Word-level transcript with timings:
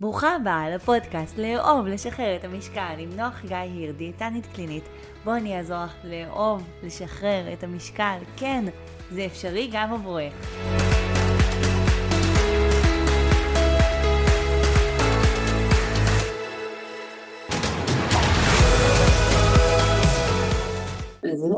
ברוכה 0.00 0.34
הבאה 0.34 0.70
לפודקאסט 0.70 1.38
לאהוב, 1.38 1.86
לשחרר 1.86 2.36
את 2.36 2.44
המשקל 2.44 2.94
עם 2.98 3.08
נוח 3.16 3.42
גיא 3.48 3.56
היר, 3.56 3.92
דיאטנית 3.92 4.46
קלינית. 4.46 4.84
בואו 5.24 5.36
אני 5.36 5.58
אעזור 5.58 5.84
לך 5.84 5.96
לאהוב, 6.04 6.62
לשחרר 6.82 7.52
את 7.52 7.64
המשקל. 7.64 8.18
כן, 8.36 8.64
זה 9.10 9.26
אפשרי 9.26 9.70
גם 9.72 9.92
עבורך. 9.92 10.32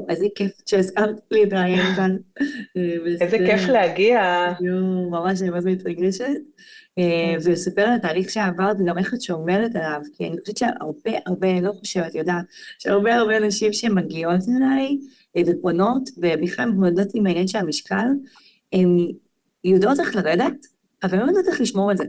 איזה 0.08 0.26
כיף 0.34 0.52
שהזכרת 0.66 1.20
לי 1.30 1.44
את 1.44 1.52
העניין 1.52 1.94
כאן. 1.96 2.16
איזה 3.20 3.38
כיף 3.38 3.68
להגיע. 3.68 4.20
ממש 5.10 5.42
אני 5.42 5.50
ממש 5.50 5.64
מתרגשת. 5.64 6.24
אה, 6.98 7.34
ולספר 7.44 7.82
על 7.82 7.94
התהליך 7.94 8.30
שעברת 8.30 8.76
וגם 8.80 8.98
איך 8.98 9.14
את 9.14 9.22
שומרת 9.22 9.76
עליו, 9.76 10.00
כי 10.12 10.28
אני 10.28 10.40
חושבת 10.40 10.56
שהרבה 10.56 11.10
הרבה, 11.26 11.50
אני 11.50 11.60
לא 11.60 11.72
חושבת, 11.72 12.14
יודעת, 12.14 12.44
שהרבה 12.78 13.14
הרבה 13.14 13.36
אנשים 13.36 13.72
שמגיעות 13.72 14.40
אליי 14.56 14.98
אה, 15.36 15.42
ופונות, 15.46 16.08
ובכלל 16.16 16.70
מתמודדות 16.70 17.08
עם 17.14 17.26
העניין 17.26 17.48
של 17.48 17.58
המשקל, 17.58 18.06
הן 18.72 19.08
יודעות 19.64 20.00
איך 20.00 20.16
לרדת, 20.16 20.66
אבל 21.02 21.18
לא 21.18 21.24
יודעות 21.24 21.48
איך 21.48 21.60
לשמור 21.60 21.90
על 21.90 21.96
זה. 21.96 22.04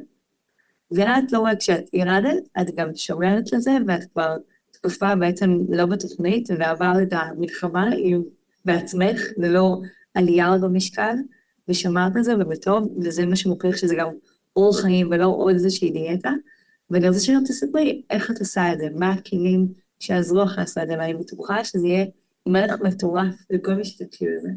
ואת 0.91 1.31
לא 1.31 1.39
רק 1.39 1.59
כשאת 1.59 1.93
ירדת, 1.93 2.47
את 2.61 2.75
גם 2.75 2.89
שומרת 2.95 3.53
לזה, 3.53 3.71
ואת 3.87 4.03
כבר 4.13 4.37
תקופה 4.71 5.15
בעצם 5.15 5.57
לא 5.69 5.85
בתוכנית, 5.85 6.49
ועברת 6.59 7.07
את 7.07 7.13
המלחמה 7.13 7.89
בעצמך, 8.65 9.21
ללא 9.37 9.77
עלייה 10.13 10.57
במשקל, 10.61 11.15
ושמרת 11.67 12.15
על 12.15 12.23
זה 12.23 12.33
ובטוב, 12.39 12.87
וזה 13.01 13.25
מה 13.25 13.35
שמוכיח 13.35 13.77
שזה 13.77 13.95
גם 13.95 14.07
אורח 14.55 14.81
חיים 14.81 15.07
ולא 15.11 15.25
עוד 15.25 15.53
איזושהי 15.53 15.91
דיאטה. 15.91 16.31
ואני 16.89 17.07
רוצה 17.07 17.19
שגם 17.19 17.43
תספרי 17.47 18.01
איך 18.09 18.31
את 18.31 18.39
עושה 18.39 18.73
את 18.73 18.77
זה, 18.79 18.87
מה 18.95 19.11
הכלים 19.11 19.67
שעזרו 19.99 20.43
לך 20.43 20.57
לעשות 20.57 20.83
את 20.83 20.87
זה, 20.87 20.93
ואני 20.97 21.13
בטוחה 21.13 21.63
שזה 21.63 21.87
יהיה 21.87 22.05
מלך 22.47 22.81
מטורף 22.81 23.35
לכל 23.49 23.73
מי 23.73 23.85
שתקשיב 23.85 24.27
לזה. 24.37 24.49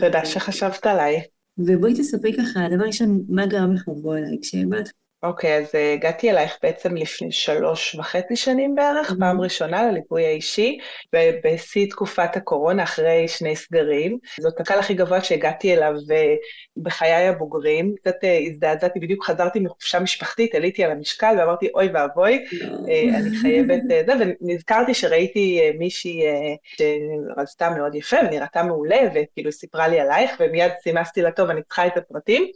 תודה 0.00 0.24
שחשבת 0.24 0.86
עליי. 0.86 1.22
ובואי 1.58 1.94
תספרי 1.94 2.32
ככה, 2.36 2.60
דבר 2.76 2.84
ראשון, 2.84 3.24
מה 3.28 3.46
גרם 3.46 3.72
לך 3.72 3.88
לבוא 3.88 4.16
אליי 4.16 4.38
כשבאת 4.42 4.88
אוקיי, 5.22 5.58
okay, 5.58 5.62
אז 5.62 5.66
uh, 5.66 5.78
הגעתי 5.94 6.30
אלייך 6.30 6.58
בעצם 6.62 6.96
לפני 6.96 7.32
שלוש 7.32 7.94
וחצי 7.94 8.36
שנים 8.36 8.74
בערך, 8.74 9.10
mm-hmm. 9.10 9.18
פעם 9.18 9.40
ראשונה 9.40 9.82
לליווי 9.82 10.26
האישי, 10.26 10.78
ובשיא 11.14 11.90
תקופת 11.90 12.36
הקורונה, 12.36 12.82
אחרי 12.82 13.28
שני 13.28 13.56
סגרים. 13.56 14.18
זאת 14.40 14.60
הקהל 14.60 14.78
הכי 14.78 14.94
גבוה 14.94 15.24
שהגעתי 15.24 15.74
אליו 15.74 15.92
uh, 15.96 16.82
בחיי 16.82 17.28
הבוגרים. 17.28 17.94
קצת 18.00 18.14
uh, 18.24 18.50
הזדעזעתי, 18.50 19.00
בדיוק 19.00 19.24
חזרתי 19.24 19.60
מחופשה 19.60 20.00
משפחתית, 20.00 20.54
עליתי 20.54 20.84
על 20.84 20.90
המשקל 20.90 21.34
ואמרתי, 21.38 21.68
אוי 21.74 21.88
ואבוי, 21.94 22.44
uh, 22.50 23.16
אני 23.16 23.36
חייבת 23.42 23.82
זה, 24.06 24.12
ונזכרתי 24.40 24.94
שראיתי 24.94 25.60
מישהי 25.78 26.22
שרזתה 26.64 27.70
מאוד 27.70 27.94
יפה 27.94 28.16
ונראתה 28.26 28.62
מעולה, 28.62 29.00
וכאילו 29.14 29.52
סיפרה 29.52 29.88
לי 29.88 30.00
עלייך, 30.00 30.30
ומיד 30.40 30.72
סימסתי 30.82 31.22
לה, 31.22 31.30
טוב, 31.30 31.50
אני 31.50 31.62
צריכה 31.62 31.86
את 31.86 31.96
הפרטים. 31.96 32.50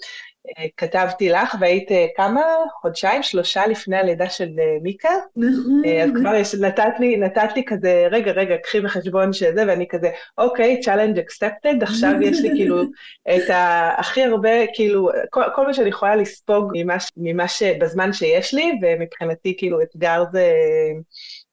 כתבתי 0.76 1.28
לך 1.28 1.56
והיית 1.60 1.92
אה, 1.92 2.06
כמה? 2.16 2.42
חודשיים, 2.80 3.22
שלושה 3.22 3.66
לפני 3.66 3.96
הלידה 3.96 4.30
של 4.30 4.48
אה, 4.58 4.76
מיקה. 4.82 5.08
נכון. 5.36 5.82
אז 6.02 6.10
כבר 6.20 6.34
יש, 6.34 6.54
נתת 6.54 6.92
לי, 6.98 7.16
נתת 7.16 7.48
לי 7.56 7.64
כזה, 7.64 8.06
רגע, 8.10 8.32
רגע, 8.32 8.56
קחי 8.56 8.80
בחשבון 8.80 9.32
שזה, 9.32 9.64
ואני 9.66 9.88
כזה, 9.88 10.10
אוקיי, 10.38 10.80
challenge 10.84 11.18
accepted, 11.18 11.82
עכשיו 11.82 12.12
יש 12.22 12.40
לי 12.40 12.48
כאילו 12.48 12.82
את 13.36 13.50
הכי 13.98 14.22
הרבה, 14.22 14.66
כאילו, 14.74 15.10
כל, 15.30 15.42
כל 15.54 15.66
מה 15.66 15.74
שאני 15.74 15.88
יכולה 15.88 16.16
לספוג 16.16 16.72
ממה, 16.74 16.96
ממה 17.16 17.48
שבזמן 17.48 18.12
שיש 18.12 18.54
לי, 18.54 18.72
ומבחינתי 18.82 19.54
כאילו 19.58 19.82
אתגר 19.82 20.24
זה... 20.32 20.52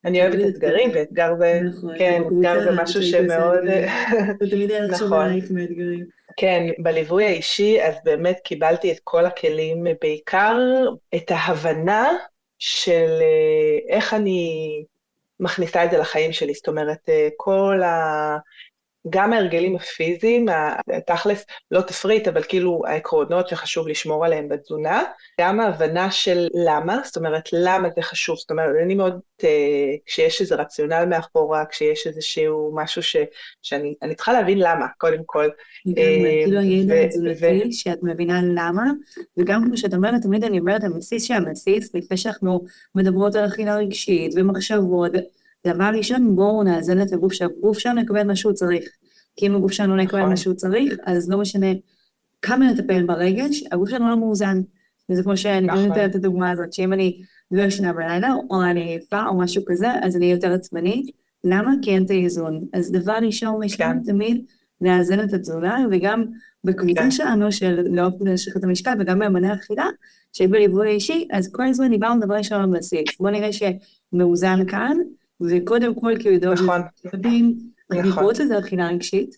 אני 0.05 0.21
אוהבת 0.21 0.55
אתגרים, 0.55 0.91
ואתגר 0.93 1.33
זה, 1.39 1.61
נכון, 1.63 1.97
כן, 1.97 2.21
אתגר 2.27 2.63
זה 2.63 2.81
משהו 2.83 3.03
שמאוד... 3.03 3.59
זה. 3.65 3.87
תמיד 4.49 4.71
היה 4.71 4.81
לחשוב 4.81 5.13
עלייך 5.13 5.51
מאתגרים. 5.51 6.05
כן, 6.37 6.67
בליווי 6.79 7.25
האישי, 7.25 7.81
אז 7.81 7.95
באמת 8.03 8.39
קיבלתי 8.43 8.91
את 8.91 8.99
כל 9.03 9.25
הכלים, 9.25 9.83
בעיקר 10.01 10.57
את 11.15 11.31
ההבנה 11.31 12.09
של 12.59 13.19
אה, 13.21 13.95
איך 13.95 14.13
אני 14.13 14.83
מכניסה 15.39 15.85
את 15.85 15.91
זה 15.91 15.97
לחיים 15.97 16.31
שלי, 16.31 16.53
זאת 16.53 16.67
אומרת, 16.67 17.09
אה, 17.09 17.29
כל 17.37 17.81
ה... 17.83 18.37
גם 19.09 19.33
ההרגלים 19.33 19.75
הפיזיים, 19.75 20.45
תכלס, 21.07 21.45
לא 21.71 21.81
תפריט, 21.81 22.27
אבל 22.27 22.43
כאילו 22.43 22.81
העקרונות 22.87 23.47
שחשוב 23.47 23.87
לשמור 23.87 24.25
עליהם 24.25 24.49
בתזונה, 24.49 25.03
גם 25.41 25.59
ההבנה 25.59 26.11
של 26.11 26.47
למה, 26.65 27.01
זאת 27.05 27.17
אומרת, 27.17 27.43
למה 27.53 27.89
זה 27.95 28.01
חשוב, 28.01 28.37
זאת 28.37 28.51
אומרת, 28.51 28.69
אני 28.83 28.95
מאוד, 28.95 29.19
אה, 29.43 29.95
כשיש 30.05 30.41
איזה 30.41 30.55
רציונל 30.55 31.05
מאחורה, 31.05 31.65
כשיש 31.65 32.07
איזשהו 32.07 32.71
משהו 32.75 33.03
ש, 33.03 33.15
שאני 33.61 34.15
צריכה 34.15 34.33
להבין 34.33 34.59
למה, 34.59 34.85
קודם 34.97 35.21
כל. 35.25 35.49
אה, 35.97 36.03
כאילו 36.43 36.59
הידע 36.59 36.95
התזונתי, 36.95 37.71
שאת 37.71 37.99
מבינה 38.03 38.41
למה, 38.43 38.83
וגם 39.37 39.63
כמו 39.65 39.77
שאת 39.77 39.93
אומרת, 39.93 40.21
תמיד 40.21 40.43
אני 40.43 40.59
אומרת, 40.59 40.83
הבסיס 40.83 41.23
שהבסיס, 41.23 41.95
לפני 41.95 42.17
שאנחנו 42.17 42.61
מדברות 42.95 43.35
על 43.35 43.45
אכילה 43.45 43.75
רגשית 43.75 44.33
ומחשבות, 44.35 45.11
דבר 45.67 45.91
ראשון, 45.97 46.35
בואו 46.35 46.63
נאזן 46.63 47.01
את 47.01 47.13
הגוף 47.13 47.33
שהגוף 47.33 47.79
שלנו 47.79 48.01
יקבל 48.01 48.23
מה 48.23 48.35
שהוא 48.35 48.53
צריך. 48.53 48.85
כי 49.35 49.47
אם 49.47 49.55
הגוף 49.55 49.71
שלנו 49.71 49.95
לא 49.95 50.01
יקבל 50.01 50.19
מה 50.19 50.25
נכון. 50.25 50.35
שהוא 50.35 50.53
צריך, 50.53 50.93
אז 51.05 51.29
לא 51.29 51.37
משנה 51.37 51.67
כמה 52.41 52.71
נטפל 52.71 53.03
ברגש, 53.03 53.63
הגוף 53.71 53.89
שלנו 53.89 54.09
לא 54.09 54.17
מאוזן. 54.17 54.61
וזה 55.09 55.23
כמו 55.23 55.37
שאני 55.37 55.67
נכון. 55.67 55.85
נותנת 55.85 56.09
את 56.09 56.15
הדוגמה 56.15 56.51
הזאת, 56.51 56.73
שאם 56.73 56.93
אני 56.93 57.21
לא 57.51 57.61
ישנה 57.61 57.93
בלילה, 57.93 58.33
או 58.49 58.63
אני 58.63 58.81
עייפה 58.81 59.25
או 59.27 59.37
משהו 59.37 59.63
כזה, 59.67 59.87
אז 60.01 60.15
אני 60.15 60.25
יותר 60.25 60.53
עצבנית. 60.53 61.15
למה? 61.43 61.73
כי 61.81 61.91
אין 61.91 62.05
את 62.05 62.09
האיזון. 62.09 62.65
אז 62.73 62.91
דבר 62.91 63.17
ראשון, 63.21 63.63
יש 63.63 63.81
לנו 63.81 63.99
כן. 64.05 64.11
תמיד 64.11 64.45
לאזן 64.81 65.19
את 65.19 65.33
התזונה, 65.33 65.85
וגם 65.91 66.25
בקבוצה 66.63 67.01
כן. 67.01 67.11
שלנו 67.11 67.51
של 67.51 67.81
לא 67.89 68.09
להשליך 68.21 68.57
את 68.57 68.63
המשקל, 68.63 68.93
וגם 68.99 69.19
באמני 69.19 69.53
אכילה, 69.53 69.85
שבליווי 70.33 70.89
אישי, 70.89 71.27
אז 71.31 71.51
כל 71.51 71.67
הזמן 71.67 71.89
דיברנו 71.89 72.25
דבר 72.25 72.35
ראשון 72.35 72.61
על 72.61 72.69
בסיס. 72.69 73.17
בואו 73.19 73.31
נראה 73.31 73.49
שמאוזן 73.53 74.65
כאן, 74.67 74.97
וקודם 75.49 75.95
כל 75.99 76.13
כאילו 76.19 76.53
נכון, 76.53 76.81
יודעים, 77.13 77.57
קוראות 78.13 78.39
לזה 78.39 78.59
אכילה 78.59 78.87
רגשית, 78.87 79.35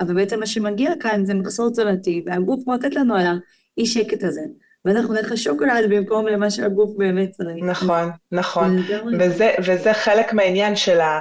אבל 0.00 0.14
בעצם 0.14 0.40
מה 0.40 0.46
שמגיע 0.46 0.92
כאן 1.00 1.24
זה 1.24 1.34
מחסור 1.34 1.70
תזונתי, 1.70 2.22
והגוף 2.26 2.66
מאותת 2.66 2.94
לנו 2.94 3.14
על 3.14 3.26
האי 3.76 3.86
שקט 3.86 4.22
הזה. 4.22 4.42
ואז 4.84 4.96
אנחנו 4.96 5.14
נלך 5.14 5.32
לשוקולד 5.32 5.90
במקום 5.90 6.26
למה 6.26 6.50
שהגוף 6.50 6.90
באמת 6.96 7.30
צריך. 7.30 7.64
נכון, 7.64 8.10
נכון. 8.32 8.78
וזה, 9.18 9.54
וזה 9.66 9.94
חלק 9.94 10.32
מהעניין 10.32 10.76
של, 10.76 11.00
ה, 11.00 11.20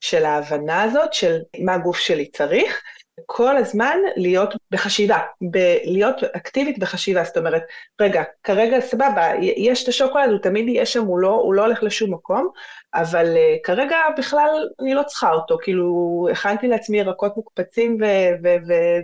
של 0.00 0.24
ההבנה 0.24 0.82
הזאת, 0.82 1.12
של 1.12 1.38
מה 1.64 1.74
הגוף 1.74 1.98
שלי 1.98 2.30
צריך, 2.30 2.82
כל 3.26 3.56
הזמן 3.56 3.98
להיות 4.16 4.54
בחשיבה, 4.70 5.18
ב- 5.50 5.76
להיות 5.84 6.24
אקטיבית 6.24 6.78
בחשיבה, 6.78 7.24
זאת 7.24 7.36
אומרת, 7.36 7.62
רגע, 8.00 8.22
כרגע 8.42 8.80
סבבה, 8.80 9.30
יש 9.40 9.82
את 9.82 9.88
השוקולד, 9.88 10.30
הוא 10.30 10.38
תמיד 10.38 10.68
יהיה 10.68 10.86
שם, 10.86 11.04
הוא 11.04 11.18
לא, 11.18 11.30
הוא 11.30 11.54
לא 11.54 11.64
הולך 11.64 11.82
לשום 11.82 12.14
מקום, 12.14 12.48
אבל 12.94 13.34
uh, 13.36 13.38
כרגע 13.64 13.96
בכלל 14.18 14.68
אני 14.80 14.94
לא 14.94 15.02
צריכה 15.02 15.32
אותו, 15.32 15.58
כאילו, 15.62 16.28
הכנתי 16.32 16.68
לעצמי 16.68 16.98
ירקות 16.98 17.36
מוקפצים 17.36 17.98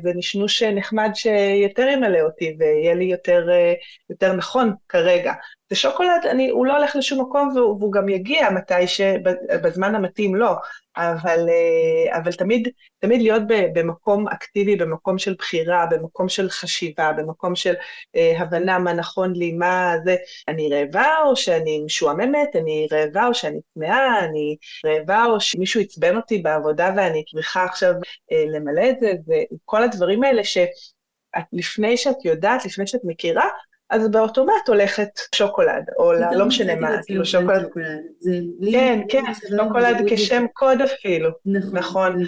ונשנוש 0.04 0.62
נחמד 0.62 1.10
שיותר 1.14 1.88
ימלא 1.88 2.20
אותי 2.20 2.56
ויהיה 2.58 2.94
לי 2.94 3.04
יותר, 3.04 3.46
uh, 3.48 4.10
יותר 4.10 4.32
נכון 4.32 4.74
כרגע. 4.88 5.32
ושוקולד, 5.70 6.26
אני, 6.30 6.50
הוא 6.50 6.66
לא 6.66 6.76
הולך 6.76 6.96
לשום 6.96 7.20
מקום 7.20 7.48
והוא, 7.54 7.76
והוא 7.80 7.92
גם 7.92 8.08
יגיע 8.08 8.50
מתי 8.50 8.86
שבזמן 8.86 9.94
המתאים 9.94 10.34
לו, 10.34 10.54
אבל, 10.96 11.46
אה, 11.48 12.18
אבל 12.18 12.32
תמיד, 12.32 12.68
תמיד 12.98 13.22
להיות 13.22 13.42
במקום 13.48 14.28
אקטיבי, 14.28 14.76
במקום 14.76 15.18
של 15.18 15.34
בחירה, 15.38 15.86
במקום 15.90 16.28
של 16.28 16.50
חשיבה, 16.50 17.12
במקום 17.12 17.56
של 17.56 17.74
אה, 18.16 18.34
הבנה 18.38 18.78
מה 18.78 18.92
נכון 18.92 19.32
לי, 19.32 19.52
מה 19.52 19.94
זה, 20.04 20.16
אני 20.48 20.68
רעבה 20.70 21.16
או 21.26 21.36
שאני 21.36 21.82
משועממת, 21.84 22.56
אני 22.56 22.86
רעבה 22.92 23.26
או 23.26 23.34
שאני 23.34 23.58
צמאה, 23.74 24.24
אני 24.24 24.56
רעבה 24.86 25.24
או 25.24 25.40
שמישהו 25.40 25.80
עצבן 25.80 26.16
אותי 26.16 26.38
בעבודה 26.38 26.92
ואני 26.96 27.24
צריכה 27.34 27.64
עכשיו 27.64 27.94
אה, 28.32 28.44
למלא 28.46 28.90
את 28.90 29.00
זה, 29.00 29.12
וכל 29.26 29.82
הדברים 29.82 30.24
האלה 30.24 30.44
ש... 30.44 30.58
לפני 31.52 31.96
שאת 31.96 32.24
יודעת, 32.24 32.64
לפני 32.64 32.86
שאת 32.86 33.00
מכירה, 33.04 33.48
אז 33.90 34.10
באוטומט 34.10 34.68
הולכת 34.68 35.08
שוקולד, 35.34 35.84
או 35.98 36.12
לא 36.12 36.46
משנה 36.46 36.74
מה, 36.74 36.88
כאילו 37.06 37.24
שוקולד. 37.24 37.68
כן, 38.72 39.00
כן, 39.08 39.22
שוקולד 39.58 39.96
כשם 40.10 40.44
קוד 40.52 40.80
אפילו. 40.80 41.30
נכון. 41.72 42.22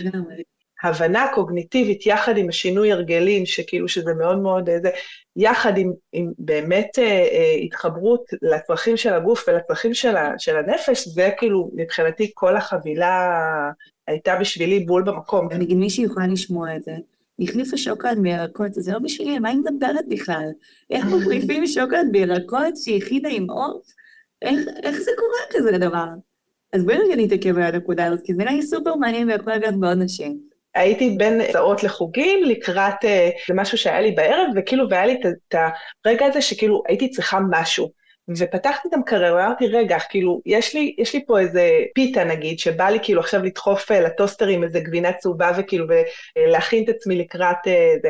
הבנה 0.82 1.26
קוגניטיבית 1.34 2.06
יחד 2.06 2.36
עם 2.36 2.48
השינוי 2.48 2.92
הרגלים, 2.92 3.46
שכאילו 3.46 3.88
שזה 3.88 4.14
מאוד 4.14 4.38
מאוד 4.38 4.68
איזה, 4.68 4.90
יחד 5.36 5.78
עם, 5.78 5.92
עם 6.12 6.32
באמת 6.38 6.98
אה, 6.98 7.04
אה, 7.04 7.54
התחברות 7.64 8.24
לצרכים 8.42 8.96
של 8.96 9.12
הגוף 9.12 9.44
ולצרכים 9.48 9.94
של, 9.94 10.16
ה, 10.16 10.32
של 10.38 10.56
הנפש, 10.56 11.08
זה 11.08 11.30
כאילו 11.38 11.70
מבחינתי 11.74 12.30
כל 12.34 12.56
החבילה 12.56 13.70
הייתה 14.06 14.36
בשבילי 14.40 14.80
בול 14.80 15.02
במקום. 15.02 15.48
אני 15.50 15.64
אגיד, 15.64 15.76
מישהי 15.76 16.04
יכולה 16.04 16.26
לשמוע 16.26 16.76
את 16.76 16.82
זה, 16.82 16.92
החליפה 17.40 17.76
שוקולד 17.76 18.18
מירקות, 18.18 18.74
זה 18.74 18.92
לא 18.92 18.98
בשבילי, 18.98 19.38
מה 19.38 19.48
היא 19.48 19.58
מדברת 19.58 20.04
בכלל? 20.08 20.48
איך 20.90 21.04
מחליפים 21.06 21.66
שוקולד 21.66 22.08
בירקות 22.12 22.76
שהכינה 22.76 23.28
עם 23.32 23.50
עוף? 23.50 23.86
איך, 24.42 24.60
איך 24.82 24.96
זה 24.96 25.10
קורה 25.16 25.40
כזה 25.50 25.78
דבר? 25.78 26.06
אז 26.72 26.84
בואי 26.84 27.16
נתעכב 27.16 27.56
על 27.56 27.62
הנקודה 27.62 28.06
הזאת, 28.06 28.20
כי 28.24 28.34
זה 28.34 28.38
נראה 28.38 28.52
לי 28.52 28.62
סופר 28.62 28.94
מעניין 28.94 29.30
ויכול 29.30 29.52
לגעת 29.52 29.76
בעוד 29.76 29.98
נשים. 29.98 30.55
הייתי 30.76 31.10
בין 31.18 31.40
הצעות 31.40 31.82
לחוגים 31.82 32.44
לקראת, 32.44 32.94
זה 33.02 33.08
אה, 33.08 33.54
משהו 33.54 33.78
שהיה 33.78 34.00
לי 34.00 34.12
בערב, 34.12 34.48
וכאילו, 34.56 34.90
והיה 34.90 35.06
לי 35.06 35.20
את 35.50 35.54
הרגע 36.04 36.26
הזה 36.26 36.42
שכאילו 36.42 36.82
הייתי 36.88 37.10
צריכה 37.10 37.38
משהו. 37.50 37.90
ופתחתי 38.38 38.88
את 38.88 38.94
המקרר 38.94 39.34
ואמרתי, 39.34 39.66
רגע, 39.66 39.98
כאילו, 40.08 40.40
יש 40.46 40.74
לי, 40.74 40.94
יש 40.98 41.14
לי 41.14 41.26
פה 41.26 41.40
איזה 41.40 41.70
פיתה 41.94 42.24
נגיד, 42.24 42.58
שבא 42.58 42.88
לי 42.88 42.98
כאילו 43.02 43.20
עכשיו 43.20 43.42
לדחוף 43.42 43.92
אה, 43.92 44.00
לטוסטר 44.00 44.46
עם 44.46 44.64
איזה 44.64 44.80
גבינה 44.80 45.12
צהובה 45.12 45.52
וכאילו, 45.58 45.86
ולהכין 46.36 46.84
את 46.84 46.88
עצמי 46.88 47.16
לקראת 47.16 47.56
אה, 47.66 47.94
זה. 48.02 48.08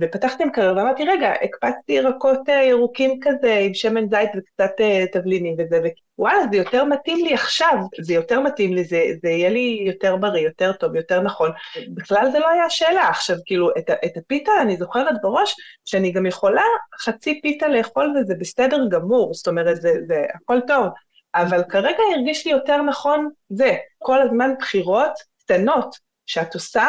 ופתחתי 0.00 0.44
מקרר 0.44 0.76
ואמרתי, 0.76 1.04
רגע, 1.04 1.32
הקפצתי 1.42 1.92
ירקות 1.92 2.48
אה, 2.48 2.64
ירוקים 2.64 3.20
כזה 3.22 3.54
עם 3.54 3.74
שמן 3.74 4.08
זית 4.08 4.30
וקצת 4.36 4.80
אה, 4.80 5.04
תבלינים 5.12 5.56
וזה, 5.58 5.80
ווואלה, 6.18 6.38
זה 6.50 6.56
יותר 6.56 6.84
מתאים 6.84 7.24
לי 7.24 7.34
עכשיו, 7.34 7.76
זה 8.00 8.14
יותר 8.14 8.40
מתאים 8.40 8.74
לי, 8.74 8.84
זה, 8.84 9.02
זה 9.22 9.28
יהיה 9.28 9.50
לי 9.50 9.82
יותר 9.86 10.16
בריא, 10.16 10.42
יותר 10.42 10.72
טוב, 10.72 10.96
יותר 10.96 11.20
נכון. 11.20 11.50
בכלל 11.94 12.30
זה 12.32 12.38
לא 12.38 12.48
היה 12.48 12.70
שאלה. 12.70 13.08
עכשיו, 13.08 13.36
כאילו, 13.46 13.70
את, 13.78 13.90
את 13.90 14.16
הפיתה 14.16 14.52
אני 14.62 14.76
זוכרת 14.76 15.14
בראש 15.22 15.54
שאני 15.84 16.12
גם 16.12 16.26
יכולה 16.26 16.62
חצי 17.00 17.40
פיתה 17.42 17.68
לאכול 17.68 18.14
וזה 18.16 18.34
בסדר 18.40 18.88
גמור, 18.90 19.34
זאת 19.34 19.48
אומרת, 19.48 19.76
זה, 19.76 19.92
זה 20.06 20.24
הכל 20.34 20.60
טוב. 20.66 20.86
אבל 21.34 21.62
כרגע 21.68 22.02
הרגיש 22.14 22.46
לי 22.46 22.52
יותר 22.52 22.82
נכון 22.82 23.28
זה, 23.48 23.76
כל 23.98 24.22
הזמן 24.22 24.50
בחירות 24.58 25.12
קטנות 25.38 25.96
שאת 26.26 26.54
עושה, 26.54 26.86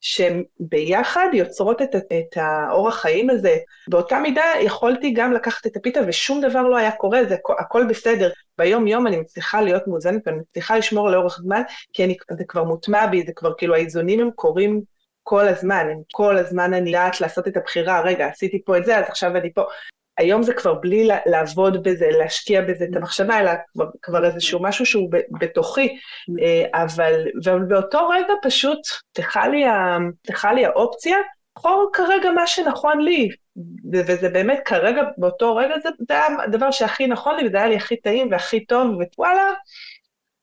שביחד 0.00 1.28
יוצרות 1.32 1.82
את, 1.82 1.94
את 1.94 2.36
האורח 2.36 3.00
חיים 3.00 3.30
הזה. 3.30 3.56
באותה 3.88 4.18
מידה 4.18 4.44
יכולתי 4.60 5.10
גם 5.10 5.32
לקחת 5.32 5.66
את 5.66 5.76
הפיתה 5.76 6.00
ושום 6.06 6.40
דבר 6.40 6.62
לא 6.62 6.76
היה 6.76 6.90
קורה, 6.90 7.24
זה 7.28 7.36
הכל 7.58 7.86
בסדר. 7.88 8.30
ביום 8.58 8.86
יום 8.86 9.06
אני 9.06 9.16
מצליחה 9.16 9.60
להיות 9.60 9.82
מאוזנת 9.86 10.22
ואני 10.26 10.38
מצליחה 10.38 10.78
לשמור 10.78 11.10
לאורך 11.10 11.38
זמן, 11.42 11.62
כי 11.92 12.04
אני, 12.04 12.16
זה 12.38 12.44
כבר 12.48 12.64
מוטמע 12.64 13.06
בי, 13.06 13.22
זה 13.26 13.32
כבר 13.36 13.52
כאילו 13.58 13.74
האיזונים 13.74 14.20
הם 14.20 14.30
קורים 14.30 14.80
כל 15.22 15.48
הזמן, 15.48 15.86
הם 15.90 15.98
כל 16.12 16.36
הזמן 16.36 16.74
אני 16.74 16.90
יודעת 16.90 17.20
לעשות 17.20 17.48
את 17.48 17.56
הבחירה, 17.56 18.00
רגע, 18.00 18.26
עשיתי 18.26 18.64
פה 18.64 18.78
את 18.78 18.84
זה, 18.84 18.98
אז 18.98 19.04
עכשיו 19.08 19.36
אני 19.36 19.52
פה. 19.52 19.62
היום 20.18 20.42
זה 20.42 20.54
כבר 20.54 20.74
בלי 20.74 21.08
לעבוד 21.26 21.82
בזה, 21.82 22.08
להשקיע 22.18 22.62
בזה 22.62 22.84
את 22.90 22.96
המחשבה, 22.96 23.40
אלא 23.40 23.50
כבר, 23.72 23.84
כבר 24.02 24.24
איזשהו 24.24 24.62
משהו 24.62 24.86
שהוא 24.86 25.10
בתוכי, 25.40 25.98
אה, 26.42 26.82
אבל, 26.82 27.26
אבל 27.44 27.62
באותו 27.62 28.08
רגע 28.08 28.34
פשוט 28.42 28.78
פתחה 29.12 29.48
לי, 29.48 29.64
לי 30.54 30.66
האופציה, 30.66 31.16
לבחור 31.58 31.90
כרגע 31.92 32.30
מה 32.30 32.46
שנכון 32.46 33.00
לי, 33.00 33.28
וזה 33.92 34.28
באמת 34.28 34.58
כרגע, 34.64 35.02
באותו 35.18 35.56
רגע, 35.56 35.74
זה, 35.82 35.88
זה 36.08 36.14
היה 36.14 36.26
הדבר 36.44 36.70
שהכי 36.70 37.06
נכון 37.06 37.36
לי, 37.36 37.48
וזה 37.48 37.56
היה 37.56 37.66
לי 37.66 37.76
הכי 37.76 37.96
טעים 37.96 38.28
והכי 38.30 38.66
טוב, 38.66 38.96
ווואלה, 39.16 39.52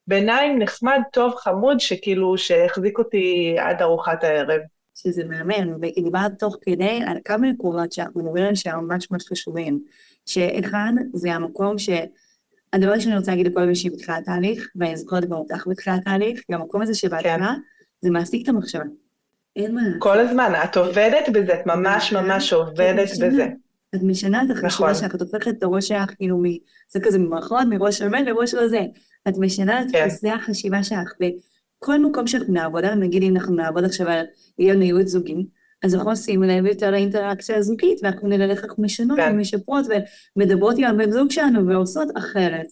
בעיניים 0.08 0.60
נחמד, 0.60 1.00
טוב, 1.14 1.36
חמוד, 1.36 1.80
שכאילו, 1.80 2.38
שהחזיק 2.38 3.00
אותי 3.00 3.56
עד 3.60 3.82
ארוחת 3.82 4.24
הערב. 4.24 4.62
שזה 4.96 5.24
מאמן, 5.24 5.74
ודיברת 5.82 6.40
תוך 6.40 6.58
כדי 6.62 7.00
על 7.08 7.18
כמה 7.26 7.52
נקודות 7.52 7.92
שאנחנו 7.92 8.20
מדברים 8.20 8.38
עליהן 8.38 8.56
שהם 8.56 8.88
ממש 8.88 9.12
ממש 9.12 9.28
חשובים. 9.28 9.84
שאחד, 10.26 10.92
זה 11.14 11.34
המקום 11.34 11.78
ש... 11.78 11.90
הדבר 12.74 13.00
שאני 13.00 13.18
רוצה 13.18 13.32
להגיד 13.32 13.48
לכל 13.48 13.66
מי 13.66 13.76
שהיא 13.76 13.92
בתחילת 13.92 14.18
התהליך, 14.22 14.68
ואני 14.76 14.98
זוכרת 14.98 15.26
גם 15.26 15.34
אותך 15.34 15.68
בתחילת 15.68 16.00
התהליך, 16.02 16.42
גם 16.52 16.62
המקום 16.62 16.82
הזה 16.82 16.94
שבהתחלה, 16.94 17.38
כן. 17.38 17.62
זה 18.02 18.10
מעסיק 18.10 18.44
את 18.44 18.50
המחשבה. 18.50 18.84
אין 19.56 19.76
מה 19.76 19.82
לעשות. 19.82 20.02
כל 20.02 20.20
הזמן, 20.20 20.54
את 20.64 20.78
עובדת 20.78 21.30
בזה, 21.34 21.54
את 21.54 21.66
ממש 21.66 22.14
ממש 22.14 22.54
עובדת 22.54 23.10
בזה. 23.22 23.48
את 23.96 24.00
משנה 24.04 24.42
את 24.44 24.50
החשיבה 24.50 24.68
נכון. 24.68 24.94
שלך, 24.96 25.16
את 25.16 25.22
הופכת 25.22 25.48
את 25.48 25.64
הראש 25.64 25.88
שלך, 25.88 26.16
כאילו, 26.18 26.44
זה 26.90 27.00
כזה 27.00 27.20
ממערכות, 27.20 27.68
מראש 27.70 27.98
שמן 27.98 28.26
לראש 28.26 28.54
הזה. 28.54 28.82
את 29.28 29.38
משנה 29.38 29.82
את 29.82 29.88
כן. 29.92 30.30
החשיבה 30.36 30.84
שלך, 30.84 31.14
כל 31.86 32.00
מקום 32.00 32.28
שאנחנו 32.28 32.54
נעבוד 32.54 32.86
עליו, 32.86 32.96
נגיד 32.96 33.24
אם 33.24 33.36
אנחנו 33.36 33.56
נעבוד 33.56 33.84
עכשיו 33.84 34.08
על 34.08 34.26
עניין 34.58 34.82
ייעוץ 34.82 35.08
זוגי, 35.08 35.46
אז 35.84 35.96
אנחנו 35.96 36.10
עושים 36.10 36.44
לב 36.44 36.66
יותר 36.66 36.92
לאינטראקציה 36.92 37.58
הזוגית, 37.58 38.00
ואנחנו 38.04 38.28
נראה 38.28 38.52
איך 38.52 38.64
אנחנו 38.64 38.84
משנות 38.84 39.18
כן. 39.18 39.32
ומשפרות 39.34 39.86
ומדברות 40.36 40.76
עם 40.78 40.84
הבן 40.84 41.12
זוג 41.12 41.32
שלנו 41.32 41.68
ועושות 41.68 42.08
אחרת. 42.18 42.66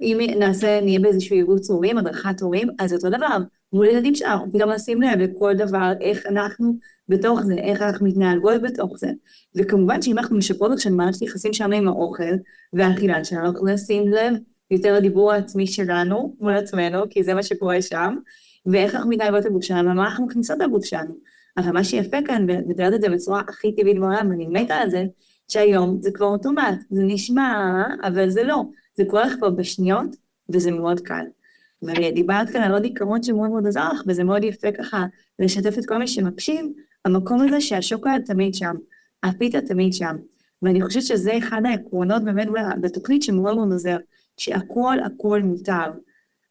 אם 0.00 0.18
נעשה, 0.38 0.80
נהיה 0.80 1.00
באיזשהו 1.00 1.36
ייעוץ 1.36 1.70
הורים, 1.70 1.98
הדרכת 1.98 2.40
הורים, 2.40 2.68
אז 2.78 2.94
אותו 2.94 3.08
דבר, 3.10 3.36
מול 3.72 3.86
ילדים 3.86 4.14
שלנו, 4.14 4.52
פתאום 4.52 4.70
נשים 4.70 5.02
לב 5.02 5.18
לכל 5.18 5.54
דבר, 5.54 5.92
איך 6.00 6.26
אנחנו 6.26 6.78
בתוך 7.08 7.40
זה, 7.42 7.54
איך 7.54 7.82
אנחנו 7.82 8.06
מתנהגות 8.06 8.62
בתוך 8.62 8.98
זה. 8.98 9.10
וכמובן 9.56 10.02
שאם 10.02 10.18
אנחנו 10.18 10.36
משפרות 10.36 10.72
עכשיו 10.72 10.92
מערכת 10.92 11.22
יחסים 11.22 11.52
שלנו 11.52 11.74
עם 11.76 11.88
האוכל 11.88 12.34
והאכילה 12.72 13.24
שלנו, 13.24 13.46
אנחנו 13.46 13.66
נשים 13.66 14.08
לב 14.08 14.34
יותר 14.70 14.94
לדיבור 14.94 15.32
העצמי 15.32 15.66
שלנו 15.66 16.36
מול 16.40 16.52
עצמנו, 16.52 17.02
כי 17.10 17.24
זה 17.24 17.34
מה 17.34 17.42
שקורה 17.42 17.82
שם, 17.82 18.16
ואיך 18.66 18.94
אנחנו 18.94 19.10
מתנהגות 19.10 19.62
שלנו, 19.62 19.90
ומה 19.90 20.06
אנחנו 20.06 20.26
מכניסות 20.26 20.58
לגוף 20.58 20.84
שלנו. 20.84 21.14
אבל 21.56 21.72
מה 21.72 21.84
שיפה 21.84 22.16
כאן, 22.26 22.46
ואת 22.48 22.64
יודעת 22.68 22.94
את 22.94 23.00
זה 23.00 23.08
בצורה 23.08 23.42
הכי 23.48 23.72
טבעית 23.72 23.98
בעולם, 23.98 24.32
אני 24.32 24.46
מתה 24.46 24.74
על 24.74 24.90
זה, 24.90 25.04
שהיום 25.48 25.98
זה 26.02 26.10
כבר 26.10 26.26
אוטומט, 26.26 26.78
זה 26.90 27.02
נשמע, 27.02 27.82
אבל 28.02 28.30
זה 28.30 28.42
לא. 28.42 28.62
זה 28.94 29.04
קורה 29.08 29.26
לך 29.26 29.34
פה 29.40 29.50
בשניות, 29.50 30.16
וזה 30.48 30.70
מאוד 30.70 31.00
קל. 31.00 31.24
ודיברת 31.82 32.50
כאן 32.50 32.62
על 32.62 32.72
עוד 32.72 32.84
עיקרון 32.84 33.22
שמאוד 33.22 33.50
מאוד 33.50 33.66
עזר 33.66 33.88
לך, 33.92 34.02
וזה 34.06 34.24
מאוד 34.24 34.44
יפה 34.44 34.72
ככה 34.72 35.06
לשתף 35.38 35.78
את 35.78 35.86
כל 35.86 35.98
מי 35.98 36.06
שמקשיב, 36.06 36.66
המקום 37.04 37.40
הזה 37.42 37.60
שהשוקולד 37.60 38.24
תמיד 38.26 38.54
שם, 38.54 38.74
הפיתה 39.22 39.60
תמיד 39.60 39.92
שם. 39.92 40.16
ואני 40.62 40.82
חושבת 40.82 41.02
שזה 41.02 41.38
אחד 41.38 41.62
העקרונות 41.64 42.24
באמת 42.24 42.48
בתוכנית 42.80 43.22
שמאוד 43.22 43.56
מאוד 43.56 43.72
עוזר. 43.72 43.96
שהכל 44.38 44.96
הכל 45.04 45.42
מותר. 45.42 45.90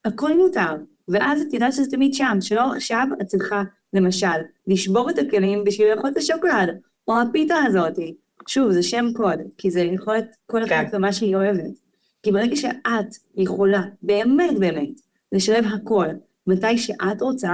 הכל 0.05 0.37
מותר. 0.37 0.75
ואז 1.07 1.41
את 1.41 1.53
יודעת 1.53 1.73
שזה 1.73 1.91
תמיד 1.91 2.13
שם, 2.13 2.37
שלא 2.41 2.73
עכשיו 2.75 3.07
את 3.21 3.27
צריכה, 3.27 3.63
למשל, 3.93 4.27
לשבור 4.67 5.09
את 5.09 5.19
הכלים 5.19 5.63
בשביל 5.63 5.93
לאכול 5.93 6.09
את 6.09 6.17
השוקולד, 6.17 6.77
או 7.07 7.21
הפיתה 7.21 7.55
הזאתי. 7.67 8.15
שוב, 8.47 8.71
זה 8.71 8.83
שם 8.83 9.05
קוד, 9.13 9.39
כי 9.57 9.71
זה 9.71 9.81
יכול 9.81 10.13
להיות 10.13 10.27
כל 10.45 10.63
אחד 10.63 10.85
כן. 10.91 10.97
במה 10.97 11.13
שהיא 11.13 11.35
אוהבת. 11.35 11.79
כי 12.23 12.31
ברגע 12.31 12.55
שאת 12.55 13.15
יכולה, 13.35 13.81
באמת 14.01 14.59
באמת, 14.59 14.89
לשלב 15.31 15.65
הכל, 15.65 16.07
מתי 16.47 16.77
שאת 16.77 17.21
רוצה, 17.21 17.51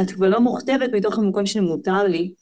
את 0.00 0.10
כבר 0.10 0.28
לא 0.28 0.40
מוכתבת 0.40 0.92
מתוך 0.92 1.18
המקום 1.18 1.46
שמותר 1.46 2.02
לי, 2.02 2.34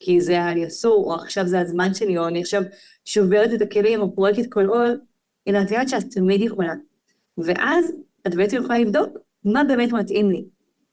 כי 0.00 0.20
זה 0.20 0.32
היה 0.32 0.54
לי 0.54 0.66
אסור, 0.66 1.04
או 1.04 1.14
עכשיו 1.14 1.46
זה 1.46 1.60
הזמן 1.60 1.94
שלי, 1.94 2.18
או 2.18 2.28
אני 2.28 2.40
עכשיו 2.40 2.62
שוברת 3.04 3.50
את 3.54 3.62
הכלים, 3.62 4.00
או 4.00 4.14
פורקת 4.14 4.52
כל 4.52 4.66
עול, 4.66 5.00
אלא 5.48 5.58
את 5.62 5.70
יודעת 5.70 5.88
שאת 5.88 6.10
תמיד 6.10 6.40
יכולה. 6.40 6.74
ואז 7.38 7.92
את 8.26 8.34
בעצם 8.34 8.56
יכולה 8.56 8.78
לבדוק 8.78 9.18
מה 9.44 9.64
באמת 9.64 9.92
מתאים 9.92 10.30
לי. 10.30 10.44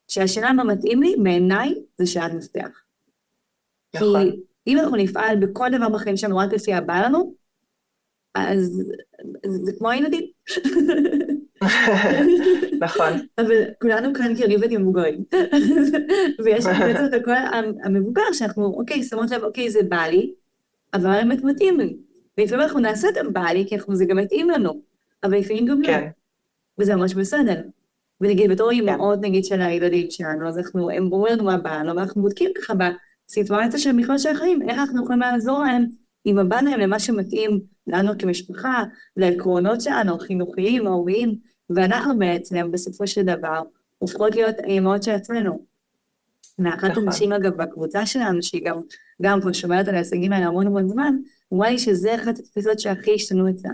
שהשאלה 0.08 0.54
מה 0.54 0.64
מתאים 0.64 1.04
לי, 1.04 1.16
בעיניי, 1.24 1.76
זה 1.98 2.06
שאת 2.06 2.34
מפתח. 2.34 2.70
נכון. 3.96 4.32
כי 4.32 4.38
אם 4.68 4.78
אנחנו 4.78 4.96
נפעל 4.96 5.38
בכל 5.40 5.70
דבר 5.72 5.90
בחיים 5.90 6.18
שלנו 6.18 6.38
רק 6.38 6.54
לפי 6.54 6.74
הבא 6.74 7.02
לנו, 7.06 7.36
אז 8.36 8.84
זה 9.46 9.72
כמו 9.78 9.90
הילדים. 9.90 10.24
נכון. 12.80 13.14
אבל 13.38 13.64
כולנו 13.82 14.14
כאן 14.14 14.36
כריבים 14.36 14.82
מבוגרים. 14.82 15.24
ויש 16.44 16.66
לנו 16.66 16.80
בעצם 16.80 17.06
את 17.06 17.14
הכל 17.14 17.32
המבוגר, 17.84 18.34
שאנחנו, 18.34 18.66
אוקיי, 18.66 19.04
שמות 19.04 19.32
לב, 19.32 19.44
אוקיי, 19.44 19.70
זה 19.70 19.84
בא 19.84 20.04
לי, 20.04 20.34
אבל 20.94 21.10
באמת 21.12 21.44
מתאים 21.44 21.80
לי. 21.80 21.98
ולפעמים 22.38 22.64
אנחנו 22.64 22.80
נעשה 22.80 23.10
את 23.10 23.18
הבא 23.18 23.42
לי, 23.42 23.66
כי 23.68 23.76
אנחנו, 23.76 23.96
זה 23.96 24.06
גם 24.06 24.18
מתאים 24.18 24.50
לנו, 24.50 24.82
אבל 25.24 25.38
לפעמים 25.38 25.66
גם 25.66 25.82
לא. 25.82 25.88
כן. 25.88 26.08
וזה 26.80 26.96
ממש 26.96 27.14
בסדר. 27.14 27.62
ונגיד, 28.22 28.52
בתור 28.52 28.70
כן. 28.70 28.76
אימהות, 28.76 29.20
נגיד, 29.22 29.46
של 29.46 29.62
הילדים 29.62 30.12
שלנו, 30.12 30.48
אז 30.48 30.58
אנחנו, 30.58 30.90
הם 30.90 31.10
אומרים 31.12 31.34
לנו 31.34 31.44
מה 31.44 31.58
בא 31.58 31.80
לנו, 31.80 31.96
ואנחנו 31.96 32.22
בודקים 32.22 32.52
ככה 32.62 32.74
בסיטואציה 32.74 33.80
של 33.80 33.90
המכלול 33.90 34.18
של 34.18 34.30
החיים, 34.30 34.70
איך 34.70 34.80
אנחנו 34.80 35.04
יכולים 35.04 35.20
לעזור 35.20 35.60
להם 35.60 35.86
עם 36.26 36.40
הבא 36.40 36.62
להם 36.62 36.80
למה 36.80 37.00
שמתאים 37.00 37.60
לנו 37.88 38.12
כמשפחה, 38.20 38.84
לעקרונות 39.18 39.82
שלנו, 39.82 40.20
חינוכיים, 40.20 40.88
הוריים, 40.88 41.36
ואנחנו 41.70 42.20
בעצם, 42.20 42.72
בסופו 42.72 43.08
של 43.08 43.22
דבר, 43.22 43.62
הופכות 43.98 44.36
להיות 44.36 44.56
האימהות 44.60 45.04
של 45.04 45.12
עצמנו. 45.12 45.66
ואחת 46.60 46.92
נכון. 46.92 47.04
הנשים, 47.04 47.32
אגב, 47.32 47.62
בקבוצה 47.62 48.06
שלנו, 48.06 48.44
שהיא 48.44 48.66
גם, 48.66 48.82
גם 49.22 49.42
כבר 49.42 49.52
שומרת 49.52 49.88
על 49.88 49.96
ההישגים 49.96 50.34
האלה 50.34 50.46
המון 50.46 50.68
המון 50.68 50.90
זמן, 50.90 51.16
אמרה 51.54 51.70
לי 51.70 51.80
שזה 51.80 52.16
אחת 52.16 52.40
התפיסות 52.40 52.80
שהכי 52.80 53.16
השתנו 53.16 53.50
אצלה. 53.50 53.72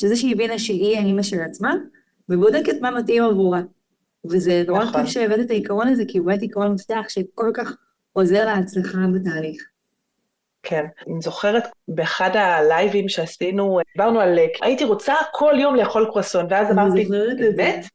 שזה 0.00 0.16
שהיא 0.16 0.34
הבינה 0.34 0.58
שהיא 0.58 0.98
האימא 0.98 1.22
של 1.22 1.40
עצמה, 1.40 1.74
ובודקת 2.28 2.80
מה 2.80 2.90
מתאים 2.90 3.24
עבורה. 3.24 3.60
וזה 4.30 4.62
נורא 4.66 4.84
נכון. 4.84 5.00
כיף 5.00 5.10
שהבאת 5.10 5.40
את 5.40 5.50
העיקרון 5.50 5.88
הזה, 5.88 6.02
כי 6.08 6.18
הוא 6.18 6.26
באמת 6.26 6.42
עיקרון 6.42 6.72
מפתח 6.72 7.04
שכל 7.08 7.50
כך 7.54 7.76
עוזר 8.12 8.44
להצלחה 8.44 8.98
בתהליך. 9.14 9.62
כן, 10.62 10.84
אני 11.06 11.20
זוכרת 11.20 11.64
באחד 11.88 12.30
הלייבים 12.36 13.08
שעשינו, 13.08 13.78
דיברנו 13.96 14.20
על, 14.20 14.38
הייתי 14.62 14.84
רוצה 14.84 15.14
כל 15.32 15.54
יום 15.58 15.74
לאכול 15.74 16.08
קרואסון, 16.10 16.46
ואז 16.50 16.70
אמרתי, 16.70 17.04
באמת? 17.38 17.86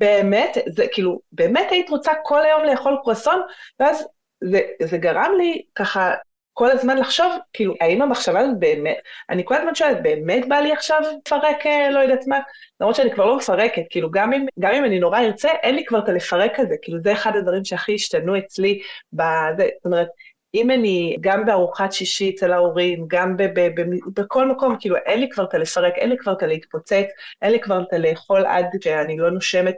באמת? 0.00 0.56
זה 0.76 0.84
כאילו, 0.92 1.20
באמת 1.32 1.66
היית 1.70 1.90
רוצה 1.90 2.12
כל 2.22 2.42
היום 2.42 2.64
לאכול 2.64 2.98
קרואסון? 3.02 3.40
ואז 3.80 4.04
זה, 4.44 4.60
זה 4.82 4.98
גרם 4.98 5.32
לי 5.38 5.62
ככה 5.74 6.14
כל 6.60 6.70
הזמן 6.70 6.98
לחשוב, 6.98 7.32
כאילו, 7.52 7.74
האם 7.80 8.02
המחשבה 8.02 8.40
הזאת 8.40 8.58
באמת, 8.58 8.96
אני 9.30 9.42
כל 9.44 9.54
הזמן 9.54 9.74
שואלת, 9.74 10.02
באמת 10.02 10.48
בא 10.48 10.56
לי 10.56 10.72
עכשיו 10.72 11.00
לפרק 11.00 11.66
אה, 11.66 11.90
לא 11.90 11.98
יודעת 11.98 12.26
מה? 12.26 12.38
למרות 12.80 12.96
שאני 12.96 13.10
כבר 13.10 13.26
לא 13.26 13.36
מפרקת, 13.36 13.82
כאילו, 13.90 14.10
גם 14.10 14.32
אם, 14.32 14.46
גם 14.58 14.74
אם 14.74 14.84
אני 14.84 14.98
נורא 14.98 15.20
ארצה, 15.20 15.48
אין 15.62 15.74
לי 15.74 15.84
כבר 15.84 15.98
את 15.98 16.08
הלפרק 16.08 16.58
הזה, 16.58 16.74
כאילו, 16.82 16.98
זה 17.04 17.12
אחד 17.12 17.36
הדברים 17.36 17.64
שהכי 17.64 17.94
השתנו 17.94 18.38
אצלי, 18.38 18.80
בזה, 19.12 19.68
זאת 19.76 19.84
אומרת, 19.84 20.08
אם 20.54 20.70
אני 20.70 21.16
גם 21.20 21.46
בארוחת 21.46 21.92
שישי 21.92 22.32
אצל 22.34 22.52
ההורים, 22.52 23.04
גם 23.08 23.36
ב- 23.36 23.42
ב- 23.42 23.80
ב- 23.80 24.20
בכל 24.20 24.48
מקום, 24.48 24.76
כאילו 24.80 24.96
אין 24.96 25.20
לי 25.20 25.28
כבר 25.28 25.44
את 25.44 25.54
הלפרק, 25.54 25.94
אין 25.96 26.10
לי 26.10 26.16
כבר 26.18 26.32
את 26.32 26.42
הלהתפוצץ, 26.42 27.06
אין 27.42 27.52
לי 27.52 27.60
כבר 27.60 27.82
את 27.82 27.92
הלאכול 27.92 28.46
עד 28.46 28.66
שאני 28.80 29.16
לא 29.16 29.30
נושמת, 29.30 29.76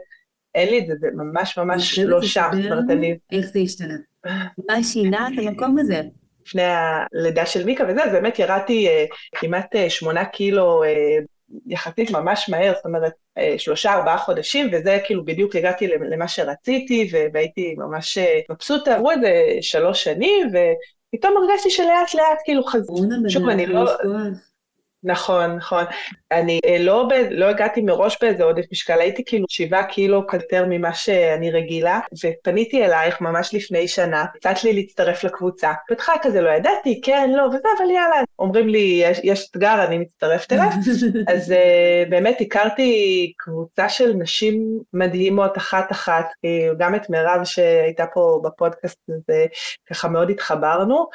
אין 0.55 0.69
לי 0.69 0.79
את 0.79 0.87
זה, 0.87 0.93
זה 0.99 1.07
ממש 1.13 1.57
ממש 1.57 1.99
לא 1.99 2.21
שם. 2.21 2.49
זאת 2.53 2.71
אומרת, 2.71 2.89
אני... 2.89 3.17
איך 3.31 3.45
זה 3.45 3.59
השתנה? 3.59 3.95
מה 4.69 4.83
שינה 4.83 5.27
את 5.27 5.39
המקום 5.39 5.79
הזה? 5.79 6.01
לפני 6.45 6.63
הלידה 6.65 7.45
של 7.45 7.65
מיקה 7.65 7.83
וזה, 7.89 8.03
אז 8.03 8.11
באמת 8.11 8.39
ירדתי 8.39 8.87
אה, 8.87 9.05
כמעט 9.35 9.75
אה, 9.75 9.89
שמונה 9.89 10.25
קילו 10.25 10.83
אה, 10.83 11.17
יחסית 11.67 12.11
ממש 12.11 12.49
מהר, 12.49 12.73
זאת 12.75 12.85
אומרת, 12.85 13.11
אה, 13.37 13.55
שלושה, 13.57 13.93
ארבעה 13.93 14.17
חודשים, 14.17 14.69
וזה 14.71 14.99
כאילו 15.05 15.25
בדיוק 15.25 15.55
הגעתי 15.55 15.87
למה 15.87 16.27
שרציתי, 16.27 17.09
והייתי 17.33 17.75
ממש 17.77 18.17
אה, 18.17 18.39
מבסוטה, 18.49 18.95
עברו 18.95 19.11
איזה 19.11 19.31
שלוש 19.61 20.03
שנים, 20.03 20.47
ופתאום 20.47 21.33
הרגשתי 21.37 21.69
שלאט 21.69 22.13
לאט 22.13 22.39
כאילו 22.43 22.63
חזרו. 22.63 22.97
שוב, 23.29 23.49
אני 23.49 23.65
לא... 23.65 23.85
נכון, 25.03 25.55
נכון. 25.55 25.83
אני 26.31 26.59
אה, 26.65 26.77
לא, 26.79 27.07
ב, 27.09 27.13
לא 27.31 27.45
הגעתי 27.45 27.81
מראש 27.81 28.17
באיזה 28.21 28.43
עודף 28.43 28.63
משקל, 28.71 28.99
הייתי 28.99 29.23
כאילו 29.25 29.45
שבעה 29.49 29.83
קילו 29.83 30.23
יותר 30.33 30.65
ממה 30.69 30.93
שאני 30.93 31.51
רגילה, 31.51 31.99
ופניתי 32.25 32.85
אלייך 32.85 33.21
ממש 33.21 33.53
לפני 33.53 33.87
שנה, 33.87 34.25
הצעת 34.35 34.63
לי 34.63 34.73
להצטרף 34.73 35.23
לקבוצה. 35.23 35.71
בהתחלה 35.89 36.15
כזה 36.21 36.41
לא 36.41 36.49
ידעתי, 36.49 37.01
כן, 37.03 37.31
לא, 37.35 37.43
וזה, 37.43 37.67
אבל 37.77 37.89
יאללה. 37.89 38.23
אומרים 38.39 38.67
לי, 38.67 38.99
יש, 39.03 39.19
יש 39.23 39.49
אתגר, 39.51 39.83
אני 39.87 39.97
מצטרפת 39.97 40.53
אליו. 40.53 40.69
אז 41.33 41.51
uh, 41.51 42.09
באמת 42.09 42.41
הכרתי 42.41 43.33
קבוצה 43.37 43.89
של 43.89 44.13
נשים 44.13 44.79
מדהימות, 44.93 45.57
אחת-אחת, 45.57 46.25
אה, 46.45 46.69
גם 46.77 46.95
את 46.95 47.09
מירב 47.09 47.43
שהייתה 47.43 48.05
פה 48.13 48.41
בפודקאסט 48.43 48.99
הזה, 49.09 49.45
ככה 49.89 50.07
מאוד 50.07 50.29
התחברנו, 50.29 51.05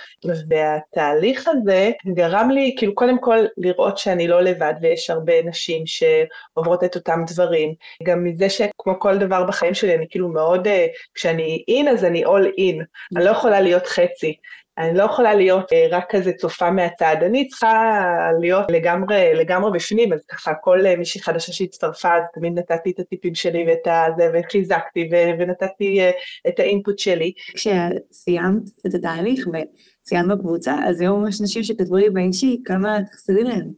והתהליך 0.48 1.48
הזה 1.48 1.90
גרם 2.14 2.50
לי, 2.50 2.74
כאילו, 2.78 2.94
קודם 2.94 3.18
כל, 3.20 3.38
לראות 3.56 3.77
שאני 3.98 4.28
לא 4.28 4.40
לבד 4.40 4.74
ויש 4.80 5.10
הרבה 5.10 5.42
נשים 5.42 5.82
שעוברות 5.86 6.84
את 6.84 6.94
אותם 6.96 7.20
דברים. 7.26 7.74
גם 8.02 8.24
מזה 8.24 8.50
שכמו 8.50 9.00
כל 9.00 9.18
דבר 9.18 9.44
בחיים 9.44 9.74
שלי, 9.74 9.94
אני 9.94 10.06
כאילו 10.10 10.28
מאוד, 10.28 10.66
אה, 10.66 10.86
כשאני 11.14 11.64
אין 11.68 11.88
אז 11.88 12.04
אני 12.04 12.24
all 12.24 12.48
in, 12.58 12.84
אני 13.16 13.24
לא 13.24 13.30
יכולה 13.30 13.60
להיות 13.60 13.86
חצי. 13.86 14.36
אני 14.78 14.98
לא 14.98 15.04
יכולה 15.04 15.34
להיות 15.34 15.72
אה, 15.72 15.86
רק 15.90 16.04
כזה 16.10 16.32
צופה 16.32 16.70
מהצד, 16.70 17.16
אני 17.22 17.48
צריכה 17.48 18.30
להיות 18.40 18.70
לגמרי, 18.70 19.34
לגמרי 19.34 19.70
בפנים, 19.72 20.12
אז 20.12 20.24
ככה 20.28 20.52
כל 20.54 20.86
אה, 20.86 20.96
מישהי 20.96 21.20
חדשה 21.20 21.52
שהצטרפה, 21.52 22.14
אז 22.16 22.22
תמיד 22.34 22.58
נתתי 22.58 22.90
את 22.90 22.98
הטיפים 22.98 23.34
שלי 23.34 23.64
ואת 23.68 23.86
הזה, 23.86 24.30
וחיזקתי 24.34 25.10
ונתתי 25.38 26.00
את 26.48 26.60
האינפוט 26.60 26.98
שלי. 26.98 27.32
כשסיימת 27.54 28.62
את 28.86 28.94
התהליך 28.94 29.46
וסיימת 30.08 30.38
בקבוצה, 30.38 30.74
אז 30.86 31.00
היו 31.00 31.16
ממש 31.16 31.40
נשים 31.40 31.62
שכתבו 31.62 31.96
לי 31.96 32.10
באישי 32.10 32.62
כמה 32.64 32.98
תחסרי 33.10 33.44
להם. 33.44 33.70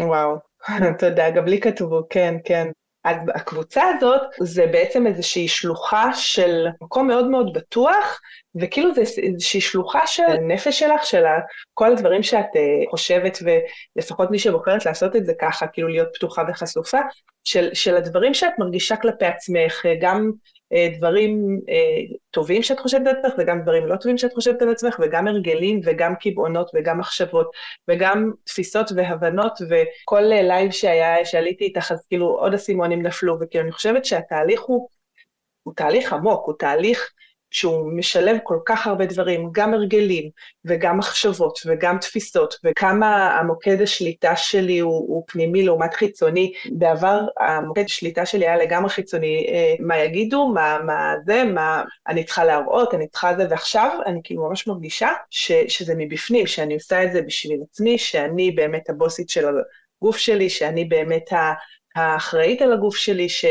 וואו, 0.00 0.36
תודה, 0.98 1.30
גם 1.30 1.44
לי 1.44 1.60
כתבו, 1.60 2.02
כן, 2.10 2.34
כן. 2.44 2.70
הקבוצה 3.34 3.82
הזאת 3.96 4.20
זה 4.40 4.66
בעצם 4.66 5.06
איזושהי 5.06 5.48
שלוחה 5.48 6.10
של 6.14 6.66
מקום 6.80 7.06
מאוד 7.06 7.30
מאוד 7.30 7.52
בטוח, 7.54 8.20
וכאילו 8.60 8.94
זה 8.94 9.00
איזושהי 9.00 9.60
שלוחה 9.60 10.06
של 10.06 10.22
הנפש 10.22 10.78
שלך, 10.78 11.04
של 11.04 11.24
כל 11.74 11.92
הדברים 11.92 12.22
שאת 12.22 12.44
uh, 12.44 12.90
חושבת, 12.90 13.38
ולפחות 13.96 14.30
מי 14.30 14.38
שבוחרת 14.38 14.86
לעשות 14.86 15.16
את 15.16 15.26
זה 15.26 15.32
ככה, 15.40 15.66
כאילו 15.66 15.88
להיות 15.88 16.08
פתוחה 16.14 16.42
וחשופה, 16.48 16.98
של, 17.44 17.74
של 17.74 17.96
הדברים 17.96 18.34
שאת 18.34 18.52
מרגישה 18.58 18.96
כלפי 18.96 19.24
עצמך, 19.24 19.86
גם 20.00 20.30
אה, 20.72 20.88
דברים 20.96 21.60
אה, 21.68 22.14
טובים 22.30 22.62
שאת 22.62 22.80
חושבת 22.80 23.06
על 23.06 23.16
עצמך 23.16 23.32
וגם 23.38 23.62
דברים 23.62 23.86
לא 23.86 23.96
טובים 23.96 24.18
שאת 24.18 24.32
חושבת 24.32 24.62
על 24.62 24.70
עצמך 24.70 24.96
וגם 25.02 25.28
הרגלים 25.28 25.80
וגם 25.84 26.14
קבעונות 26.14 26.70
וגם 26.74 26.98
מחשבות 26.98 27.50
וגם 27.88 28.30
תפיסות 28.44 28.90
והבנות 28.96 29.52
וכל 29.68 30.20
live 30.20 30.70
שהיה, 30.70 31.24
שעליתי 31.24 31.64
איתך 31.64 31.92
אז 31.92 32.06
כאילו 32.08 32.26
עוד 32.26 32.54
אסימונים 32.54 33.02
נפלו 33.02 33.36
וכאילו 33.40 33.64
אני 33.64 33.72
חושבת 33.72 34.04
שהתהליך 34.04 34.60
הוא, 34.60 34.88
הוא 35.62 35.74
תהליך 35.76 36.12
עמוק, 36.12 36.46
הוא 36.46 36.54
תהליך 36.58 37.12
שהוא 37.50 37.92
משלב 37.92 38.36
כל 38.44 38.58
כך 38.66 38.86
הרבה 38.86 39.06
דברים, 39.06 39.48
גם 39.52 39.74
הרגלים 39.74 40.30
וגם 40.64 40.98
מחשבות 40.98 41.58
וגם 41.66 41.98
תפיסות, 41.98 42.54
וכמה 42.64 43.38
המוקד 43.38 43.82
השליטה 43.82 44.36
שלי 44.36 44.78
הוא, 44.78 44.92
הוא 44.92 45.24
פנימי 45.26 45.62
לעומת 45.62 45.94
חיצוני. 45.94 46.52
בעבר 46.72 47.20
המוקד 47.40 47.84
השליטה 47.84 48.26
שלי 48.26 48.48
היה 48.48 48.56
לגמרי 48.56 48.90
חיצוני, 48.90 49.46
אה, 49.48 49.74
מה 49.80 49.98
יגידו, 49.98 50.48
מה, 50.48 50.78
מה 50.86 51.14
זה, 51.26 51.44
מה 51.44 51.84
אני 52.08 52.24
צריכה 52.24 52.44
להראות, 52.44 52.94
אני 52.94 53.08
צריכה 53.08 53.36
זה, 53.36 53.46
ועכשיו 53.50 53.98
אני 54.06 54.20
כאילו 54.24 54.48
ממש 54.48 54.66
מרגישה 54.66 55.10
ש, 55.30 55.52
שזה 55.52 55.94
מבפנים, 55.96 56.46
שאני 56.46 56.74
עושה 56.74 57.04
את 57.04 57.12
זה 57.12 57.22
בשביל 57.22 57.60
עצמי, 57.70 57.98
שאני 57.98 58.50
באמת 58.50 58.90
הבוסית 58.90 59.28
של 59.30 59.44
הגוף 60.02 60.16
שלי, 60.16 60.50
שאני 60.50 60.84
באמת 60.84 61.30
האחראית 61.96 62.62
על 62.62 62.72
הגוף 62.72 62.96
שלי, 62.96 63.28
ש, 63.28 63.44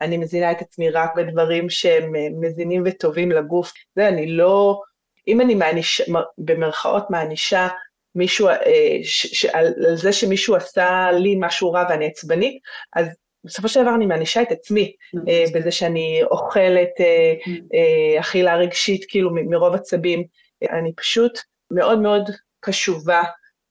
אני 0.00 0.16
מזינה 0.16 0.50
את 0.50 0.60
עצמי 0.60 0.90
רק 0.90 1.14
בדברים 1.16 1.70
שהם 1.70 2.16
אה, 2.16 2.26
מזינים 2.40 2.82
וטובים 2.86 3.30
לגוף. 3.30 3.72
זה, 3.96 4.08
אני 4.08 4.26
לא, 4.26 4.80
אם 5.28 5.40
אני 5.40 5.54
מעניש, 5.54 6.02
במרכאות 6.38 7.10
מענישה 7.10 7.68
מישהו, 8.14 8.48
אה, 8.48 8.98
ש, 9.02 9.26
ש, 9.26 9.44
על, 9.44 9.66
על 9.88 9.96
זה 9.96 10.12
שמישהו 10.12 10.56
עשה 10.56 11.08
לי 11.12 11.36
משהו 11.38 11.72
רע 11.72 11.84
ואני 11.90 12.06
עצבנית, 12.06 12.58
אז 12.96 13.06
בסופו 13.44 13.68
של 13.68 13.82
דבר 13.82 13.94
אני 13.94 14.06
מענישה 14.06 14.42
את 14.42 14.52
עצמי 14.52 14.92
אה, 15.28 15.44
בזה 15.54 15.70
שאני 15.70 16.20
אוכלת 16.30 16.90
אה, 17.00 18.20
אכילה 18.20 18.56
רגשית 18.56 19.04
כאילו 19.08 19.30
מרוב 19.34 19.74
עצבים. 19.74 20.24
אני 20.70 20.92
פשוט 20.96 21.38
מאוד 21.70 21.98
מאוד 21.98 22.30
קשובה, 22.60 23.22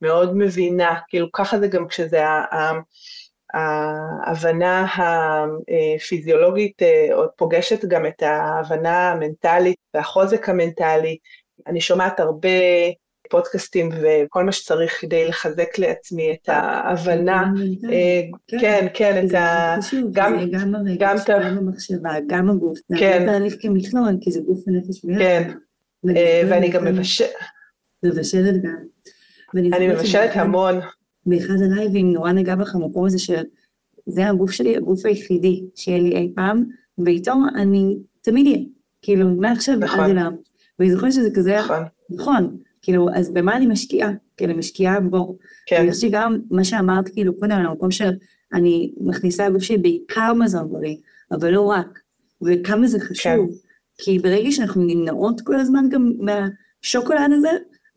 מאוד 0.01 0.37
מבינה, 0.37 0.99
כאילו 1.07 1.31
ככה 1.31 1.59
זה 1.59 1.67
גם 1.67 1.87
כשזה 1.87 2.23
ההבנה 3.53 4.85
הפיזיולוגית 5.97 6.81
אה, 6.81 7.07
עוד 7.13 7.29
פוגשת 7.35 7.85
גם 7.85 8.05
את 8.05 8.23
ההבנה 8.23 9.11
המנטלית 9.11 9.77
והחוזק 9.93 10.49
המנטלי. 10.49 11.17
אני 11.67 11.81
שומעת 11.81 12.19
הרבה 12.19 12.49
פודקאסטים 13.29 13.89
וכל 14.01 14.43
מה 14.43 14.51
שצריך 14.51 15.01
כדי 15.01 15.27
לחזק 15.27 15.77
לעצמי 15.77 16.31
את 16.31 16.49
ההבנה. 16.49 17.51
אה, 17.91 18.21
כן, 18.47 18.87
כן, 18.93 19.25
את 19.27 19.33
ה... 19.33 19.75
גם 20.11 20.37
גם 20.99 21.17
את 21.17 21.29
ה... 21.29 21.39
גם 21.39 21.57
המחשבה, 21.57 22.11
גם 22.27 22.49
הגוף. 22.49 22.79
כן. 22.99 23.19
זה 23.19 23.25
תהליך 23.31 23.55
כמכלול, 23.59 24.17
כי 24.21 24.31
זה 24.31 24.41
גוף 24.41 24.59
ונפש 24.67 25.05
ביחד. 25.05 25.19
כן, 25.19 25.51
אה, 26.15 26.41
ואני 26.49 26.69
גם 26.69 26.85
מבשלת. 26.85 27.29
מבשלת 28.03 28.63
גם. 28.63 28.75
אני 29.73 29.87
מבשלת 29.87 30.31
המון. 30.33 30.79
באחד 31.25 31.61
הלייבים 31.61 32.13
נורא 32.13 32.31
נגע 32.31 32.55
בך 32.55 32.75
המקום 32.75 33.05
הזה 33.05 33.19
של 33.19 33.43
זה 34.05 34.29
הגוף 34.29 34.51
שלי, 34.51 34.77
הגוף 34.77 35.05
היחידי 35.05 35.63
שיהיה 35.75 35.99
לי 35.99 36.15
אי 36.15 36.31
פעם, 36.35 36.63
ואיתו 36.97 37.33
אני 37.55 37.97
תמיד 38.21 38.47
אהיה, 38.47 38.59
כאילו 39.01 39.35
מעכשיו 39.35 39.75
נכון. 39.75 39.99
עד 39.99 40.09
אליו. 40.09 40.31
ואני 40.79 40.91
זוכרת 40.91 41.13
שזה 41.13 41.29
כזה, 41.35 41.59
נכון, 41.59 41.83
נכון, 42.09 42.57
כאילו, 42.81 43.09
אז 43.13 43.33
במה 43.33 43.57
אני 43.57 43.67
משקיעה? 43.67 44.11
כאילו, 44.37 44.57
משקיעה 44.57 44.99
בו. 44.99 45.37
כן. 45.65 45.83
ויש 45.85 46.03
לי 46.03 46.09
גם 46.09 46.39
מה 46.51 46.63
שאמרת, 46.63 47.09
כאילו, 47.09 47.39
קודם, 47.39 47.51
על 47.51 47.65
המקום 47.65 47.91
שאני 47.91 48.93
מכניסה 49.01 49.49
לגוף 49.49 49.63
שלי 49.63 49.77
בעיקר 49.77 50.33
מזון 50.33 50.69
בריא, 50.69 50.95
אבל 51.31 51.51
לא 51.51 51.61
רק, 51.61 51.99
וכמה 52.41 52.87
זה 52.87 52.99
חשוב. 52.99 53.49
כן. 53.49 54.03
כי 54.03 54.19
ברגע 54.19 54.51
שאנחנו 54.51 54.83
נמנעות 54.83 55.41
כל 55.41 55.55
הזמן 55.55 55.89
גם 55.89 56.13
מהשוקולד 56.19 57.31
הזה, 57.37 57.49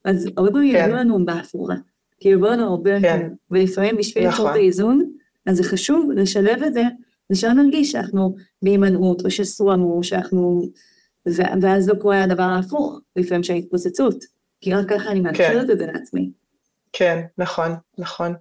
אז 0.04 0.28
הרבה 0.36 0.50
פעמים 0.50 0.72
כן. 0.72 0.78
יגידו 0.78 0.96
לנו 0.96 1.24
בהפורה. 1.24 1.76
כאילו 2.22 2.40
בואו 2.40 2.52
הרבה 2.52 2.90
יותר, 2.90 3.08
כן. 3.08 3.28
ולפעמים 3.50 3.96
בשביל 3.96 4.24
ליצור 4.24 4.38
נכון. 4.38 4.50
את 4.50 4.56
האיזון, 4.56 5.10
אז 5.46 5.56
זה 5.56 5.64
חשוב 5.64 6.10
לשלב 6.16 6.62
את 6.62 6.74
זה, 6.74 6.82
ושלא 7.32 7.52
נרגיש 7.52 7.92
שאנחנו 7.92 8.34
בהימנעות, 8.62 9.24
או 9.24 9.30
שסורנו, 9.30 9.92
או 9.92 10.04
שאנחנו... 10.04 10.62
ואז 11.60 11.88
לא 11.88 11.94
קורה 11.94 12.24
הדבר 12.24 12.42
ההפוך, 12.42 13.00
לפעמים 13.16 13.42
של 13.42 13.54
התפוצצות, 13.54 14.24
כי 14.60 14.74
רק 14.74 14.88
ככה 14.88 15.10
אני 15.10 15.20
מאפשרת 15.20 15.66
כן. 15.66 15.70
את 15.72 15.78
זה 15.78 15.86
לעצמי. 15.86 16.30
כן, 16.92 17.20
נכון, 17.38 17.70
נכון. 17.98 18.34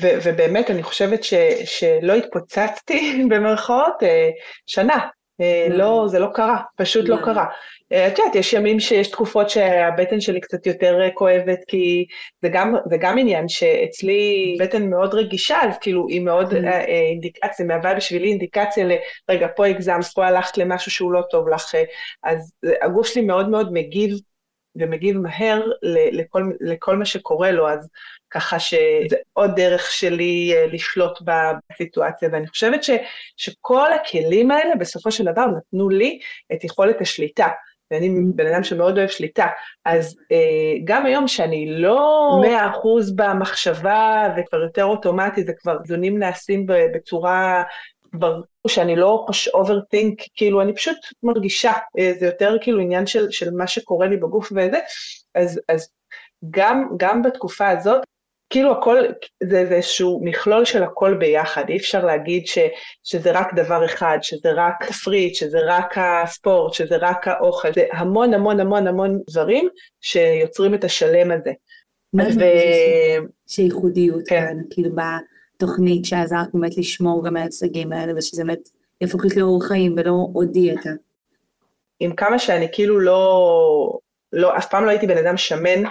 ו- 0.00 0.18
ובאמת, 0.24 0.70
אני 0.70 0.82
חושבת 0.82 1.24
ש- 1.24 1.34
שלא 1.64 2.12
התפוצצתי, 2.12 3.24
במרכאות, 3.30 4.02
אה, 4.02 4.30
שנה. 4.66 4.98
אה, 5.42 5.66
לא, 5.70 6.04
זה 6.08 6.18
לא 6.18 6.28
קרה, 6.34 6.58
פשוט 6.76 7.08
לא 7.08 7.16
קרה. 7.24 7.46
אה, 7.92 8.06
את 8.08 8.18
יודעת, 8.18 8.34
יש 8.34 8.52
ימים 8.52 8.80
שיש 8.80 9.10
תקופות 9.10 9.50
שהבטן 9.50 10.20
שלי 10.20 10.40
קצת 10.40 10.66
יותר 10.66 10.98
כואבת, 11.14 11.58
כי 11.68 12.04
זה 12.42 12.48
גם, 12.48 12.74
זה 12.90 12.96
גם 12.96 13.18
עניין 13.18 13.48
שאצלי 13.48 14.56
בטן 14.60 14.90
מאוד 14.90 15.14
רגישה, 15.14 15.58
אז 15.62 15.78
כאילו 15.80 16.08
היא 16.08 16.20
מאוד 16.20 16.50
כן. 16.50 16.68
אינדיקציה, 16.68 17.66
מהווה 17.66 17.94
בשבילי 17.94 18.28
אינדיקציה 18.28 18.86
לרגע, 19.28 19.46
פה 19.56 19.66
הגזמת, 19.66 20.04
פה 20.14 20.26
הלכת 20.26 20.58
למשהו 20.58 20.90
שהוא 20.90 21.12
לא 21.12 21.22
טוב 21.30 21.48
לך, 21.48 21.74
אז 22.22 22.52
הגוף 22.82 23.06
שלי 23.06 23.22
מאוד 23.22 23.48
מאוד 23.48 23.72
מגיב 23.72 24.18
ומגיב 24.76 25.16
מהר 25.16 25.62
לכל, 26.12 26.42
לכל 26.60 26.96
מה 26.96 27.04
שקורה 27.04 27.50
לו, 27.50 27.68
אז 27.68 27.88
ככה 28.30 28.58
שזה 28.58 29.16
עוד 29.32 29.50
דרך 29.56 29.90
שלי 29.90 30.52
אה, 30.54 30.66
לשלוט 30.66 31.18
בסיטואציה, 31.22 32.28
ואני 32.32 32.46
חושבת 32.46 32.84
ש, 32.84 32.90
שכל 33.36 33.92
הכלים 33.92 34.50
האלה 34.50 34.76
בסופו 34.76 35.10
של 35.10 35.24
דבר 35.24 35.46
נתנו 35.46 35.88
לי 35.88 36.18
את 36.52 36.64
יכולת 36.64 37.00
השליטה. 37.00 37.48
ואני 37.90 38.10
בן 38.34 38.46
אדם 38.46 38.64
שמאוד 38.64 38.98
אוהב 38.98 39.08
שליטה, 39.08 39.46
אז 39.84 40.16
אה, 40.32 40.74
גם 40.84 41.06
היום 41.06 41.28
שאני 41.28 41.66
לא 41.80 42.28
מאה 42.42 42.70
אחוז 42.70 43.16
במחשבה 43.16 44.34
וכבר 44.36 44.62
יותר 44.62 44.84
אוטומטי, 44.84 45.44
זה 45.44 45.52
כבר 45.58 45.78
איזונים 45.82 46.18
נעשים 46.18 46.66
בצורה 46.94 47.62
ברור 48.12 48.44
שאני 48.68 48.96
לא 48.96 49.24
עושה 49.26 49.48
overthink, 49.48 50.20
כאילו 50.34 50.62
אני 50.62 50.74
פשוט 50.74 50.96
מרגישה, 51.22 51.72
אה, 51.98 52.12
זה 52.18 52.26
יותר 52.26 52.56
כאילו 52.60 52.80
עניין 52.80 53.06
של, 53.06 53.30
של 53.30 53.50
מה 53.50 53.66
שקורה 53.66 54.06
לי 54.06 54.16
בגוף 54.16 54.52
וזה, 54.52 54.78
אז, 55.34 55.60
אז 55.68 55.88
גם, 56.50 56.88
גם 56.96 57.22
בתקופה 57.22 57.68
הזאת, 57.68 58.02
כאילו 58.50 58.72
הכל, 58.72 58.96
זה, 59.42 59.66
זה 59.68 59.74
איזשהו 59.74 60.20
מכלול 60.24 60.64
של 60.64 60.82
הכל 60.82 61.14
ביחד, 61.14 61.64
אי 61.68 61.76
אפשר 61.76 62.04
להגיד 62.04 62.46
ש, 62.46 62.58
שזה 63.04 63.30
רק 63.32 63.54
דבר 63.54 63.84
אחד, 63.84 64.18
שזה 64.22 64.52
רק 64.56 64.84
תפריט, 64.88 65.34
שזה 65.34 65.58
רק 65.66 65.94
הספורט, 65.96 66.74
שזה 66.74 66.96
רק 67.00 67.28
האוכל, 67.28 67.72
זה 67.74 67.86
המון 67.92 68.34
המון 68.34 68.60
המון 68.60 68.86
המון 68.86 69.20
דברים 69.30 69.68
שיוצרים 70.00 70.74
את 70.74 70.84
השלם 70.84 71.30
הזה. 71.30 71.52
מה 72.12 72.30
זה 72.30 72.52
שייחודיות 73.48 74.22
כן. 74.28 74.40
כאן, 74.40 74.56
כאילו 74.70 74.90
תוכנית 75.66 76.04
שעזרת 76.04 76.48
באמת 76.54 76.78
לשמור 76.78 77.24
גם 77.24 77.36
על 77.36 77.42
ההישגים 77.42 77.92
האלה, 77.92 78.12
ושזה 78.16 78.44
באמת 78.44 78.68
יהפוך 79.00 79.24
להיות 79.24 79.36
לאורח 79.36 79.68
חיים 79.68 79.94
ולא 79.96 80.26
עוד 80.32 80.52
דיאטה. 80.52 80.90
עם 82.00 82.14
כמה 82.14 82.38
שאני 82.38 82.68
כאילו 82.72 83.00
לא, 83.00 83.98
לא, 84.32 84.56
אף 84.56 84.70
פעם 84.70 84.84
לא 84.84 84.90
הייתי 84.90 85.06
בן 85.06 85.18
אדם 85.18 85.36
שמן, 85.36 85.82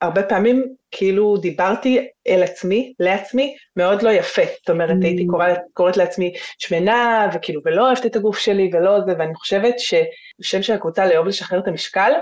הרבה 0.00 0.22
פעמים 0.22 0.74
כאילו 0.90 1.36
דיברתי 1.36 2.08
אל 2.28 2.42
עצמי, 2.42 2.94
לעצמי, 3.00 3.56
מאוד 3.76 4.02
לא 4.02 4.10
יפה. 4.10 4.42
זאת 4.58 4.70
אומרת, 4.70 4.96
mm. 5.02 5.04
הייתי 5.04 5.26
קוראת, 5.26 5.58
קוראת 5.72 5.96
לעצמי 5.96 6.32
שמנה, 6.58 7.28
וכאילו, 7.34 7.60
ולא 7.64 7.86
אוהבת 7.86 8.06
את 8.06 8.16
הגוף 8.16 8.38
שלי, 8.38 8.70
ולא 8.72 9.00
זה, 9.06 9.12
ואני 9.18 9.34
חושבת 9.34 9.74
ששם 9.78 10.62
של 10.62 10.72
הקבוצה 10.72 11.06
לאהוב 11.06 11.26
לשחרר 11.26 11.58
את 11.58 11.68
המשקל, 11.68 12.12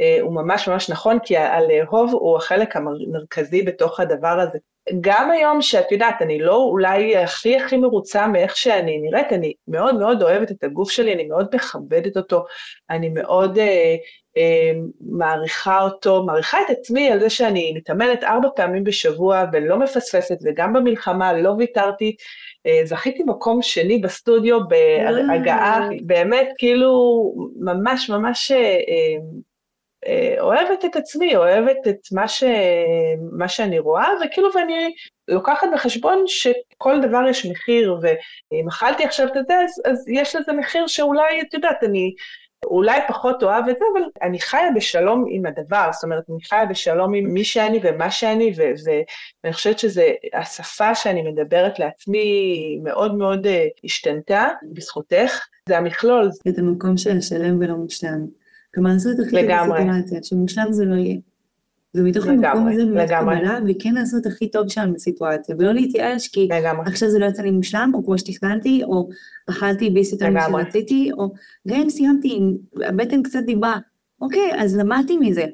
אה, 0.00 0.18
הוא 0.20 0.34
ממש 0.34 0.68
ממש 0.68 0.90
נכון, 0.90 1.18
כי 1.24 1.36
הלאהוב 1.36 2.12
הוא 2.12 2.36
החלק 2.36 2.76
המרכזי 2.76 3.62
בתוך 3.62 4.00
הדבר 4.00 4.40
הזה. 4.40 4.58
גם 5.00 5.30
היום 5.30 5.62
שאת 5.62 5.92
יודעת, 5.92 6.22
אני 6.22 6.38
לא 6.38 6.56
אולי 6.56 7.16
הכי 7.16 7.56
הכי 7.56 7.76
מרוצה 7.76 8.26
מאיך 8.26 8.56
שאני 8.56 8.98
נראית, 8.98 9.32
אני 9.32 9.52
מאוד 9.68 9.94
מאוד 9.94 10.22
אוהבת 10.22 10.50
את 10.50 10.64
הגוף 10.64 10.90
שלי, 10.90 11.12
אני 11.12 11.24
מאוד 11.24 11.46
מכבדת 11.54 12.16
אותו, 12.16 12.44
אני 12.90 13.08
מאוד 13.08 13.58
אה, 13.58 13.96
אה, 14.36 14.72
מעריכה 15.00 15.82
אותו, 15.82 16.22
מעריכה 16.22 16.58
את 16.60 16.70
עצמי 16.70 17.10
על 17.10 17.20
זה 17.20 17.30
שאני 17.30 17.72
מתאמנת 17.76 18.24
ארבע 18.24 18.48
פעמים 18.56 18.84
בשבוע 18.84 19.44
ולא 19.52 19.78
מפספסת, 19.78 20.38
וגם 20.44 20.72
במלחמה 20.72 21.32
לא 21.32 21.50
ויתרתי, 21.50 22.16
אה, 22.66 22.80
זכיתי 22.84 23.22
מקום 23.26 23.62
שני 23.62 23.98
בסטודיו 23.98 24.58
בהגעה, 24.68 25.88
באמת 26.06 26.48
כאילו 26.58 27.32
ממש 27.60 28.10
ממש 28.10 28.52
אה, 28.52 28.58
אה, 28.58 29.16
אוהבת 30.40 30.84
את 30.84 30.96
עצמי, 30.96 31.36
אוהבת 31.36 31.88
את 31.88 31.98
מה, 32.12 32.28
ש... 32.28 32.44
מה 33.32 33.48
שאני 33.48 33.78
רואה, 33.78 34.08
וכאילו 34.24 34.48
ואני 34.54 34.94
לוקחת 35.28 35.68
בחשבון 35.74 36.24
שכל 36.26 37.00
דבר 37.00 37.28
יש 37.28 37.46
מחיר, 37.46 37.98
ואם 38.02 38.68
אכלתי 38.68 39.04
עכשיו 39.04 39.26
את 39.26 39.46
זה, 39.48 39.54
אז, 39.54 39.82
אז 39.92 40.08
יש 40.08 40.36
לזה 40.36 40.52
מחיר 40.52 40.86
שאולי, 40.86 41.40
את 41.40 41.54
יודעת, 41.54 41.84
אני 41.84 42.14
אולי 42.64 43.00
פחות 43.08 43.42
אוהב 43.42 43.68
את 43.68 43.76
זה, 43.78 43.84
אבל 43.92 44.06
אני 44.22 44.40
חיה 44.40 44.70
בשלום 44.74 45.24
עם 45.30 45.46
הדבר, 45.46 45.88
זאת 45.92 46.04
אומרת, 46.04 46.22
אני 46.30 46.44
חיה 46.44 46.66
בשלום 46.66 47.14
עם 47.14 47.24
מי 47.24 47.44
שאני 47.44 47.80
ומה 47.82 48.10
שאני, 48.10 48.52
ו... 48.56 48.62
ואני 49.44 49.54
חושבת 49.54 49.78
שזה, 49.78 50.12
השפה 50.34 50.94
שאני 50.94 51.22
מדברת 51.22 51.78
לעצמי 51.78 52.78
מאוד 52.82 53.14
מאוד 53.14 53.46
אה, 53.46 53.66
השתנתה 53.84 54.48
בזכותך, 54.72 55.46
זה 55.68 55.78
המכלול. 55.78 56.30
את 56.48 56.58
המקום 56.58 56.96
של 56.96 57.18
השלם 57.18 57.60
ולא 57.60 57.74
מושלם. 57.74 58.45
כלומר, 58.76 58.92
לעשות 58.92 59.18
הכי 59.18 59.30
טוב 59.30 59.74
בסיטואציה, 59.74 60.22
שמושלם 60.22 60.72
זה 60.72 60.84
לא 60.84 60.94
יהיה. 60.94 61.16
ומתוך 61.94 62.26
המקום 62.26 62.68
הזה 62.68 62.84
באמת 62.84 63.08
קבלה, 63.08 63.58
וכן 63.68 63.94
לעשות 63.94 64.26
הכי 64.26 64.50
טוב 64.50 64.68
שם 64.68 64.90
בסיטואציה, 64.94 65.56
ולא 65.58 65.72
להתייאש 65.72 66.28
כי 66.28 66.48
לגמרי. 66.50 66.86
עכשיו 66.86 67.10
זה 67.10 67.18
לא 67.18 67.26
יצא 67.26 67.42
לי 67.42 67.50
מושלם, 67.50 67.90
או 67.94 68.04
כמו 68.04 68.18
שתכננתי, 68.18 68.84
או 68.84 69.08
אכלתי 69.50 69.90
ביס 69.90 70.12
יותר 70.12 70.30
ממה 70.30 70.46
שרציתי, 70.50 71.10
או 71.12 71.32
גם 71.68 71.76
אם 71.76 71.90
סיימתי, 71.90 72.40
הבטן 72.88 73.22
קצת 73.22 73.42
דיברה, 73.46 73.78
אוקיי, 74.20 74.50
אז 74.56 74.76
למדתי 74.76 75.16
מזה. 75.18 75.44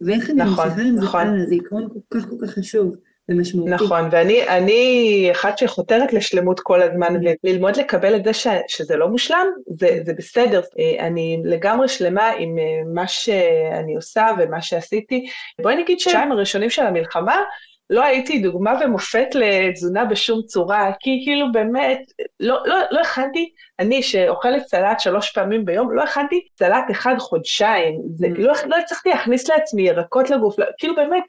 ואיך 0.00 0.30
אני 0.30 0.42
נכון, 0.42 0.68
ממשיכה 0.68 0.82
עם 0.82 0.96
זה 0.96 1.02
נכון. 1.02 1.20
הלאה, 1.20 1.46
זה 1.46 1.54
עקרון 1.54 1.88
כל 1.88 2.18
כך 2.18 2.28
כל 2.28 2.36
כך 2.42 2.50
חשוב. 2.50 2.94
ומשמעותי. 3.28 3.70
נכון, 3.70 4.08
ואני 4.10 5.28
אחת 5.32 5.58
שחותרת 5.58 6.12
לשלמות 6.12 6.60
כל 6.60 6.82
הזמן, 6.82 7.14
וללמוד 7.44 7.76
לקבל 7.76 8.16
את 8.16 8.24
זה 8.24 8.32
ש, 8.32 8.46
שזה 8.68 8.96
לא 8.96 9.08
מושלם, 9.08 9.46
זה, 9.78 9.98
זה 10.06 10.12
בסדר. 10.12 10.60
אה, 10.78 11.06
אני 11.06 11.42
לגמרי 11.44 11.88
שלמה 11.88 12.30
עם 12.38 12.58
אה, 12.58 12.64
מה 12.94 13.08
שאני 13.08 13.96
עושה 13.96 14.26
ומה 14.38 14.62
שעשיתי. 14.62 15.26
בואי 15.62 15.76
נגיד 15.76 16.00
שהשניים 16.00 16.32
הראשונים 16.32 16.70
של 16.70 16.82
המלחמה, 16.82 17.42
לא 17.90 18.04
הייתי 18.04 18.38
דוגמה 18.38 18.74
ומופת 18.84 19.34
לתזונה 19.34 20.04
בשום 20.04 20.42
צורה, 20.42 20.90
כי 21.00 21.20
כאילו 21.24 21.52
באמת, 21.52 22.00
לא, 22.40 22.58
לא, 22.66 22.76
לא 22.90 23.00
הכנתי, 23.00 23.52
אני 23.78 24.02
שאוכלת 24.02 24.66
סלט 24.66 25.00
שלוש 25.00 25.30
פעמים 25.30 25.64
ביום, 25.64 25.96
לא 25.96 26.02
הכנתי 26.02 26.46
סלט 26.58 26.84
אחד 26.90 27.14
חודשיים, 27.18 28.00
זה, 28.14 28.26
mm. 28.26 28.30
לא, 28.38 28.52
לא 28.66 28.76
הצלחתי 28.76 29.08
להכניס 29.08 29.48
לעצמי 29.48 29.82
ירקות 29.82 30.30
לגוף, 30.30 30.58
לא, 30.58 30.66
כאילו 30.78 30.94
באמת, 30.94 31.22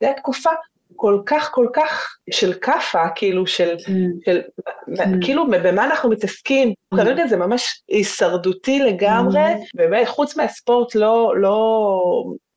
זו 0.00 0.06
הייתה 0.06 0.20
תקופה 0.20 0.50
כל 0.96 1.20
כך 1.26 1.50
כל 1.52 1.66
כך 1.72 2.16
של 2.30 2.52
כאפה, 2.54 3.02
כאילו 3.14 3.46
של, 3.46 3.76
mm. 3.76 3.90
של 4.26 4.40
mm. 4.90 5.02
כאילו 5.20 5.46
במה 5.46 5.84
אנחנו 5.84 6.10
מתעסקים. 6.10 6.72
כרגע 6.94 7.26
זה 7.26 7.36
ממש 7.36 7.82
הישרדותי 7.88 8.78
לגמרי. 8.78 9.40
באמת 9.74 10.08
חוץ 10.08 10.36
מהספורט 10.36 10.94
לא, 10.94 11.34
לא, 11.36 12.00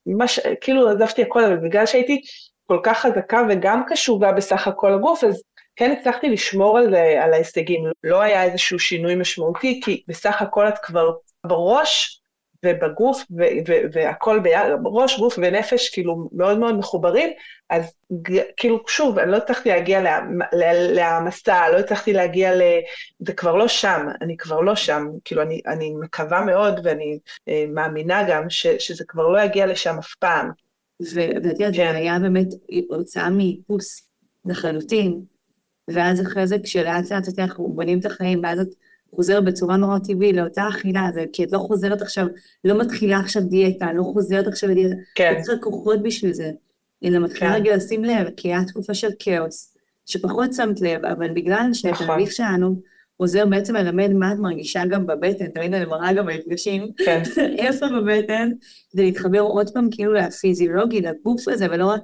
ממש, 0.06 0.40
כאילו 0.60 0.88
עזבתי 0.88 1.22
הכל, 1.22 1.44
אבל 1.44 1.56
בגלל 1.56 1.86
שהייתי 1.86 2.20
כל 2.66 2.80
כך 2.82 2.98
חזקה 2.98 3.42
וגם 3.48 3.82
קשובה 3.86 4.32
בסך 4.32 4.68
הכל 4.68 4.92
הגוף, 4.92 5.24
אז 5.24 5.42
כן 5.76 5.94
הצלחתי 5.98 6.28
לשמור 6.28 6.78
על, 6.78 6.94
על 6.94 7.32
ההישגים, 7.32 7.84
לא 8.04 8.20
היה 8.20 8.44
איזשהו 8.44 8.78
שינוי 8.78 9.14
משמעותי, 9.14 9.80
כי 9.84 10.02
בסך 10.08 10.42
הכל 10.42 10.68
את 10.68 10.78
כבר 10.82 11.10
בראש 11.46 12.21
ובגוף 12.64 13.24
והכל 13.92 14.40
ביחד, 14.40 14.68
ראש, 14.84 15.18
גוף 15.18 15.38
ונפש 15.38 15.88
כאילו 15.88 16.28
מאוד 16.32 16.58
מאוד 16.58 16.74
מחוברים, 16.74 17.30
אז 17.70 17.92
כאילו 18.56 18.80
שוב, 18.88 19.18
אני 19.18 19.30
לא 19.30 19.36
הצלחתי 19.36 19.68
להגיע 19.68 20.00
להעמסה, 20.94 21.68
לא 21.68 21.78
הצלחתי 21.78 22.12
להגיע 22.12 22.54
ל... 22.54 22.62
זה 23.18 23.32
כבר 23.32 23.56
לא 23.56 23.68
שם, 23.68 24.06
אני 24.20 24.36
כבר 24.36 24.60
לא 24.60 24.76
שם, 24.76 25.06
כאילו 25.24 25.42
אני, 25.42 25.60
אני 25.66 25.94
מקווה 26.00 26.44
מאוד 26.44 26.80
ואני 26.84 27.18
אה, 27.48 27.64
מאמינה 27.74 28.22
גם 28.28 28.50
ש, 28.50 28.66
שזה 28.66 29.04
כבר 29.08 29.28
לא 29.28 29.42
יגיע 29.42 29.66
לשם 29.66 29.98
אף 29.98 30.14
פעם. 30.14 30.50
ואת 31.14 31.44
יודעת, 31.44 31.58
כן. 31.58 31.72
זה 31.72 31.90
היה 31.90 32.18
באמת 32.18 32.48
הוצאה 32.90 33.30
מאיפוס 33.30 34.08
לחלוטין, 34.44 35.20
ואז 35.88 36.22
אחרי 36.22 36.46
זה 36.46 36.56
כשלאט 36.64 37.10
לאט 37.10 37.38
אנחנו 37.38 37.68
בונים 37.68 37.98
את 37.98 38.06
החיים, 38.06 38.40
ואז 38.42 38.60
את 38.60 38.68
חוזר 39.14 39.40
בצורה 39.40 39.76
נורא 39.76 39.98
טבעי 39.98 40.32
לאותה 40.32 40.68
אכילה, 40.68 41.08
זה 41.14 41.24
כי 41.32 41.44
את 41.44 41.52
לא 41.52 41.58
חוזרת 41.58 42.02
עכשיו, 42.02 42.26
לא 42.64 42.78
מתחילה 42.80 43.18
עכשיו 43.18 43.42
דיאטה, 43.42 43.92
לא 43.92 44.02
חוזרת 44.02 44.46
עכשיו 44.46 44.70
לדיאטה, 44.70 44.94
כן. 45.14 45.34
את 45.36 45.42
צריכה 45.42 45.62
כוחות 45.62 46.02
בשביל 46.02 46.32
זה, 46.32 46.50
אלא 47.04 47.18
מתחילה 47.18 47.50
כן. 47.50 47.56
רגע 47.56 47.76
לשים 47.76 48.04
לב, 48.04 48.28
כי 48.36 48.48
היה 48.48 48.64
תקופה 48.64 48.94
של 48.94 49.08
כאוס, 49.18 49.76
שפחות 50.06 50.54
שמת 50.54 50.80
לב, 50.80 51.06
אבל 51.06 51.30
בגלל 51.34 51.70
שהתהליך 51.72 52.10
נכון. 52.10 52.30
שלנו 52.30 52.76
עוזר 53.16 53.46
בעצם 53.46 53.76
ללמד 53.76 54.12
מה 54.12 54.32
את 54.32 54.38
מרגישה 54.38 54.82
גם 54.86 55.06
בבטן, 55.06 55.46
תמיד 55.46 55.74
אני 55.74 55.84
מראה 55.84 56.12
גם 56.12 56.26
במפגשים, 56.26 56.86
כן. 56.96 57.22
איפה 57.66 57.86
בבטן, 57.88 58.50
כדי 58.92 59.04
להתחבר 59.04 59.40
עוד 59.40 59.70
פעם 59.70 59.88
כאילו 59.90 60.12
לפיזיולוגי, 60.12 61.00
לגוף 61.00 61.48
הזה, 61.48 61.66
ולא 61.70 61.86
רק 61.86 62.02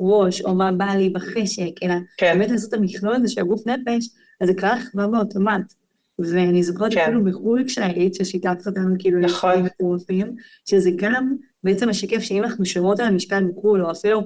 לראש, 0.00 0.42
או 0.42 0.54
מה 0.54 0.72
בא 0.72 0.84
לי 0.84 1.10
בחשק, 1.10 1.82
אלא 1.82 1.94
כן. 2.16 2.38
באמת 2.38 2.50
לעשות 2.50 2.74
את 2.74 2.78
המכלול 2.78 3.14
הזה 3.14 3.28
של 3.28 3.40
הגוף 3.40 3.66
נפש, 3.66 4.08
אז 4.40 4.48
זה 4.48 4.54
כבר 4.54 4.72
כבר 4.92 5.08
באוטומט. 5.08 5.83
ואני 6.18 6.62
זוכרת 6.62 6.94
כן. 6.94 7.00
אפילו 7.00 7.24
בחו"ל 7.24 7.64
כשהיית, 7.66 8.14
ששיתפת 8.14 8.66
אותנו 8.66 8.94
כאילו 8.98 9.20
נכון. 9.20 9.62
מטורפים, 9.62 10.34
שזה 10.64 10.90
גם 10.96 11.36
בעצם 11.64 11.88
משקף 11.88 12.18
שאם 12.18 12.44
אנחנו 12.44 12.64
שומעות 12.64 13.00
על 13.00 13.06
המשקל 13.06 13.44
בחו"ל, 13.44 13.84
או 13.84 13.90
אפילו 13.90 14.20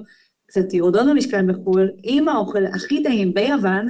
קצת 0.47 0.73
יורדות 0.73 1.07
במשקל 1.09 1.51
בחו"ל, 1.51 1.91
עם 2.03 2.29
האוכל 2.29 2.65
הכי 2.65 3.03
טעים 3.03 3.33
ביוון, 3.33 3.87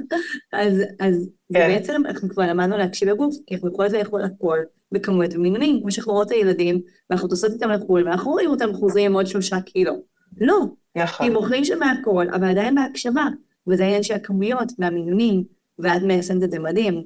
אז, 0.53 0.81
אז 0.99 1.29
כן. 1.53 1.59
ובעצם 1.59 2.01
אנחנו 2.05 2.29
כבר 2.29 2.43
למדנו 2.43 2.77
להקשיב 2.77 3.09
לגוף, 3.09 3.35
כי 3.47 3.55
אנחנו 3.55 3.69
יכולות 3.69 3.91
לאכול 3.91 4.21
הכל 4.21 4.57
בכמויות 4.91 5.33
ומינונים, 5.35 5.81
כמו 5.81 5.91
שאנחנו 5.91 6.13
רואות 6.13 6.27
את 6.27 6.31
הילדים, 6.31 6.81
ואנחנו 7.09 7.27
טוסות 7.27 7.51
איתם 7.51 7.69
לחו"ל, 7.69 8.07
ואנחנו 8.07 8.31
רואים 8.31 8.49
אותם 8.49 8.73
חוזרים 8.73 9.13
עוד 9.13 9.27
שלושה 9.27 9.62
קילו. 9.62 9.93
לא, 10.38 10.65
נכון. 10.95 11.27
הם 11.27 11.35
אוכלים 11.35 11.65
שם 11.65 11.79
מהכל, 11.79 12.25
אבל 12.29 12.49
עדיין 12.49 12.75
בהקשבה, 12.75 13.27
וזה 13.67 13.83
העניין 13.83 14.03
של 14.03 14.13
הכמויות 14.13 14.71
והמינונים, 14.79 15.43
ואת 15.79 16.01
מיישמת 16.01 16.43
את 16.43 16.51
זה 16.51 16.59
מדהים. 16.59 17.03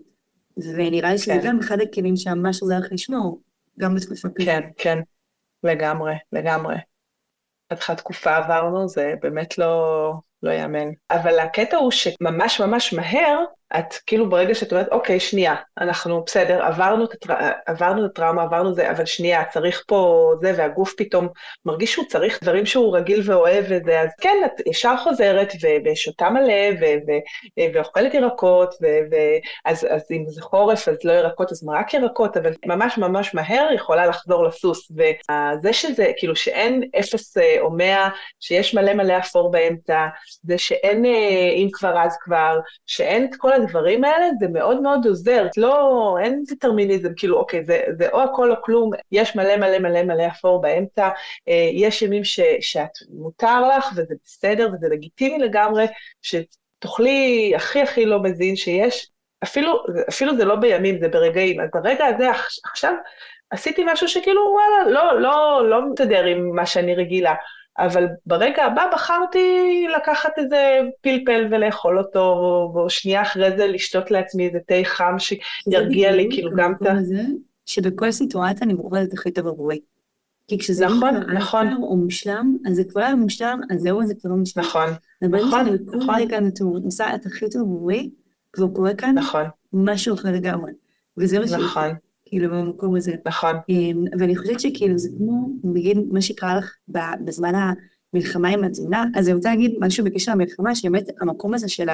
ונראה 0.58 1.12
לי 1.12 1.18
שזה 1.18 1.34
כן. 1.34 1.48
גם 1.48 1.60
אחד 1.60 1.78
הכלים 1.82 2.16
שממש 2.16 2.62
עוזר 2.62 2.80
לך 2.80 2.92
לשמור, 2.92 3.42
גם 3.80 3.96
בתקופה 3.96 4.28
כזאת. 4.36 4.48
כן, 4.48 4.62
כן, 4.78 5.00
לגמרי, 5.63 6.13
לגמרי. 6.32 6.76
חתיכת 7.74 7.98
תקופה 7.98 8.36
עברנו, 8.36 8.88
זה 8.88 9.13
באמת 9.22 9.58
לא, 9.58 10.13
לא 10.44 10.52
יאמן. 10.52 10.88
אבל 11.12 11.39
הקטע 11.39 11.78
הוא 11.78 11.92
שממש 11.92 12.62
ממש 12.62 12.94
מהר, 12.94 13.44
את 13.80 13.93
כאילו 14.06 14.30
ברגע 14.30 14.56
שאת 14.56 14.71
אומרת, 14.71 14.88
אוקיי, 14.91 15.19
שנייה, 15.19 15.56
אנחנו 15.78 16.23
בסדר, 16.26 16.63
עברנו 16.63 17.06
את, 17.06 17.13
הטר... 17.13 17.34
עברנו 17.65 18.06
את 18.06 18.12
הטראומה, 18.12 18.43
עברנו 18.43 18.73
זה, 18.73 18.91
אבל 18.91 19.06
שנייה, 19.06 19.45
צריך 19.45 19.84
פה 19.88 20.32
זה, 20.41 20.54
והגוף 20.58 20.93
פתאום 20.97 21.28
מרגיש 21.65 21.93
שהוא 21.93 22.06
צריך 22.06 22.43
דברים 22.43 22.65
שהוא 22.65 22.97
רגיל 22.97 23.21
ואוהב 23.26 23.65
וזה, 23.69 24.02
אז 24.02 24.10
כן, 24.21 24.38
את 24.45 24.67
ישר 24.67 24.95
חוזרת 25.04 25.54
ושותה 25.86 26.30
מלא 26.30 26.54
ו... 26.82 26.86
ו... 27.08 27.12
ואוכלת 27.73 28.13
ירקות, 28.13 28.76
ו... 28.82 28.86
ו... 28.86 29.15
אז, 29.65 29.88
אז 29.89 30.02
אם 30.12 30.23
זה 30.28 30.41
חורף 30.41 30.88
אז 30.88 30.97
לא 31.04 31.12
ירקות, 31.12 31.52
אז 31.52 31.69
רק 31.73 31.93
ירקות, 31.93 32.38
אבל 32.38 32.54
ממש 32.65 32.97
ממש 32.97 33.34
מהר 33.34 33.67
יכולה 33.76 34.06
לחזור 34.06 34.43
לסוס. 34.43 34.91
וזה 34.91 35.73
שזה, 35.73 36.12
כאילו 36.17 36.36
שאין 36.36 36.84
אפס 36.99 37.38
אה, 37.38 37.58
או 37.60 37.71
מאה, 37.71 38.10
שיש 38.39 38.73
מלא 38.73 38.93
מלא 38.93 39.17
אפור 39.17 39.52
באמצע, 39.52 40.08
זה 40.43 40.58
שאין 40.58 41.06
אה, 41.06 41.52
אם 41.56 41.67
כבר 41.73 41.99
אז 41.99 42.17
כבר, 42.21 42.60
שאין 42.86 43.26
את 43.26 43.36
כל 43.38 43.52
הדברים 43.63 44.04
האלה, 44.04 44.26
זה 44.39 44.47
מאוד 44.47 44.82
מאוד 44.82 45.06
עוזר. 45.08 45.47
לא, 45.58 46.17
אין 46.21 46.43
דטרמיניזם, 46.47 47.10
כאילו, 47.17 47.38
אוקיי, 47.38 47.65
זה, 47.65 47.82
זה 47.97 48.10
או 48.10 48.21
הכל 48.21 48.52
או 48.52 48.56
כלום, 48.63 48.91
יש 49.12 49.36
מלא 49.36 49.58
מלא 49.58 49.80
מלא 49.80 50.04
מלא 50.04 50.28
אפור 50.28 50.62
באמצע, 50.62 51.10
אה, 51.47 51.69
יש 51.73 52.02
ימים 52.02 52.23
ש, 52.23 52.39
שאת 52.60 52.91
מותר 53.10 53.67
לך, 53.67 53.89
וזה 53.95 54.15
בסדר, 54.26 54.69
וזה 54.73 54.88
לגיטימי 54.89 55.39
לגמרי, 55.39 55.86
שתאכלי 56.21 57.54
הכי 57.56 57.82
הכי 57.82 58.06
לא 58.06 58.23
מזין 58.23 58.56
שיש, 58.56 59.10
אפילו, 59.43 59.84
אפילו 60.10 60.38
זה 60.38 60.45
לא 60.45 60.56
בימים, 60.56 60.99
זה 60.99 61.08
ברגעים. 61.08 61.62
אז 61.62 61.69
ברגע 61.73 62.06
הזה, 62.06 62.30
עכשיו, 62.71 62.93
עשיתי 63.49 63.84
משהו 63.86 64.08
שכאילו, 64.08 64.41
וואלה, 64.41 64.91
לא, 64.91 65.21
לא, 65.21 65.69
לא 65.69 65.89
מסתדר 65.89 66.26
עם 66.26 66.56
מה 66.56 66.65
שאני 66.65 66.95
רגילה. 66.95 67.34
אבל 67.80 68.08
ברגע 68.26 68.66
הבא 68.66 68.86
בחרתי 68.94 69.88
לקחת 69.98 70.32
איזה 70.38 70.80
פלפל 71.02 71.48
ולאכול 71.52 72.00
אותו, 72.00 72.34
או 72.76 72.90
שנייה 72.90 73.22
אחרי 73.22 73.58
זה 73.58 73.68
לשתות 73.68 74.12
לעצמי 74.12 74.48
איזה 74.48 74.60
תה 74.68 74.76
חם 74.84 75.16
שירגיע 75.18 76.12
לי 76.12 76.28
כאילו 76.32 76.52
גם 76.56 76.74
את 76.74 76.88
ה... 76.88 76.94
שבכל 77.66 78.12
סיטואציה 78.12 78.66
אני 78.66 78.74
מוכרחת 78.74 79.14
הכי 79.14 79.32
טוב 79.32 79.48
עבורי. 79.48 79.80
כי 80.48 80.60
כשזה 80.60 80.86
נכון, 80.86 81.16
נכון. 81.16 81.74
או 81.74 81.98
מושלם, 81.98 82.58
אז 82.66 82.76
זה 82.76 82.84
כבר 82.84 83.02
היה 83.02 83.16
מושלם, 83.16 83.62
אז 83.72 83.82
זהו, 83.82 84.06
זה 84.06 84.14
כבר 84.16 84.30
לא 84.30 84.36
מושלם. 84.36 84.64
נכון, 84.64 84.90
נכון, 85.22 85.66
נכון. 85.94 86.16
רגע 86.16 86.40
נתון, 86.40 86.82
עושה 86.86 87.16
את 87.16 87.26
הכי 87.26 87.50
טוב 87.50 87.62
עבורי, 87.62 88.10
כבר 88.54 88.68
קורה 88.68 88.94
כאן 88.94 89.16
נכון. 89.16 89.44
משהו 89.74 90.16
אחר 90.16 90.32
לגמרי. 90.32 90.72
וזה 91.18 91.40
מה 91.40 91.46
נכון. 91.46 91.90
כאילו 92.34 92.50
במקום 92.50 92.96
הזה. 92.96 93.15
נכון. 93.26 93.56
אמ, 93.69 94.06
ואני 94.19 94.36
חושבת 94.36 94.60
שכאילו 94.60 94.98
זה 94.98 95.10
כמו, 95.17 95.50
נגיד, 95.63 95.98
מה 96.12 96.22
שקרה 96.22 96.58
לך 96.58 96.76
בזמן 97.26 97.54
המלחמה 98.13 98.50
עם 98.50 98.63
התזונה, 98.63 99.06
אז 99.15 99.28
אני 99.28 99.36
רוצה 99.36 99.50
להגיד 99.50 99.72
משהו 99.80 100.06
בקשר 100.06 100.32
למלחמה, 100.32 100.76
שבאמת 100.76 101.08
המקום 101.22 101.54
הזה 101.54 101.69
של 101.69 101.86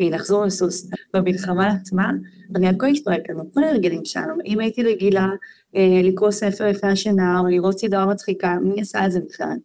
לחזור 0.00 0.44
לסוס 0.44 0.90
במלחמה 1.14 1.66
עצמה, 1.68 2.10
אני 2.56 2.68
הכל 2.68 2.86
השתרק 2.86 3.30
לנו, 3.30 3.52
כל 3.54 3.64
הרגלים 3.64 4.04
שלנו. 4.04 4.34
אם 4.46 4.60
הייתי 4.60 4.82
רגילה 4.82 5.28
אה, 5.76 6.00
לקרוא 6.04 6.30
ספר 6.30 6.70
לפני 6.70 6.90
השינה, 6.90 7.40
או 7.40 7.46
לראות 7.46 7.78
סדרה 7.78 8.06
מצחיקה, 8.06 8.56
מי 8.62 8.80
עשה 8.80 9.06
את 9.06 9.12
זה 9.12 9.20
בכלל? 9.28 9.56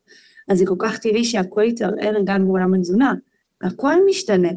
אז 0.49 0.57
זה 0.57 0.65
כל 0.65 0.75
כך 0.79 0.97
טבעי 0.97 1.23
שהכל 1.23 1.61
יתערער 1.61 2.15
גם 2.23 2.47
בעולם 2.47 2.73
התזונה. 2.73 3.13
הכל 3.61 3.93
משתנה. 4.09 4.49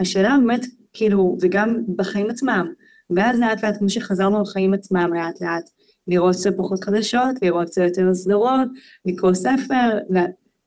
השאלה 0.00 0.36
באמת, 0.40 0.66
כאילו, 0.92 1.36
וגם 1.40 1.76
בחיים 1.96 2.30
עצמם, 2.30 2.72
ואז 3.16 3.40
לאט 3.40 3.64
לאט, 3.64 3.78
כמו 3.78 3.88
שחזרנו 3.88 4.42
לחיים 4.42 4.74
עצמם 4.74 5.10
לאט 5.14 5.40
לאט, 5.40 5.70
לראות 6.06 6.36
קצת 6.36 6.56
פחות 6.56 6.84
חדשות, 6.84 7.42
לראות 7.42 7.66
קצת 7.66 7.82
יותר 7.82 8.14
סדרות, 8.14 8.68
לקרוא 9.04 9.34
ספר, 9.34 9.98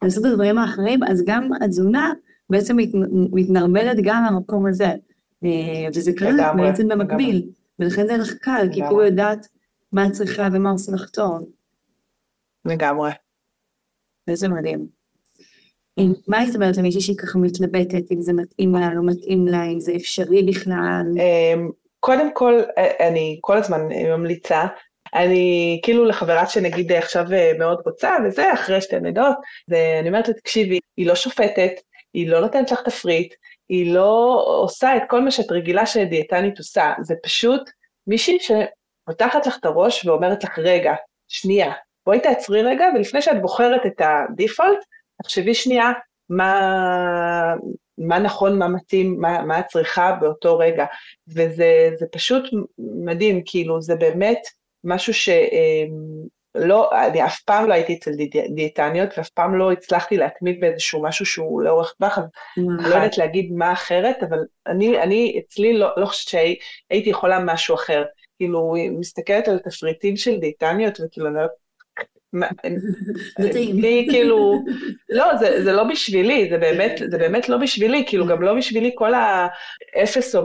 לעשות 0.02 0.26
את 0.26 0.32
הדברים 0.32 0.58
האחרים, 0.58 1.04
אז 1.04 1.24
גם 1.26 1.50
התזונה 1.62 2.14
בעצם 2.50 2.78
מת, 2.78 2.90
מתנרמלת 3.32 3.98
גם 4.04 4.26
למקום 4.30 4.66
הזה. 4.66 4.92
אה, 5.44 5.88
וזה 5.96 6.12
קרה 6.14 6.54
בעצם 6.58 6.88
במקביל, 6.88 7.50
ולכן 7.80 8.08
זה 8.08 8.18
לך 8.18 8.34
קל, 8.34 8.68
כי 8.74 8.82
כאילו 8.82 9.04
יודעת 9.04 9.48
מה 9.92 10.08
את 10.08 10.12
צריכה 10.12 10.48
ומה 10.54 10.70
עושה 10.70 10.92
לך 10.92 11.10
טוב. 11.10 11.50
לגמרי. 12.66 13.12
וזה 14.30 14.48
מדהים. 14.48 14.88
מה 16.28 16.38
היית 16.38 16.56
אומרת 16.56 16.78
למישהי 16.78 17.02
שהיא 17.02 17.18
ככה 17.18 17.40
מתלבטת, 17.40 18.12
אם 18.12 18.22
זה 18.22 18.34
מתאים 18.34 18.76
לה, 18.76 18.94
לא 18.94 19.06
מתאים 19.06 19.48
לה, 19.48 19.64
אם 19.64 19.80
זה 19.80 19.96
אפשרי 19.96 20.44
בכלל? 20.44 21.06
קודם 22.06 22.34
כל, 22.34 22.62
אה, 22.78 23.08
אני 23.08 23.38
כל 23.42 23.58
הזמן 23.58 23.82
ממליצה, 23.88 24.66
אני 25.14 25.80
כאילו 25.84 26.06
לחברה 26.06 26.48
שנגיד 26.48 26.92
עכשיו 26.92 27.26
אה, 27.34 27.52
מאוד 27.60 27.82
רוצה 27.86 28.16
וזה, 28.26 28.54
אחרי 28.54 28.82
שתי 28.82 28.96
לידות, 29.04 29.36
ואני 29.68 30.08
אומרת 30.08 30.28
לה, 30.28 30.34
תקשיבי, 30.34 30.80
היא 30.98 31.08
לא 31.08 31.16
שופטת, 31.16 31.72
היא 32.14 32.30
לא 32.30 32.40
נותנת 32.42 32.72
לך 32.72 32.82
תפריט, 32.82 33.34
היא 33.70 33.94
לא 33.94 34.44
עושה 34.64 34.98
את 34.98 35.02
כל 35.10 35.22
מה 35.22 35.32
שאת 35.32 35.52
רגילה 35.52 35.86
שדיאטנית 35.86 36.58
עושה, 36.58 36.94
זה 37.02 37.16
פשוט 37.24 37.70
מישהי 38.08 38.38
שפותחת 38.40 39.48
לך 39.48 39.58
את 39.60 39.66
הראש 39.66 40.06
ואומרת 40.06 40.44
לך, 40.44 40.60
רגע, 40.60 40.94
שנייה, 41.28 41.74
בואי 42.06 42.20
תעצרי 42.20 42.62
רגע, 42.62 42.86
ולפני 42.96 43.22
שאת 43.22 43.42
בוחרת 43.42 43.86
את 43.86 44.02
הדיפולט, 44.02 44.80
תחשבי 45.24 45.54
שנייה 45.54 45.92
מה, 46.30 47.56
מה 47.98 48.20
נכון, 48.20 48.60
מה 48.60 48.68
מתאים, 48.68 49.18
מה, 49.20 49.42
מה 49.42 49.60
את 49.60 49.66
צריכה 49.68 50.18
באותו 50.22 50.58
רגע. 50.58 50.86
וזה 51.28 52.06
פשוט 52.12 52.44
מדהים, 53.06 53.42
כאילו, 53.46 53.82
זה 53.82 53.96
באמת 53.96 54.40
משהו 54.84 55.14
שלא, 55.14 56.90
אמ, 56.92 56.98
אני 57.10 57.26
אף 57.26 57.42
פעם 57.42 57.68
לא 57.68 57.74
הייתי 57.74 57.94
אצל 57.94 58.12
דיאטניות, 58.56 59.10
ואף 59.18 59.30
פעם 59.30 59.56
לא 59.56 59.72
הצלחתי 59.72 60.18
להתמיד 60.18 60.60
באיזשהו 60.60 61.04
משהו 61.04 61.26
שהוא 61.26 61.62
לאורך 61.62 61.94
טווח, 61.98 62.18
אז 62.18 62.24
אני 62.58 62.90
לא 62.90 62.96
יודעת 62.96 63.18
להגיד 63.18 63.52
מה 63.54 63.74
אחרת, 63.74 64.24
אבל 64.30 64.40
אני, 64.68 65.02
אני 65.02 65.42
אצלי 65.46 65.74
לא, 65.74 65.90
לא 65.98 66.06
חושבת 66.06 66.30
שהייתי 66.30 67.10
יכולה 67.10 67.40
משהו 67.40 67.76
אחר. 67.76 68.04
כאילו, 68.38 68.74
מסתכלת 69.00 69.48
על 69.48 69.60
תפריטים 69.60 70.18
של 70.18 70.40
דיאטניות, 70.40 71.00
וכאילו, 71.06 71.28
אני 71.28 71.36
לא 71.36 71.42
לי 73.84 74.08
כאילו, 74.10 74.64
לא, 75.18 75.38
זה, 75.38 75.64
זה 75.64 75.72
לא 75.72 75.84
בשבילי, 75.84 76.50
זה 76.50 76.58
באמת, 76.58 77.02
זה 77.10 77.18
באמת 77.18 77.50
לא 77.50 77.58
בשבילי, 77.58 78.04
כאילו 78.08 78.28
גם 78.28 78.42
לא 78.42 78.54
בשבילי 78.54 78.92
כל 78.96 79.12
האפס, 79.14 80.36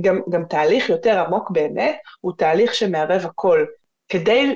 גם, 0.00 0.20
גם 0.30 0.44
תהליך 0.48 0.88
יותר 0.88 1.18
עמוק 1.18 1.50
באמת, 1.50 1.96
הוא 2.20 2.32
תהליך 2.38 2.74
שמערב 2.74 3.24
הכל. 3.24 3.64
כדי 4.08 4.54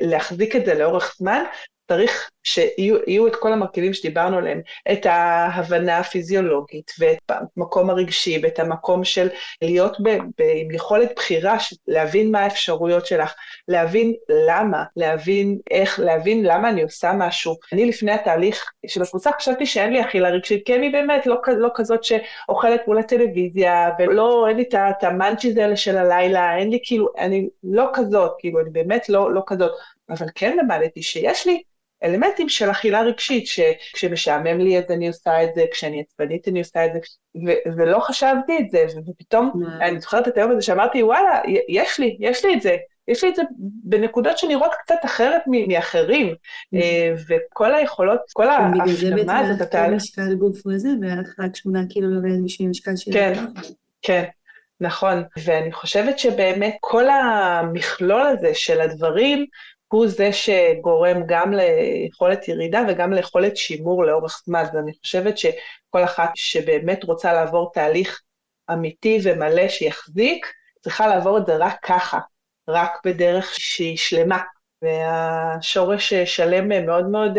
להחזיק 0.00 0.56
את 0.56 0.64
זה 0.64 0.74
לאורך 0.74 1.14
זמן, 1.18 1.42
צריך 1.88 2.30
שיהיו 2.42 3.26
את 3.26 3.36
כל 3.36 3.52
המרכיבים 3.52 3.94
שדיברנו 3.94 4.36
עליהם, 4.36 4.60
את 4.92 5.06
ההבנה 5.06 5.98
הפיזיולוגית 5.98 6.92
ואת 6.98 7.18
המקום 7.56 7.90
הרגשי 7.90 8.40
ואת 8.42 8.58
המקום 8.58 9.04
של 9.04 9.28
להיות 9.62 9.96
ב, 10.00 10.08
ב, 10.08 10.42
עם 10.54 10.70
יכולת 10.70 11.12
בחירה, 11.16 11.56
להבין 11.88 12.30
מה 12.30 12.40
האפשרויות 12.40 13.06
שלך, 13.06 13.34
להבין 13.68 14.14
למה, 14.48 14.84
להבין 14.96 15.58
איך, 15.70 16.00
להבין 16.00 16.44
למה 16.44 16.68
אני 16.68 16.82
עושה 16.82 17.12
משהו. 17.12 17.56
אני 17.72 17.86
לפני 17.86 18.12
התהליך 18.12 18.70
של 18.86 19.02
הקבוצה 19.02 19.30
חשבתי 19.32 19.66
שאין 19.66 19.92
לי 19.92 20.00
אכילה 20.00 20.28
רגשית, 20.28 20.66
כי 20.66 20.74
אני 20.74 20.90
באמת 20.90 21.26
לא, 21.26 21.36
לא 21.58 21.68
כזאת 21.74 22.04
שאוכלת 22.04 22.80
מול 22.86 22.98
הטלוויזיה, 22.98 23.90
ולא, 23.98 24.46
אין 24.48 24.56
לי 24.56 24.64
את 24.74 25.04
המאנצ'יז 25.04 25.56
האלה 25.56 25.76
של 25.76 25.96
הלילה, 25.96 26.56
אין 26.56 26.70
לי 26.70 26.78
כאילו, 26.82 27.08
אני 27.18 27.48
לא 27.64 27.86
כזאת, 27.94 28.32
כאילו, 28.38 28.60
אני 28.60 28.70
באמת 28.70 29.08
לא, 29.08 29.34
לא 29.34 29.42
כזאת. 29.46 29.72
אבל 30.10 30.26
כן 30.34 30.56
למדתי 30.56 31.02
שיש 31.02 31.46
לי 31.46 31.62
אלמנטים 32.04 32.48
של 32.48 32.70
אכילה 32.70 33.02
רגשית, 33.02 33.46
שכשמשעמם 33.46 34.60
לי 34.60 34.78
אז 34.78 34.84
אני 34.90 35.08
עושה 35.08 35.44
את 35.44 35.54
זה, 35.54 35.64
כשאני 35.72 36.00
עצבנית 36.00 36.48
אני 36.48 36.58
עושה 36.58 36.86
את 36.86 36.90
זה, 36.92 36.98
ו- 37.46 37.76
ולא 37.76 37.98
חשבתי 37.98 38.58
את 38.58 38.70
זה, 38.70 38.86
ופתאום, 39.06 39.62
אני 39.80 40.00
זוכרת 40.00 40.28
את 40.28 40.36
היום 40.36 40.50
הזה 40.50 40.62
שאמרתי, 40.62 41.02
וואלה, 41.02 41.40
יש 41.68 42.00
לי, 42.00 42.16
יש 42.20 42.44
לי 42.44 42.54
את 42.54 42.62
זה, 42.62 42.76
יש 43.08 43.24
לי 43.24 43.30
את 43.30 43.34
זה 43.34 43.42
בנקודות 43.84 44.38
שנראות 44.38 44.70
קצת 44.84 44.98
אחרת 45.04 45.42
מאחרים, 45.68 46.34
אה, 46.74 47.14
וכל 47.28 47.74
היכולות, 47.74 48.20
כל 48.32 48.48
ההפנמה 48.48 48.84
הזאת, 48.84 49.02
אתה... 49.02 49.06
בגלל 49.06 49.54
זה 49.56 49.64
בעצם 49.64 49.94
משקל 49.96 50.34
גוף 50.34 50.66
וזה, 50.66 50.88
והיה 51.00 51.16
לך 51.20 51.34
רק 51.38 51.56
שמונה 51.56 51.80
קילו 51.88 52.10
לבין 52.10 52.44
בשביל 52.44 52.68
משקל 52.68 52.96
של... 52.96 53.12
כן, 53.12 53.32
כן. 54.02 54.24
נכון, 54.80 55.22
ואני 55.44 55.72
חושבת 55.72 56.18
שבאמת 56.18 56.76
כל 56.80 57.08
המכלול 57.08 58.22
הזה 58.22 58.50
של 58.54 58.80
הדברים 58.80 59.46
הוא 59.92 60.08
זה 60.08 60.32
שגורם 60.32 61.22
גם 61.26 61.52
ליכולת 61.52 62.48
ירידה 62.48 62.82
וגם 62.88 63.12
ליכולת 63.12 63.56
שימור 63.56 64.04
לאורך 64.04 64.42
זמן, 64.46 64.64
ואני 64.74 64.92
חושבת 65.00 65.38
שכל 65.38 66.04
אחת 66.04 66.30
שבאמת 66.34 67.04
רוצה 67.04 67.32
לעבור 67.32 67.70
תהליך 67.74 68.22
אמיתי 68.72 69.18
ומלא 69.22 69.68
שיחזיק, 69.68 70.46
צריכה 70.80 71.06
לעבור 71.06 71.38
את 71.38 71.46
זה 71.46 71.56
רק 71.56 71.78
ככה, 71.82 72.18
רק 72.68 72.90
בדרך 73.04 73.54
שהיא 73.54 73.96
שלמה. 73.96 74.38
והשורש 74.82 76.14
שלם 76.14 76.68
מאוד 76.68 77.08
מאוד, 77.08 77.38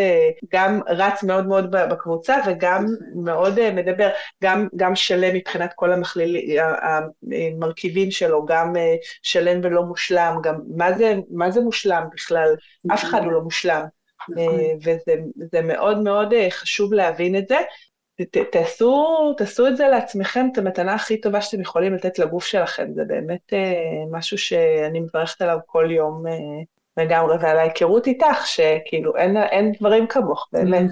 גם 0.54 0.80
רץ 0.88 1.24
מאוד 1.24 1.48
מאוד 1.48 1.72
בקבוצה 1.72 2.38
וגם 2.48 2.86
מאוד 3.16 3.72
מדבר, 3.72 4.10
גם, 4.44 4.68
גם 4.76 4.96
שלם 4.96 5.36
מבחינת 5.36 5.74
כל 5.76 5.94
המכליל, 5.94 6.60
המרכיבים 6.60 8.12
שלו, 8.12 8.46
גם 8.46 8.74
שלם 9.22 9.60
ולא 9.64 9.84
מושלם, 9.84 10.36
גם 10.44 10.56
מה 10.76 10.94
זה, 10.94 11.16
מה 11.30 11.52
זה 11.52 11.62
מושלם 11.62 12.04
בכלל? 12.14 12.56
אף 12.94 13.04
אחד 13.04 13.24
הוא 13.24 13.32
לא 13.32 13.42
מושלם. 13.42 13.86
נכון. 14.30 14.60
וזה 15.38 15.62
מאוד 15.62 16.00
מאוד 16.00 16.34
חשוב 16.50 16.94
להבין 16.94 17.36
את 17.36 17.48
זה. 17.48 17.58
ת, 18.22 18.38
תעשו, 18.52 19.34
תעשו 19.38 19.68
את 19.68 19.78
זה 19.78 19.88
לעצמכם, 19.88 20.48
את 20.52 20.58
המתנה 20.58 20.94
הכי 20.94 21.22
טובה 21.22 21.42
שאתם 21.42 21.62
יכולים 21.62 21.94
לתת 21.94 22.20
לגוף 22.20 22.46
שלכם, 22.46 22.88
זה 22.96 23.02
באמת 23.08 23.54
משהו 24.12 24.38
שאני 24.38 25.00
מברכת 25.00 25.42
עליו 25.42 25.58
כל 25.66 25.92
יום 25.92 26.24
לגמרי, 26.98 27.36
ועל 27.42 27.58
ההיכרות 27.58 28.08
איתך, 28.08 28.46
שכאילו 28.46 29.16
אין, 29.16 29.38
אין 29.38 29.72
דברים 29.80 30.08
כמוך, 30.08 30.50
באמת. 30.54 30.92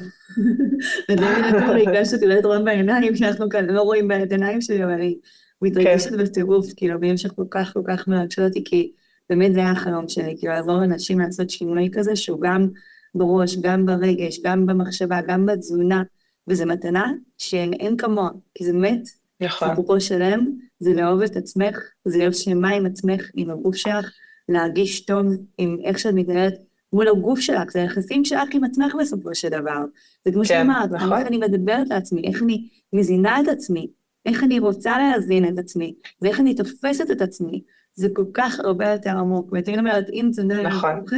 וזה 1.11 1.25
נתון 1.25 1.63
הרגשת 1.63 2.13
אותי 2.13 2.27
לראות 2.27 2.65
בעיניים, 2.65 3.15
שאנחנו 3.15 3.49
כאן 3.49 3.65
לא 3.65 3.81
רואים 3.81 4.11
את 4.11 4.31
העיניים 4.31 4.61
שלי, 4.61 4.83
אבל 4.83 4.91
אני 4.91 5.17
מתרגשת 5.61 6.09
כן. 6.09 6.17
בטירוף, 6.17 6.65
כאילו, 6.75 6.99
בהמשך 6.99 7.31
כל 7.35 7.45
כך 7.51 7.73
כל 7.73 7.81
כך 7.87 8.07
מרגשת 8.07 8.39
אותי, 8.39 8.63
כי 8.63 8.91
באמת 9.29 9.53
זה 9.53 9.59
היה 9.59 9.71
החלום 9.71 10.07
שלי, 10.07 10.35
כאילו, 10.39 10.53
לעזור 10.53 10.79
לאנשים 10.79 11.19
לעשות 11.19 11.49
שינוי 11.49 11.89
כזה, 11.93 12.15
שהוא 12.15 12.41
גם 12.41 12.67
בראש, 13.15 13.57
גם 13.57 13.85
ברגש, 13.85 14.39
גם 14.43 14.65
במחשבה, 14.65 15.19
גם 15.27 15.45
בתזונה, 15.45 16.03
וזו 16.47 16.65
מתנה 16.65 17.11
שאין 17.37 17.97
כמוה, 17.97 18.29
כי 18.55 18.63
זה 18.63 18.73
באמת, 18.73 19.01
נכון. 19.41 19.69
אפרופו 19.69 20.01
שלם, 20.01 20.51
זה 20.79 20.93
לאהוב 20.93 21.21
את 21.21 21.35
עצמך, 21.35 21.79
זה 22.05 22.17
להיות 22.17 22.35
שלמה 22.35 22.69
עם 22.69 22.85
עצמך, 22.85 23.29
עם 23.35 23.49
הגוף 23.49 23.75
שלך, 23.75 24.11
להרגיש 24.49 25.05
טוב 25.05 25.25
עם 25.57 25.77
איך 25.83 25.99
שאת 25.99 26.13
מתנהלת 26.13 26.53
מול 26.93 27.07
הגוף 27.07 27.39
שלך, 27.39 27.71
זה 27.71 27.81
היחסים 27.81 28.25
שלך 28.25 28.49
עם 28.53 28.63
עצמך 28.63 28.95
בסופו 28.99 29.35
של 29.35 29.49
דבר. 29.49 29.85
זה 30.25 30.31
כמו 30.31 30.41
כן, 30.41 30.47
שאמרת, 30.47 30.91
נכון. 30.91 31.17
איך 31.17 31.27
אני 31.27 31.37
מדברת 31.37 31.89
לעצמי, 31.89 32.21
איך 32.27 32.43
אני 32.43 32.67
מזינה 32.93 33.41
את 33.41 33.47
עצמי, 33.47 33.87
איך 34.25 34.43
אני 34.43 34.59
רוצה 34.59 34.97
להזין 34.97 35.47
את 35.47 35.59
עצמי, 35.59 35.93
ואיך 36.21 36.39
אני 36.39 36.55
תופסת 36.55 37.11
את 37.11 37.21
עצמי. 37.21 37.61
זה 37.93 38.07
כל 38.13 38.25
כך 38.33 38.59
הרבה 38.59 38.91
יותר 38.91 39.17
עמוק. 39.17 39.49
ותמיד 39.53 39.79
אומרת, 39.79 40.09
אם 40.13 40.29
זה 40.31 40.43
נראה 40.43 40.63
נכון. 40.63 40.99
אוכל, 41.01 41.15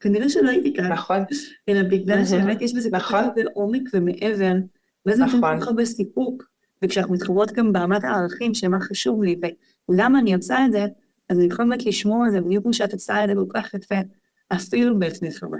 כנראה 0.00 0.28
שלא 0.28 0.50
הייתי 0.50 0.74
כאן. 0.74 0.92
נכון. 0.92 1.18
אלא 1.68 1.82
בגלל 1.82 2.24
שבאמת 2.24 2.62
יש 2.62 2.74
בזה 2.74 2.90
נכון. 2.92 3.18
כל 3.18 3.22
כך 3.22 3.28
הרבה 3.28 3.42
עומק 3.54 3.82
ומעבר, 3.94 4.52
וזה 5.06 5.24
נותן 5.24 5.40
כל 5.40 5.60
כך 5.60 5.66
הרבה 5.66 5.84
סיפוק. 5.84 6.42
וכשאנחנו 6.82 7.14
מתחברות 7.14 7.52
גם 7.52 7.72
ברמת 7.72 8.04
הערכים 8.04 8.54
של 8.54 8.68
מה 8.68 8.80
חשוב 8.80 9.22
לי, 9.22 9.40
ולמה 9.88 10.18
אני 10.18 10.34
עושה 10.34 10.66
את 10.66 10.72
זה, 10.72 10.86
אז 11.28 11.38
אני 11.38 11.46
יכולה 11.46 11.76
לשמור 11.86 12.24
על 12.24 12.30
זה 12.30 12.40
בדיוק 12.40 12.62
כמו 12.62 12.72
שאת 12.72 12.92
עושה 12.92 13.24
את 13.24 13.28
זה 13.28 13.34
כל 13.34 13.60
כך 13.60 13.74
יפה, 13.74 13.94
אפילו 14.48 14.98
בעת 14.98 15.22
מלחמה. 15.22 15.58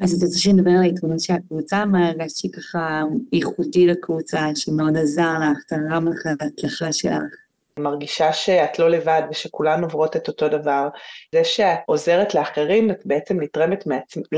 אז 0.00 0.14
את 0.14 0.22
רוצה 0.22 0.38
שנדבר 0.38 0.70
על 0.70 0.82
ההתמודדות 0.82 1.20
של 1.20 1.32
הקבוצה, 1.32 1.84
מה 1.84 2.08
הרגשתי 2.08 2.50
ככה 2.50 3.02
ייחודי 3.32 3.86
לקבוצה, 3.86 4.46
שמאוד 4.54 4.96
עזר 4.96 5.34
לך, 5.38 5.62
תרם 5.68 6.08
לך 6.08 6.26
להצלחה 6.40 6.92
שלך. 6.92 7.45
מרגישה 7.78 8.32
שאת 8.32 8.78
לא 8.78 8.90
לבד 8.90 9.22
ושכולן 9.30 9.82
עוברות 9.82 10.16
את 10.16 10.28
אותו 10.28 10.48
דבר. 10.48 10.88
זה 11.34 11.44
שאת 11.44 11.78
עוזרת 11.86 12.34
לאחרים, 12.34 12.90
את 12.90 13.02
בעצם 13.04 13.40
נתרמת 13.40 13.84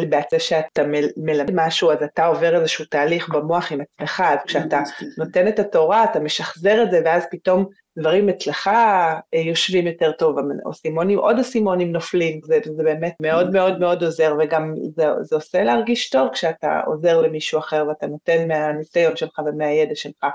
בעצם 0.08 0.38
שאתה 0.38 0.82
מלמד 1.16 1.50
משהו, 1.54 1.90
אז 1.90 2.02
אתה 2.02 2.26
עובר 2.26 2.56
איזשהו 2.56 2.84
תהליך 2.84 3.28
במוח 3.28 3.72
עם 3.72 3.80
עצמך, 3.80 4.22
אז 4.26 4.38
כשאתה 4.46 4.80
נותן 5.18 5.48
את 5.48 5.58
התורה, 5.58 6.04
אתה 6.04 6.20
משחזר 6.20 6.82
את 6.82 6.90
זה, 6.90 7.00
ואז 7.04 7.26
פתאום 7.30 7.66
דברים 7.98 8.28
אצלך 8.28 8.66
אה, 8.66 9.20
יושבים 9.32 9.86
יותר 9.86 10.12
טוב, 10.12 10.36
אסימונים, 10.70 11.18
עוד 11.18 11.38
אסימונים 11.38 11.92
נופלים, 11.92 12.40
זה, 12.44 12.58
זה 12.76 12.82
באמת 12.82 13.14
מאוד 13.22 13.50
מאוד 13.50 13.80
מאוד 13.80 14.04
עוזר, 14.04 14.36
וגם 14.38 14.74
זה, 14.96 15.04
זה 15.20 15.36
עושה 15.36 15.64
להרגיש 15.64 16.10
טוב 16.10 16.28
כשאתה 16.32 16.80
עוזר 16.86 17.20
למישהו 17.20 17.58
אחר 17.58 17.84
ואתה 17.88 18.06
נותן 18.06 18.48
מהניסיון 18.48 19.16
שלך 19.16 19.40
ומהידע 19.46 19.94
שלך. 19.94 20.26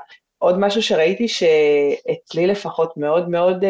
עוד 0.44 0.60
משהו 0.60 0.82
שראיתי 0.84 1.28
שאצלי 1.28 2.48
לפחות 2.48 2.98
מאוד 2.98 3.30
מאוד 3.30 3.66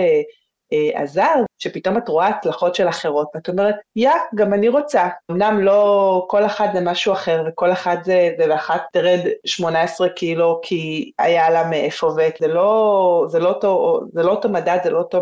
אה, 0.74 1.00
אה, 1.00 1.02
עזר, 1.02 1.44
שפתאום 1.60 1.98
את 1.98 2.08
רואה 2.10 2.28
הצלחות 2.28 2.76
של 2.76 2.90
אחרות, 2.90 3.28
ואת 3.36 3.50
אומרת, 3.50 3.76
יא, 3.96 4.12
גם 4.36 4.54
אני 4.54 4.70
רוצה. 4.70 5.08
אמנם 5.32 5.60
לא 5.62 6.26
כל 6.30 6.46
אחד 6.46 6.68
זה 6.74 6.82
משהו 6.82 7.14
אחר, 7.14 7.44
וכל 7.48 7.72
אחד 7.72 7.98
זה, 8.04 8.30
זה 8.38 8.46
ואחת 8.50 8.82
תרד 8.94 9.20
18 9.46 10.10
קילו 10.10 10.60
כי 10.64 11.12
היה 11.20 11.50
לה 11.50 11.70
מאיפה, 11.70 12.08
וזה 12.08 12.48
לא, 12.48 13.26
זה 13.30 13.40
לא 13.40 13.50
אותו, 13.50 14.02
זה 14.14 14.24
לא 14.24 14.32
אותו 14.32 14.50
מדד, 14.50 14.78
זה 14.84 14.90
לא 14.90 14.98
אותו, 14.98 15.22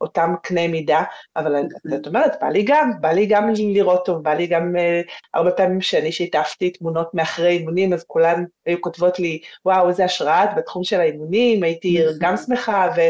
אותם 0.00 0.34
קנה 0.42 0.68
מידה, 0.68 1.02
אבל 1.36 1.56
את 1.94 2.06
אומרת, 2.06 2.32
בא 2.40 2.48
לי 2.48 2.62
גם, 2.62 2.90
בא 3.00 3.08
לי 3.08 3.26
גם 3.26 3.52
לראות 3.58 4.04
טוב, 4.04 4.22
בא 4.22 4.34
לי 4.34 4.46
גם, 4.46 4.76
אה, 4.78 5.00
הרבה 5.34 5.50
פעמים 5.50 5.80
שאני 5.80 6.12
שיתפתי 6.12 6.70
תמונות 6.70 7.14
מאחרי 7.14 7.48
אימונים, 7.48 7.92
אז 7.92 8.04
כולן 8.04 8.44
היו 8.66 8.80
כותבות 8.80 9.18
לי, 9.18 9.40
וואו, 9.64 9.88
איזה 9.88 10.04
השראה 10.04 10.46
בתחום 10.56 10.84
של 10.84 11.00
האימונים, 11.00 11.62
הייתי. 11.62 11.98
גם 12.20 12.36
שמחה, 12.36 12.88
ו... 12.96 13.00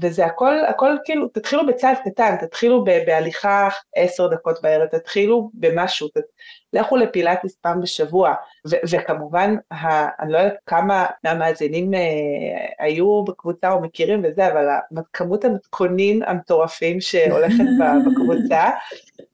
וזה 0.00 0.26
הכל, 0.26 0.54
הכל 0.68 0.96
כאילו, 1.04 1.28
תתחילו 1.28 1.66
בצעד 1.66 1.96
קטן, 2.04 2.36
תתחילו 2.36 2.84
בהליכה 2.84 3.68
עשר 3.96 4.28
דקות 4.28 4.62
בערב, 4.62 4.86
תתחילו 4.86 5.50
במשהו, 5.54 6.08
ת, 6.08 6.12
לכו 6.72 6.96
לפילאטיס 6.96 7.56
פעם 7.56 7.80
בשבוע, 7.80 8.34
ו- 8.70 8.76
וכמובן, 8.90 9.56
ה- 9.72 10.22
אני 10.22 10.32
לא 10.32 10.38
יודעת 10.38 10.58
כמה 10.66 11.06
מהמאזינים 11.24 11.94
אה, 11.94 12.00
היו 12.78 13.24
בקבוצה 13.24 13.72
או 13.72 13.80
מכירים 13.80 14.22
וזה, 14.24 14.52
אבל 14.52 14.66
כמות 15.12 15.44
המתכונים 15.44 16.22
המטורפים 16.22 17.00
שהולכת 17.00 17.64
בקבוצה, 18.06 18.70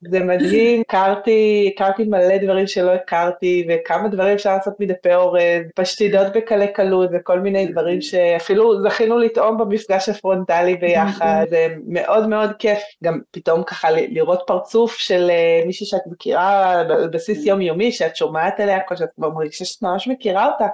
זה 0.02 0.20
מדהים, 0.20 0.80
הכרתי, 0.80 1.70
הכרתי 1.74 2.04
מלא 2.04 2.36
דברים 2.36 2.66
שלא 2.66 2.90
הכרתי, 2.90 3.68
וכמה 3.68 4.08
דברים 4.08 4.34
אפשר 4.34 4.56
לעשות 4.56 4.80
מדפי 4.80 5.14
אורז, 5.14 5.40
פשטידות 5.74 6.26
בקלי 6.34 6.72
קלות, 6.72 7.10
וכל 7.12 7.40
מיני 7.40 7.66
דברים 7.66 8.00
שאפילו 8.02 8.82
זכינו 8.82 9.18
לטעום 9.18 9.58
במפגש 9.58 10.08
הפרונטלי 10.08 10.76
ביחד, 10.76 11.44
זה 11.50 11.66
מאוד 11.86 12.28
מאוד 12.28 12.50
כיף, 12.58 12.78
גם 13.04 13.20
פתאום 13.30 13.62
ככה 13.62 13.90
לראות 13.90 14.40
פרצוף 14.46 14.96
של 14.96 15.30
אה, 15.30 15.62
מישהי 15.66 15.86
שאת 15.86 16.06
מכירה 16.06 16.82
בסיס 17.12 17.46
יומיומי, 17.46 17.92
שאת 17.92 18.16
שומעת 18.16 18.60
עליה, 18.60 18.78
שאת 18.96 19.08
מרגישה 19.18 19.64
שאת 19.64 19.82
ממש 19.82 20.08
מכירה 20.08 20.52
אותה, 20.52 20.66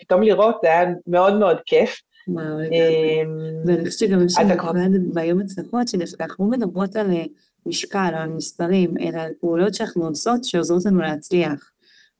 פתאום 0.00 0.22
לראות 0.22 0.56
זה 0.62 0.68
היה 0.68 0.84
מאוד 1.06 1.34
מאוד 1.34 1.58
כיף. 1.66 2.00
אמ, 2.28 2.36
ואני 3.66 3.90
חושבת 3.90 4.08
שגם 4.08 4.26
יש 4.26 4.38
לנו 4.38 5.14
ביום 5.14 5.40
הצלחות, 5.40 5.88
שאנחנו 5.88 6.50
מדברות 6.50 6.96
על 6.96 7.10
משקל, 7.66 8.12
על 8.14 8.28
מספרים, 8.28 8.94
אלא 9.00 9.18
על 9.18 9.30
פעולות 9.40 9.74
שאנחנו 9.74 10.06
עושות 10.06 10.44
שעוזרות 10.44 10.84
לנו 10.84 11.00
להצליח. 11.00 11.72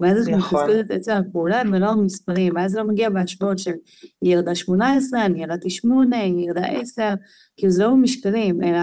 ואז 0.03 0.17
אנחנו 0.19 0.37
נכון. 0.37 0.61
מחזקות 0.61 0.87
את 0.87 0.91
עצם 0.91 1.13
הפעולה 1.13 1.63
ולא 1.73 1.87
המספרים, 1.87 2.53
ואז 2.57 2.77
לא 2.77 2.85
מגיע 2.85 3.11
בהשוואות 3.11 3.59
של 3.59 3.73
היא 4.23 4.33
ירדה 4.33 4.55
18, 4.55 5.27
אני 5.27 5.43
ירדתי 5.43 5.71
8, 5.71 6.17
היא 6.17 6.49
ירדה 6.49 6.67
10, 6.67 7.03
כאילו 7.57 7.73
זה 7.73 7.85
לא 7.85 7.97
משקלים, 7.97 8.63
אלא 8.63 8.79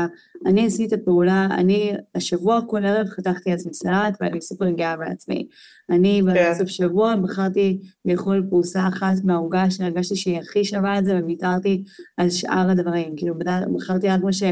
אני 0.45 0.65
עשיתי 0.65 0.95
את 0.95 1.01
הפעולה, 1.01 1.47
אני 1.51 1.93
השבוע 2.15 2.59
כל 2.67 2.85
ערב 2.85 3.07
חתכתי 3.07 3.49
לעצמי 3.49 3.73
סלט 3.73 4.17
ואני 4.21 4.41
סופר 4.41 4.69
גאה 4.69 4.97
בעצמי. 4.97 5.47
אני 5.89 6.21
כן. 6.33 6.51
בסוף 6.51 6.67
שבוע 6.67 7.15
בחרתי 7.15 7.79
לאכול 8.05 8.45
פרוסה 8.49 8.87
אחת 8.87 9.15
מהעוגה 9.23 9.71
שהרגשתי 9.71 10.15
שהיא 10.15 10.39
הכי 10.39 10.65
שווה 10.65 10.99
את 10.99 11.05
זה 11.05 11.19
וויתרתי 11.23 11.83
על 12.17 12.29
שאר 12.29 12.69
הדברים, 12.69 13.15
כאילו 13.17 13.35
בחרתי 13.75 14.07
רק 14.07 14.23
מה 14.23 14.33
ש... 14.33 14.43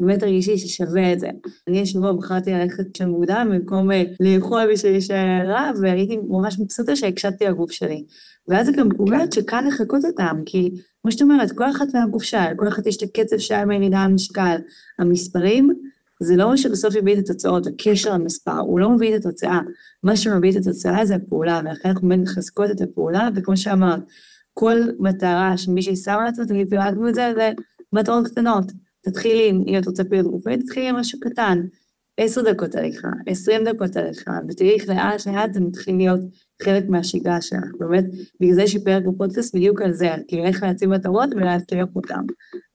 באמת 0.00 0.22
הרגישי 0.22 0.58
ששווה 0.58 1.12
את 1.12 1.20
זה. 1.20 1.28
אני 1.68 1.82
השבוע 1.82 2.12
בחרתי 2.12 2.52
ללכת 2.52 2.96
שם 2.96 3.08
מוקדם 3.08 3.48
במקום 3.52 3.92
אה, 3.92 4.02
לאכול 4.20 4.72
בשביל 4.72 4.92
להישאר 4.92 5.46
רע, 5.46 5.70
והייתי 5.80 6.18
ממש 6.28 6.58
מבסוטה 6.60 6.96
שהקשבתי 6.96 7.44
לגוף 7.44 7.70
שלי. 7.70 8.04
ואז 8.48 8.66
זה 8.66 8.72
גם 8.72 8.88
פעולות 8.96 9.32
שקל 9.32 9.60
לחכות 9.68 10.04
אותם, 10.04 10.36
כי 10.46 10.70
כמו 11.02 11.12
שאת 11.12 11.22
אומרת, 11.22 11.52
כל 11.52 11.70
אחת 11.70 11.86
מהגוף 11.94 12.22
שלה, 12.22 12.54
כל 12.56 12.68
אחת 12.68 12.86
יש 12.86 12.96
את 12.96 13.02
הקצב 13.02 13.38
שלה 13.38 13.64
מהירידה 13.64 13.98
המשקל. 13.98 14.56
המספרים, 14.98 15.70
זה 16.22 16.36
לא 16.36 16.48
מה 16.48 16.56
שבסוף 16.56 16.94
יביא 16.94 17.14
את 17.14 17.18
התוצאות, 17.18 17.66
הקשר 17.66 18.14
למספר, 18.14 18.58
הוא 18.58 18.80
לא 18.80 18.90
מביא 18.90 19.16
את 19.16 19.20
התוצאה. 19.20 19.60
מה 20.02 20.16
שמביא 20.16 20.50
את 20.50 20.56
התוצאה 20.56 21.06
זה 21.06 21.14
הפעולה, 21.14 21.60
ולכן 21.64 21.88
אנחנו 21.88 22.08
באמת 22.08 22.22
מחזקות 22.22 22.70
את 22.70 22.80
הפעולה, 22.80 23.28
וכמו 23.34 23.56
שאמרת, 23.56 24.00
כל 24.54 24.76
מטרה 24.98 25.56
שמישהי 25.56 25.96
שמה 25.96 26.24
לעצמה, 26.24 26.46
תגיד 26.46 26.70
פירקנו 26.70 27.08
את 27.08 27.14
זה, 27.14 27.32
זה 27.34 27.52
מטרות 27.92 28.26
קטנות. 28.26 28.72
תתחילי, 29.04 29.50
אם 29.50 29.78
את 29.78 29.86
רוצה 29.86 30.04
פעילות 30.04 30.30
גופנית, 30.32 30.60
תתחילי 30.60 30.88
עם 30.88 30.96
משהו 30.96 31.20
קטן. 31.20 31.60
עשר 32.16 32.42
דקות 32.42 32.74
הליכה, 32.74 33.08
עשרים 33.26 33.64
דקות 33.64 33.96
הליכה, 33.96 34.38
ותראי 34.48 34.74
איך 34.74 34.88
לאט 34.88 35.26
לאט 35.26 35.52
זה 35.52 35.60
מתחיל 35.60 35.96
להיות 35.96 36.20
חלק 36.62 36.84
מהשגרה 36.88 37.40
שלך. 37.40 37.64
באמת, 37.78 38.04
בגלל 38.40 38.54
זה 38.54 38.62
יש 38.62 38.74
לי 38.74 38.84
פרק 38.84 39.02
בפודקאסט 39.04 39.54
בדיוק 39.54 39.82
על 39.82 39.92
זה, 39.92 40.08
כאילו 40.28 40.44
איך 40.44 40.62
להציב 40.62 40.90
מטרות 40.90 41.28
ולהצליח 41.32 41.86
אותן. 41.96 42.24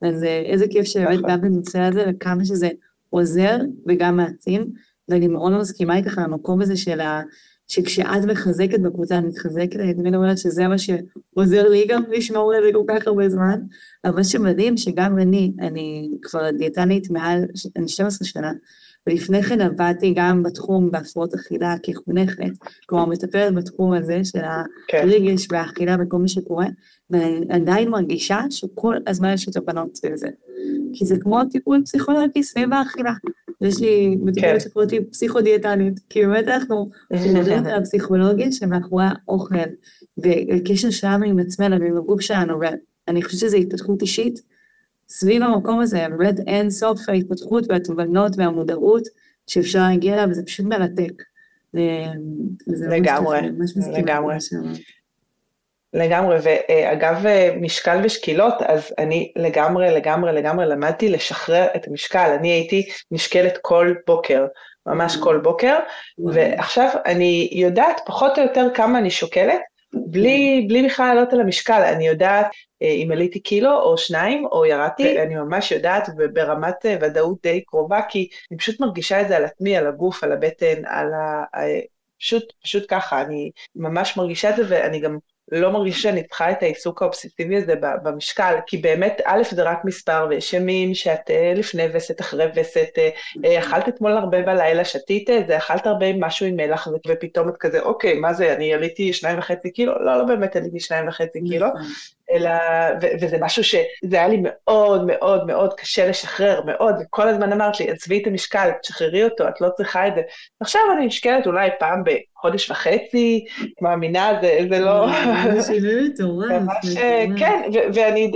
אז 0.02 0.24
אה, 0.24 0.42
איזה 0.46 0.64
כיף 0.70 0.84
שבאמת 0.84 1.18
נכון. 1.18 1.30
גם 1.30 1.40
בנושא 1.40 1.80
הזה, 1.80 2.04
וכמה 2.08 2.44
שזה 2.44 2.68
עוזר 3.10 3.58
וגם 3.88 4.16
מעצים, 4.16 4.70
ואני 5.08 5.28
מאוד 5.28 5.52
מסכימה 5.52 5.96
איתך 5.96 6.18
על 6.18 6.24
המקום 6.24 6.60
הזה 6.60 6.76
של 6.76 7.00
ה... 7.00 7.22
שכשאת 7.70 8.24
מחזקת 8.28 8.80
בקבוצה, 8.80 9.18
אני 9.18 9.26
מתחזקת, 9.26 9.76
אני 9.76 9.94
תמיד 9.94 10.14
אומרת 10.14 10.38
שזה 10.38 10.68
מה 10.68 10.78
שעוזר 10.78 11.68
לי 11.68 11.86
גם 11.88 12.02
לשמור 12.10 12.52
על 12.54 12.62
זה 12.64 12.70
כל 12.72 12.84
כך 12.88 13.06
הרבה 13.06 13.28
זמן. 13.28 13.60
אבל 14.04 14.16
מה 14.16 14.24
שמדהים, 14.24 14.76
שגם 14.76 15.18
אני, 15.18 15.52
אני 15.60 16.10
כבר 16.22 16.50
דיאטנית 16.50 17.10
מעל, 17.10 17.44
אני 17.76 17.88
12 17.88 18.28
שנה, 18.28 18.52
ולפני 19.06 19.42
כן 19.42 19.60
עבדתי 19.60 20.14
גם 20.16 20.42
בתחום 20.42 20.90
בהפרעות 20.90 21.34
אכילה 21.34 21.74
כחונכת, 21.82 22.52
כלומר 22.86 23.06
מטפלת 23.06 23.54
בתחום 23.54 23.92
הזה 23.92 24.24
של 24.24 24.40
כן. 24.88 24.98
הרגש 24.98 25.46
והאכילה 25.50 25.96
וכל 26.00 26.18
מה 26.18 26.28
שקורה, 26.28 26.66
ואני 27.10 27.46
עדיין 27.50 27.88
מרגישה 27.88 28.40
שכל 28.50 28.96
הזמן 29.06 29.32
יש 29.32 29.48
את 29.48 29.56
הבנות 29.56 29.96
סביב 29.96 30.16
זה. 30.16 30.28
כי 30.92 31.06
זה 31.06 31.16
כמו 31.20 31.44
טיפול 31.44 31.82
פסיכולוגי 31.84 32.42
סביב 32.42 32.72
האכילה. 32.72 33.12
יש 33.60 33.80
לי 33.80 34.16
מטופלת 34.22 34.60
שקוראת 34.60 34.90
כן. 34.90 34.96
לי 34.96 35.04
פסיכודיאטנית, 35.04 36.00
כי 36.08 36.26
באמת 36.26 36.48
אנחנו 36.48 36.90
מדברים 37.12 37.66
על 37.66 37.74
הפסיכולוגיה 37.80 38.52
שמאחורי 38.52 39.04
האוכל, 39.08 39.54
וקשר 40.18 40.90
שלנו 40.90 41.24
עם 41.24 41.38
עצמנו 41.38 41.80
ועם 41.80 41.96
הגוף 41.96 42.20
שלנו, 42.20 42.60
ואני 42.60 43.22
חושבת 43.22 43.40
שזו 43.40 43.56
התפתחות 43.56 44.02
אישית 44.02 44.40
סביב 45.08 45.42
המקום 45.42 45.80
הזה, 45.80 46.06
באמת 46.18 46.40
אין 46.46 46.70
סוף 46.70 47.08
ההתפתחות 47.08 47.64
והתובנות 47.68 48.32
והמודעות 48.36 49.08
שאפשר 49.46 49.78
להגיע 49.78 50.14
אליו, 50.14 50.30
וזה 50.30 50.42
פשוט 50.42 50.66
מרתק. 50.66 51.22
לגמרי, 52.66 53.38
לגמרי. 53.92 54.34
לגמרי, 55.94 56.36
ואגב 56.42 57.24
משקל 57.60 58.00
ושקילות, 58.04 58.54
אז 58.62 58.94
אני 58.98 59.32
לגמרי, 59.36 59.90
לגמרי, 59.90 60.32
לגמרי 60.32 60.66
למדתי 60.66 61.08
לשחרר 61.08 61.66
את 61.76 61.88
המשקל. 61.88 62.36
אני 62.38 62.48
הייתי 62.48 62.88
נשקלת 63.10 63.58
כל 63.62 63.94
בוקר, 64.06 64.46
ממש 64.86 65.16
כל 65.16 65.38
בוקר, 65.38 65.78
ועכשיו 66.18 66.88
אני 67.06 67.48
יודעת 67.52 68.00
פחות 68.06 68.38
או 68.38 68.42
יותר 68.42 68.66
כמה 68.74 68.98
אני 68.98 69.10
שוקלת, 69.10 69.60
בלי, 69.94 70.66
בלי 70.68 70.82
בכלל 70.82 71.14
לעלות 71.14 71.32
על 71.32 71.40
המשקל, 71.40 71.82
אני 71.92 72.06
יודעת 72.06 72.46
אה, 72.82 72.88
אם 72.88 73.08
עליתי 73.12 73.40
קילו 73.40 73.80
או 73.80 73.98
שניים 73.98 74.46
או 74.52 74.66
ירדתי, 74.66 75.22
אני 75.22 75.34
ממש 75.34 75.72
יודעת 75.72 76.08
ברמת 76.32 76.86
אה, 76.86 76.96
ודאות 77.00 77.38
די 77.42 77.60
קרובה, 77.64 78.00
כי 78.08 78.28
אני 78.50 78.58
פשוט 78.58 78.80
מרגישה 78.80 79.20
את 79.20 79.28
זה 79.28 79.36
על 79.36 79.44
עצמי, 79.44 79.76
על 79.76 79.86
הגוף, 79.86 80.24
על 80.24 80.32
הבטן, 80.32 80.84
על 80.86 81.12
ה... 81.12 81.44
פשוט, 82.18 82.52
פשוט 82.62 82.84
ככה, 82.88 83.22
אני 83.22 83.50
ממש 83.74 84.16
מרגישה 84.16 84.50
את 84.50 84.56
זה 84.56 84.62
ואני 84.68 85.00
גם 85.00 85.18
לא 85.52 85.72
מרגישה 85.72 86.00
שאני 86.00 86.22
צריכה 86.22 86.50
את 86.50 86.62
העיסוק 86.62 87.02
האובססיבי 87.02 87.56
הזה 87.56 87.74
במשקל, 88.02 88.54
כי 88.66 88.76
באמת, 88.76 89.20
א', 89.24 89.42
זה 89.50 89.62
רק 89.62 89.84
מספר, 89.84 90.26
ויש 90.30 90.52
ימים 90.52 90.94
שאת 90.94 91.30
אה, 91.30 91.52
לפני 91.56 91.86
וסת, 91.92 92.20
אחרי 92.20 92.46
וסת, 92.56 92.98
אה, 92.98 93.10
אה, 93.44 93.58
אכלת 93.58 93.88
אתמול 93.88 94.12
הרבה 94.12 94.42
בלילה, 94.42 94.84
שתית 94.84 95.30
את 95.30 95.46
זה, 95.46 95.56
אכלת 95.56 95.86
הרבה 95.86 96.06
משהו 96.12 96.46
עם 96.46 96.56
מלח, 96.56 96.88
ופתאום 97.08 97.48
את 97.48 97.54
כזה, 97.60 97.80
אוקיי, 97.80 98.14
מה 98.14 98.32
זה, 98.32 98.52
אני 98.52 98.74
עליתי 98.74 99.12
שניים 99.12 99.38
וחצי 99.38 99.70
קילו? 99.70 100.04
לא, 100.04 100.18
לא 100.18 100.24
באמת 100.24 100.56
עליתי 100.56 100.80
שניים 100.80 101.08
וחצי 101.08 101.40
קילו, 101.48 101.66
נכון. 101.68 101.80
אלא, 102.30 102.50
ו- 103.02 103.06
וזה 103.20 103.36
משהו 103.40 103.64
שזה 103.64 103.82
היה 104.12 104.28
לי 104.28 104.42
מאוד 104.42 105.06
מאוד 105.06 105.46
מאוד 105.46 105.74
קשה 105.74 106.08
לשחרר, 106.08 106.60
מאוד, 106.66 106.94
וכל 107.02 107.28
הזמן 107.28 107.52
אמרת 107.52 107.80
לי, 107.80 107.90
עזבי 107.90 108.22
את 108.22 108.26
המשקל, 108.26 108.70
תשחררי 108.82 109.24
אותו, 109.24 109.48
את 109.48 109.60
לא 109.60 109.68
צריכה 109.76 110.08
את 110.08 110.14
זה. 110.14 110.20
עכשיו 110.60 110.80
אני 110.96 111.06
נשקלת 111.06 111.46
אולי 111.46 111.68
פעם 111.78 112.02
בחודש 112.04 112.70
וחצי, 112.70 113.44
מאמינה, 113.82 114.32
זה, 114.42 114.58
זה 114.70 114.78
לא... 114.78 115.06
זה 115.54 115.62
שינוי 115.62 116.08
מטורף. 116.08 116.62
כן, 117.38 117.62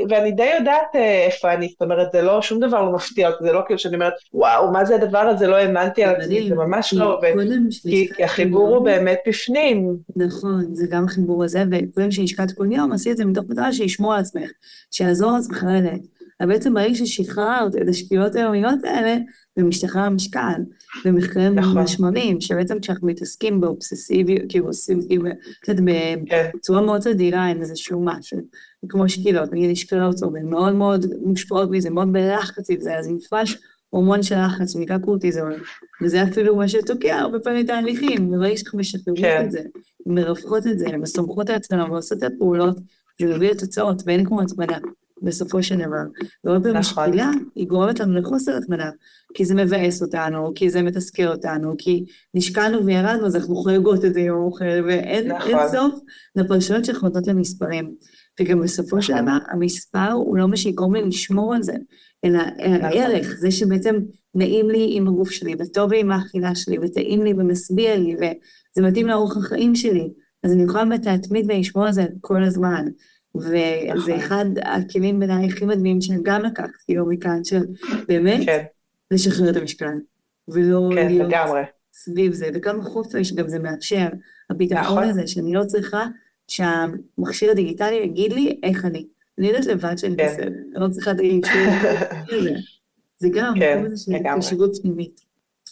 ואני 0.09 0.33
די 0.33 0.51
יודעת 0.59 0.87
אה, 0.95 1.25
איפה 1.27 1.53
אני, 1.53 1.69
זאת 1.69 1.83
אומרת, 1.83 2.13
זה 2.13 2.23
לא, 2.23 2.43
שום 2.43 2.61
דבר 2.61 2.83
לא 2.83 2.93
מפתיע 2.93 3.29
אותי, 3.29 3.45
זה 3.45 3.53
לא 3.53 3.61
כאילו 3.67 3.79
שאני 3.79 3.95
אומרת, 3.95 4.13
וואו, 4.35 4.73
מה 4.73 4.85
זה 4.85 4.95
הדבר 4.95 5.19
הזה, 5.19 5.47
לא 5.47 5.57
האמנתי 5.57 6.05
על 6.05 6.15
עצמי, 6.15 6.49
זה 6.49 6.55
ממש 6.55 6.95
לא, 6.95 7.21
כי 7.83 8.25
החיבור 8.25 8.77
הוא 8.77 8.85
באמת 8.85 9.19
בפנים. 9.29 9.97
נכון, 10.17 10.65
זה 10.73 10.87
גם 10.91 11.05
החיבור 11.05 11.45
הזה, 11.45 11.65
וקודם 11.71 12.09
כל 12.57 12.67
יום, 12.73 12.93
עשי 12.93 13.11
את 13.11 13.17
זה 13.17 13.25
מתוך 13.25 13.45
מטרה 13.49 13.73
שישמור 13.89 14.15
על 14.15 14.21
עצמך, 14.21 14.51
שיעזור 14.91 15.33
לעצמך 15.33 15.63
ללדת. 15.63 16.01
אבל 16.41 16.49
בעצם 16.49 16.75
ברגע 16.75 16.95
ששחררת 16.95 17.77
את 17.77 17.89
השקיעות 17.89 18.35
היומיות 18.35 18.85
האלה, 18.85 19.17
ומשתחרר 19.57 20.03
המשקל, 20.03 20.61
ומחקרים 21.05 21.55
נכון. 21.55 21.79
משמעותיים, 21.79 22.41
שבעצם 22.41 22.81
כשאנחנו 22.81 23.07
מתעסקים 23.07 23.61
באובססיביות, 23.61 24.43
כאילו 24.49 24.67
עושים 24.67 25.01
כאילו 25.09 25.25
קצת 25.61 25.75
כן. 26.27 26.51
בצורה 26.55 26.81
מאוד 26.81 27.09
עדינה, 27.09 27.49
אין 27.49 27.61
איזשהו 27.61 28.05
משהו, 28.05 28.39
כמו 28.89 29.09
שקילות, 29.09 29.53
נגיד 29.53 29.71
יש 29.71 29.85
קריאות 29.85 30.23
והן 30.23 30.51
מאוד 30.51 30.75
מאוד 30.75 31.07
מושפעות 31.23 31.71
מזה, 31.71 31.91
מאוד 31.91 32.13
בלחץ 32.13 32.71
עם 32.71 32.81
זה, 32.81 32.99
אז 32.99 33.09
נפרש 33.09 33.59
הורמון 33.91 34.23
של 34.23 34.37
לחץ, 34.47 34.77
נקרא 34.77 34.99
קורטיזון, 34.99 35.53
וזה 36.03 36.23
אפילו 36.23 36.57
מה 36.57 36.69
שתוקע 36.69 37.19
הרבה 37.19 37.39
פעמים 37.39 37.67
תהליכים, 37.67 38.33
וברגע 38.33 38.57
שאנחנו 38.57 38.79
משחררים 38.79 39.17
כן. 39.17 39.43
את 39.47 39.51
זה, 39.51 39.61
מרווחות 40.07 40.67
את 40.67 40.79
זה, 40.79 40.97
מסמכות 40.97 41.51
את 41.51 41.57
עצמנו 41.57 41.93
ועושות 41.93 42.19
את 42.19 42.23
הפעולות, 42.23 42.77
זה 43.21 43.27
מביא 43.27 43.51
לתוצאות, 43.51 44.03
ואין 44.07 44.25
כמו 44.25 44.43
התמדה, 44.43 44.79
בסופו 45.23 45.63
של 45.63 45.77
דבר. 45.77 46.03
ועוד 46.45 46.63
פעם 46.63 46.77
נכון. 46.77 47.05
השקילה, 47.05 47.31
היא 47.55 47.67
גורמת 47.67 48.01
לנו 48.01 48.21
לחוסר 48.21 48.57
התמדה, 48.57 48.91
כי 49.35 49.45
זה 49.45 49.55
מבאס 49.55 50.03
אותנו, 50.03 50.53
כי 50.55 50.71
זה 50.71 50.83
מתסכל 50.83 51.27
אותנו, 51.27 51.75
כי 51.79 52.05
נשקענו 52.35 52.87
וירדנו, 52.87 53.27
אז 53.27 53.37
אנחנו 53.37 53.57
חייגות 53.57 54.05
את 54.05 54.15
זה 54.15 54.21
יום 54.21 54.43
אוכל, 54.43 54.65
ואין 54.89 55.33
נכון. 55.33 55.69
סוף 55.73 55.95
לפרשנות 56.37 56.85
שאנחנו 56.85 57.09
נותנות 57.09 57.27
למספרים. 57.27 57.95
וגם 58.41 58.61
בסופו 58.61 59.03
של 59.03 59.13
נכון. 59.13 59.25
דבר, 59.25 59.39
המספר 59.49 60.13
הוא 60.13 60.37
לא 60.37 60.49
מה 60.49 60.57
שיגרום 60.57 60.95
לי 60.95 61.03
לשמור 61.03 61.55
על 61.55 61.63
זה, 61.63 61.75
אלא. 62.25 62.39
הערך, 62.59 63.35
זה 63.39 63.51
שבעצם 63.51 63.97
נעים 64.35 64.71
לי 64.71 64.89
עם 64.91 65.09
הגוף 65.09 65.31
שלי, 65.31 65.55
וטוב 65.59 65.93
לי 65.93 66.01
עם 66.01 66.11
האכילה 66.11 66.55
שלי, 66.55 66.79
וטעים 66.83 67.25
לי 67.25 67.33
ומשביע 67.33 67.97
לי, 67.97 68.17
וזה 68.17 68.89
מתאים 68.89 69.07
לאורך 69.07 69.37
החיים 69.37 69.75
שלי. 69.75 70.11
אז 70.45 70.53
אני 70.53 70.63
יכולה 70.63 70.85
באמת 70.85 71.07
להתמיד 71.07 71.47
ולשמור 71.49 71.87
על 71.87 71.93
זה 71.93 72.05
כל 72.21 72.45
הזמן. 72.45 72.85
וזה 73.35 73.93
נכון. 73.95 74.13
אחד 74.13 74.45
הכלים 74.63 75.19
בעיניי 75.19 75.47
הכי 75.47 75.65
מדהימים 75.65 76.01
שגם 76.01 76.43
לקחתי 76.43 76.73
כאילו 76.85 77.07
מכאן, 77.07 77.45
של 77.45 77.63
באמת 78.09 78.47
כן. 78.47 78.65
לשחרר 79.11 79.51
את 79.51 79.57
המשקל, 79.57 79.95
ולא 80.49 80.89
כן, 80.95 81.07
להיות 81.07 81.29
לגמרי. 81.29 81.61
סביב 81.93 82.33
זה, 82.33 82.49
וגם 82.55 82.83
חופש 82.83 83.33
גם 83.33 83.49
זה 83.49 83.59
מאפשר, 83.59 84.07
הביטחון 84.51 84.83
נכון. 84.83 85.03
הזה 85.03 85.27
שאני 85.27 85.53
לא 85.55 85.65
צריכה 85.65 86.07
שהמכשיר 86.49 87.51
הדיגיטלי 87.51 87.95
יגיד 87.95 88.33
לי 88.33 88.61
איך 88.63 88.85
אני. 88.85 89.07
אני 89.39 89.47
יודעת 89.47 89.67
לבד 89.67 89.99
שאני 89.99 90.17
כן. 90.17 90.27
בסדר, 90.27 90.47
אני 90.47 90.83
לא 90.83 90.89
צריכה 90.89 91.13
להגיד 91.13 91.45
שהוא... 91.45 92.57
זה 93.21 93.29
גם, 93.33 93.55
כן, 93.59 93.85
לגמרי. 94.09 94.43
חשיבות 94.43 94.77
פנימית. 94.83 95.21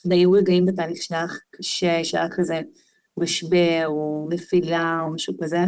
והיו 0.04 0.32
רגעים 0.32 0.66
בתהליך 0.66 1.02
שלך 1.02 1.38
שהיה 1.61 2.28
כזה 2.30 2.61
משבר 3.16 3.85
או 3.87 4.29
נפילה 4.31 4.98
או 5.03 5.14
משהו 5.14 5.35
כזה? 5.42 5.59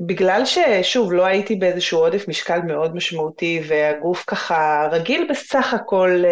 בגלל 0.00 0.42
ששוב, 0.44 1.12
לא 1.12 1.24
הייתי 1.24 1.56
באיזשהו 1.56 1.98
עודף 1.98 2.28
משקל 2.28 2.60
מאוד 2.62 2.94
משמעותי, 2.94 3.62
והגוף 3.68 4.24
ככה 4.26 4.88
רגיל 4.92 5.26
בסך 5.30 5.74
הכל, 5.74 6.22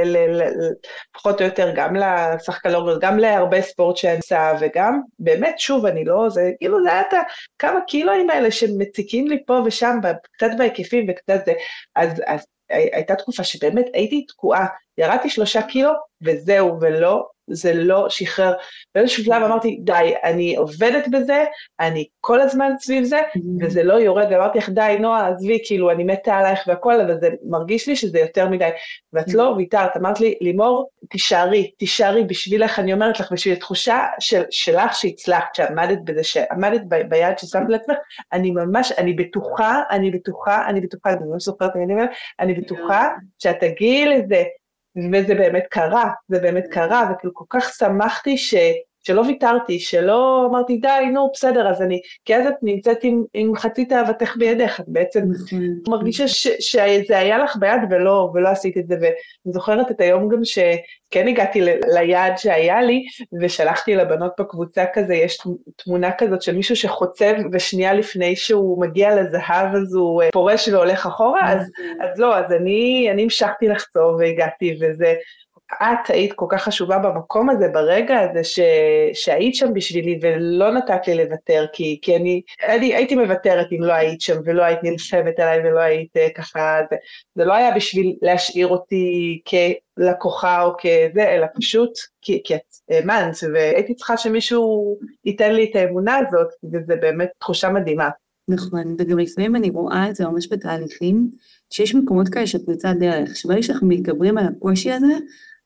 פחות 1.15 1.41
או 1.41 1.47
יותר, 1.47 1.73
גם 1.77 1.97
לסך 1.97 2.59
קלוריות, 2.59 3.01
גם 3.01 3.19
להרבה 3.19 3.63
ספורט 3.63 3.97
שאני 3.97 4.17
עושה, 4.17 4.53
וגם, 4.61 5.01
באמת, 5.19 5.59
שוב, 5.59 5.87
אני 5.87 6.05
לא, 6.05 6.29
זה 6.29 6.51
כאילו, 6.59 6.83
זה 6.83 6.93
היה 6.93 7.01
את 7.01 7.15
הכמה 7.57 7.81
קילואים 7.87 8.31
האלה 8.31 8.51
שמציקים 8.51 9.29
לי 9.29 9.45
פה 9.47 9.61
ושם, 9.65 9.99
קצת 10.37 10.51
בהיקפים 10.59 11.07
וקצת 11.09 11.45
זה, 11.47 11.53
אז, 11.97 12.23
אז 12.27 12.47
הייתה 12.69 13.15
תקופה 13.15 13.45
שבאמת 13.45 13.87
הייתי 13.95 14.27
תקועה, 14.27 14.67
ירדתי 14.99 15.31
שלושה 15.31 15.63
קילו, 15.63 15.93
וזהו, 16.23 16.81
ולא 16.81 17.27
זה 17.51 17.75
לא 17.75 18.09
שחרר. 18.09 18.53
באיזשהו 18.95 19.25
שלב 19.25 19.43
אמרתי, 19.43 19.79
די, 19.81 20.15
אני 20.25 20.57
עובדת 20.57 21.09
בזה, 21.09 21.45
אני 21.81 22.07
כל 22.21 22.41
הזמן 22.41 22.71
סביב 22.79 23.05
זה, 23.05 23.21
mm-hmm. 23.21 23.65
וזה 23.65 23.83
לא 23.83 23.95
יורד, 23.95 24.27
ואמרתי 24.31 24.59
לך, 24.59 24.69
די, 24.69 24.97
נועה, 25.01 25.29
עזבי, 25.29 25.59
כאילו, 25.65 25.91
אני 25.91 26.05
מתה 26.05 26.35
עלייך 26.35 26.61
והכל, 26.67 27.01
אבל 27.01 27.21
זה 27.21 27.29
מרגיש 27.49 27.89
לי 27.89 27.97
שזה 27.97 28.19
יותר 28.19 28.49
מדי. 28.49 28.69
ואת 29.13 29.29
mm-hmm. 29.29 29.37
לא 29.37 29.55
ויתרת, 29.57 29.97
אמרת 29.97 30.21
לי, 30.21 30.35
לימור, 30.41 30.91
תישארי, 31.11 31.71
תישארי 31.79 32.25
בשבילך, 32.25 32.79
אני 32.79 32.93
אומרת 32.93 33.21
לך, 33.21 33.33
בשביל 33.33 33.55
התחושה 33.55 34.07
של, 34.21 34.43
שלך 34.51 34.95
שהצלחת, 34.95 35.55
שעמדת 35.55 35.99
בזה, 36.05 36.25
שעמדת 36.25 36.83
ב, 36.89 36.95
ביד 37.09 37.39
ששמת 37.39 37.69
לעצמך, 37.69 37.97
אני 38.33 38.51
ממש, 38.51 38.93
אני 38.93 39.13
בטוחה, 39.13 39.83
אני 39.91 40.11
בטוחה, 40.11 40.69
אני 40.69 40.81
בטוחה, 40.81 41.11
אני 41.11 41.25
ממש 41.25 41.43
זוכרת, 41.43 41.71
אני 42.41 42.55
בטוחה 42.55 43.09
שאת 43.39 43.57
תגיעי 43.61 44.07
לזה 44.07 44.45
וזה 44.97 45.35
באמת 45.35 45.65
קרה, 45.71 46.11
זה 46.29 46.39
באמת 46.39 46.65
קרה, 46.71 47.11
וכאילו 47.13 47.35
כל 47.35 47.45
כך 47.51 47.75
שמחתי 47.75 48.39
ש, 48.39 48.55
שלא 49.07 49.21
ויתרתי, 49.21 49.79
שלא 49.79 50.47
אמרתי 50.51 50.77
די, 50.77 51.07
נו 51.13 51.31
בסדר, 51.35 51.71
אז 51.71 51.83
אני, 51.83 52.01
כי 52.25 52.37
אז 52.37 52.47
את 52.47 52.55
נמצאת 52.63 52.99
עם, 53.03 53.23
עם 53.35 53.57
חצי 53.57 53.85
תאוותך 53.85 54.37
בידך, 54.37 54.81
את 54.81 54.85
בעצם 54.89 55.21
נכון. 55.31 55.59
מרגישה 55.89 56.29
ש, 56.29 56.49
שזה 56.61 57.19
היה 57.19 57.39
לך 57.39 57.57
ביד 57.57 57.81
ולא, 57.91 58.31
ולא 58.35 58.49
עשית 58.49 58.79
את 58.79 58.87
זה, 58.87 58.95
ואני 58.95 59.13
זוכרת 59.53 59.91
את 59.91 60.01
היום 60.01 60.29
גם 60.29 60.45
שכן 60.45 61.29
הגעתי 61.29 61.61
ל, 61.61 61.69
ליעד 61.95 62.39
שהיה 62.39 62.83
לי, 62.83 63.05
ושלחתי 63.41 63.97
לבנות 63.97 64.33
בקבוצה 64.41 64.85
כזה, 64.93 65.15
יש 65.15 65.39
תמונה 65.77 66.11
כזאת 66.19 66.43
של 66.43 66.57
מישהו 66.57 66.77
שחוצב, 66.77 67.35
ושנייה 67.53 67.93
לפני 67.93 68.37
שהוא 68.37 68.81
מגיע 68.81 69.23
לזהב 69.23 69.75
אז 69.75 69.95
הוא 69.95 70.23
אה, 70.23 70.29
פורש 70.33 70.69
והולך 70.69 71.07
אחורה, 71.07 71.53
אז, 71.53 71.71
אז 72.01 72.19
לא, 72.19 72.37
אז 72.37 72.53
אני, 72.53 73.09
אני 73.13 73.23
המשכתי 73.23 73.69
לחצוב 73.69 74.15
והגעתי, 74.19 74.79
וזה 74.81 75.15
את 75.73 76.11
היית 76.11 76.33
כל 76.33 76.47
כך 76.49 76.63
חשובה 76.63 76.99
במקום 76.99 77.51
הזה, 77.51 77.69
ברגע 77.69 78.21
הזה 78.21 78.45
ש, 78.45 78.61
שהיית 79.13 79.55
שם 79.55 79.75
בשבילי 79.75 80.19
ולא 80.23 80.71
נתת 80.71 81.09
לי 81.09 81.15
לוותר, 81.15 81.67
כי, 81.73 81.99
כי 82.03 82.17
אני, 82.17 82.43
אני 82.69 82.95
הייתי 82.95 83.15
מוותרת 83.15 83.67
אם 83.73 83.83
לא 83.83 83.93
היית 83.93 84.21
שם 84.21 84.41
ולא 84.45 84.63
היית 84.63 84.79
נלחמת 84.83 85.41
עליי 85.41 85.59
ולא 85.59 85.81
היית 85.81 86.17
אה, 86.17 86.29
ככה, 86.35 86.79
זה, 86.91 86.97
זה 87.35 87.45
לא 87.45 87.55
היה 87.55 87.75
בשביל 87.75 88.17
להשאיר 88.23 88.67
אותי 88.67 89.41
כלקוחה 89.49 90.63
או 90.63 90.73
כזה, 90.79 91.35
אלא 91.35 91.47
פשוט 91.57 91.93
כי, 92.23 92.41
כי 92.45 92.55
את 92.55 92.61
האמנת, 92.91 93.37
והייתי 93.55 93.95
צריכה 93.95 94.17
שמישהו 94.17 94.97
ייתן 95.25 95.55
לי 95.55 95.71
את 95.71 95.77
האמונה 95.77 96.17
הזאת, 96.17 96.49
וזה 96.65 96.97
באמת 96.97 97.29
תחושה 97.39 97.69
מדהימה. 97.69 98.09
נכון, 98.49 98.97
וגם 98.99 99.19
לפעמים 99.19 99.57
אני 99.57 99.71
רואה 99.71 100.09
את 100.11 100.17
זה 100.17 100.27
ממש 100.27 100.49
בתהליכים, 100.53 101.31
שיש 101.71 101.95
מקומות 101.95 102.29
כאלה 102.29 102.47
של 102.47 102.59
פריצת 102.67 102.89
דרך, 103.01 103.37
שברגע 103.37 103.63
שאנחנו 103.63 103.89
מתגברים 103.89 104.39
על 104.39 104.47
הקושי 104.47 104.93
הזה, 104.93 105.13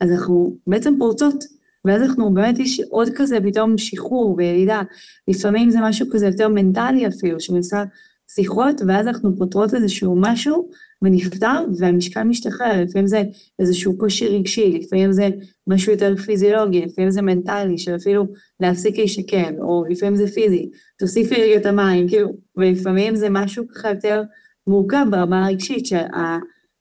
אז 0.01 0.11
אנחנו 0.11 0.57
בעצם 0.66 0.94
פורצות, 0.99 1.44
ואז 1.84 2.03
אנחנו 2.03 2.34
באמת 2.34 2.59
יש 2.59 2.80
עוד 2.90 3.09
כזה 3.16 3.38
פתאום 3.44 3.78
שחרור 3.78 4.34
וירידה, 4.38 4.82
לפעמים 5.28 5.70
זה 5.70 5.78
משהו 5.82 6.07
כזה 6.12 6.26
יותר 6.26 6.49
מנטלי 6.49 7.07
אפילו, 7.07 7.40
שנעשה 7.40 7.84
שיחות, 8.30 8.80
ואז 8.86 9.07
אנחנו 9.07 9.36
פותרות 9.36 9.74
איזשהו 9.74 10.16
משהו 10.20 10.68
ונפטר, 11.03 11.64
והמשקל 11.78 12.22
משתחרר, 12.22 12.82
לפעמים 12.82 13.07
זה 13.07 13.22
איזשהו 13.59 13.99
קושי 13.99 14.28
רגשי, 14.28 14.78
לפעמים 14.82 15.12
זה 15.12 15.28
משהו 15.66 15.92
יותר 15.92 16.16
פיזיולוגי, 16.16 16.80
לפעמים 16.80 17.11
זה 17.11 17.22
מנטלי, 17.22 17.78
של 17.78 17.96
אפילו 17.96 18.26
להפסיק 18.61 18.99
להישכן, 18.99 19.55
או 19.61 19.84
לפעמים 19.88 20.16
זה 20.16 20.26
פיזי, 20.26 20.70
תוסיפי 20.99 21.34
רגע 21.34 21.57
את 21.57 21.66
המים, 21.66 22.09
כאילו, 22.09 22.28
ולפעמים 22.57 23.16
זה 23.16 23.30
משהו 23.30 23.64
ככה 23.68 23.90
יותר 23.90 24.22
מורכב 24.66 25.07
ברמה 25.11 25.46
הרגשית, 25.46 25.88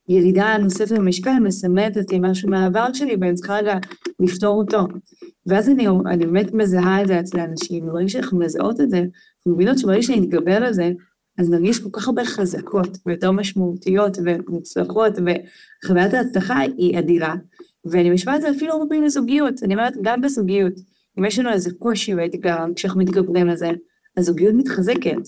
שהירידה 0.07 0.45
הנוספת 0.45 0.97
במשקל 0.97 1.39
מסמלת 1.43 1.97
אותי 1.97 2.19
משהו 2.19 2.49
מהעבר 2.49 2.93
שלי, 2.93 3.15
ואני 3.21 3.33
צריכה 3.33 3.57
רגע 3.57 3.75
לפתור 4.19 4.57
אותו. 4.57 4.87
ואז 5.45 5.69
אני, 5.69 5.87
אני 5.87 6.25
באמת 6.25 6.53
מזהה 6.53 7.01
את 7.01 7.07
זה 7.07 7.19
אצל 7.19 7.39
האנשים, 7.39 7.89
וברגע 7.89 8.09
שאנחנו 8.09 8.39
מזהות 8.39 8.81
את 8.81 8.89
זה, 8.89 8.97
אנחנו 8.97 9.53
מבינות 9.53 9.77
שברגע 9.77 10.01
שנתגבר 10.01 10.63
על 10.63 10.73
זה, 10.73 10.91
אז 11.37 11.49
נרגיש 11.49 11.79
כל 11.79 11.89
כך 11.93 12.07
הרבה 12.07 12.25
חזקות 12.25 12.97
ויותר 13.05 13.31
משמעותיות 13.31 14.17
ומוצלחות, 14.25 15.13
וחוויית 15.83 16.13
ההצלחה 16.13 16.59
היא 16.59 16.99
אדירה. 16.99 17.35
ואני 17.85 18.09
משווה 18.09 18.35
את 18.35 18.41
זה 18.41 18.49
אפילו 18.51 18.73
הרבה 18.73 18.85
פעמים 18.85 19.03
לזוגיות, 19.03 19.63
אני 19.63 19.73
אומרת, 19.73 19.93
גם 20.01 20.21
בזוגיות, 20.21 20.73
אם 21.19 21.25
יש 21.25 21.39
לנו 21.39 21.51
איזה 21.51 21.69
קושי 21.79 22.15
ואתגר, 22.15 22.65
כשאנחנו 22.75 22.99
מתגברים 22.99 23.47
לזה, 23.47 23.69
הזוגיות 24.17 24.55
מתחזקת. 24.55 25.27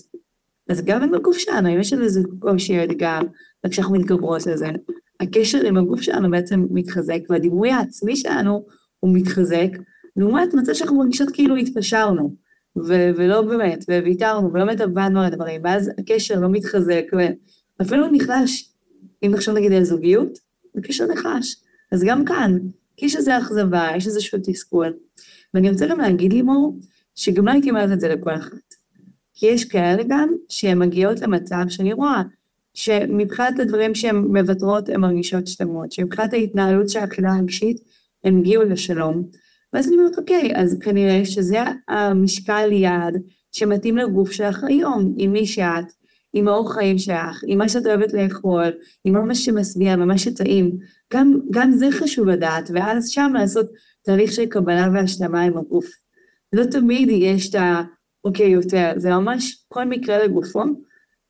אז 0.68 0.84
גם 0.84 1.10
בגוף 1.12 1.38
שלנו, 1.38 1.68
אם 1.68 1.80
יש 1.80 1.92
לנו 1.92 2.04
איזה 2.04 2.20
קושי 2.38 2.78
או 2.78 2.84
אתגר, 2.84 3.20
וכשאנחנו 3.66 3.94
מתגברות 3.94 4.46
לזה, 4.46 4.66
הקשר 5.20 5.66
עם 5.66 5.76
הגוף 5.76 6.00
שלנו 6.00 6.30
בעצם 6.30 6.66
מתחזק, 6.70 7.18
והדימוי 7.30 7.70
העצמי 7.70 8.16
שלנו 8.16 8.66
הוא 9.00 9.14
מתחזק, 9.14 9.68
לעומת 10.16 10.54
מצב 10.54 10.72
שאנחנו 10.72 10.98
מרגישות 10.98 11.30
כאילו 11.30 11.56
התפשרנו. 11.56 12.34
ו- 12.76 13.10
ולא 13.16 13.42
באמת, 13.42 13.84
וויתרנו, 13.88 14.52
ולא 14.52 14.64
באמת 14.64 14.80
עבדנו 14.80 15.20
על 15.20 15.26
הדברים, 15.26 15.60
ואז 15.64 15.90
הקשר 15.98 16.40
לא 16.40 16.48
מתחזק, 16.48 17.04
ואפילו 17.80 18.06
נחלש. 18.12 18.70
אם 19.22 19.30
נחשוב 19.34 19.56
נגיד 19.56 19.72
על 19.72 19.84
זוגיות, 19.84 20.38
הקשר 20.76 21.06
נחלש. 21.06 21.56
אז 21.92 22.04
גם 22.04 22.24
כאן, 22.24 22.58
יש 23.02 23.16
איזו 23.16 23.32
אכזבה, 23.38 23.88
יש 23.96 24.06
איזשהו 24.06 24.38
תסכול. 24.44 24.92
ואני 25.54 25.70
רוצה 25.70 25.86
גם 25.86 26.00
להגיד 26.00 26.32
לימור, 26.32 26.78
שגם 27.14 27.46
לא 27.46 27.52
הייתי 27.52 27.70
אומרת 27.70 27.92
את 27.92 28.00
זה 28.00 28.08
לכל 28.08 28.34
אחת. 28.34 28.74
כי 29.34 29.46
יש 29.46 29.64
כאלה 29.64 30.02
גם 30.08 30.28
שהן 30.48 30.78
מגיעות 30.78 31.20
למצב 31.20 31.64
שאני 31.68 31.92
רואה 31.92 32.22
שמבחינת 32.80 33.58
הדברים 33.58 33.94
שהן 33.94 34.16
מוותרות 34.16 34.88
הן 34.88 35.00
מרגישות 35.00 35.46
שלמות, 35.46 35.92
שמבחינת 35.92 36.32
ההתנהלות 36.32 36.88
של 36.88 36.98
הקהילה 36.98 37.34
הרגשית 37.34 37.76
הן 38.24 38.38
הגיעו 38.38 38.62
לשלום, 38.62 39.24
ואז 39.72 39.88
אני 39.88 39.96
אומרת, 39.96 40.18
אוקיי, 40.18 40.52
אז 40.56 40.78
כנראה 40.80 41.24
שזה 41.24 41.58
המשקל 41.88 42.72
יעד 42.72 43.14
שמתאים 43.52 43.96
לגוף 43.96 44.32
שלך 44.32 44.64
היום, 44.64 45.14
עם 45.18 45.32
מי 45.32 45.46
שאת, 45.46 45.84
עם 46.32 46.48
האורח 46.48 46.74
חיים 46.74 46.98
שלך, 46.98 47.44
עם 47.46 47.58
מה 47.58 47.68
שאת 47.68 47.86
אוהבת 47.86 48.12
לאכול, 48.12 48.70
עם 49.04 49.26
מה 49.26 49.34
שמשביע 49.34 49.94
ומה 49.94 50.18
שטעים. 50.18 50.78
גם, 51.12 51.40
גם 51.50 51.72
זה 51.72 51.86
חשוב 51.90 52.28
לדעת, 52.28 52.70
ואז 52.74 53.08
שם 53.08 53.32
לעשות 53.34 53.66
תהליך 54.02 54.32
של 54.32 54.46
קבלה 54.46 54.88
והשלמה 54.94 55.42
עם 55.42 55.58
הגוף. 55.58 55.86
לא 56.52 56.64
תמיד 56.64 57.08
יש 57.10 57.50
את 57.50 57.54
ה... 57.54 57.82
אוקיי, 58.24 58.48
יותר, 58.48 58.92
זה 58.96 59.10
ממש 59.10 59.64
כל 59.68 59.84
מקרה 59.84 60.24
לגופו, 60.24 60.62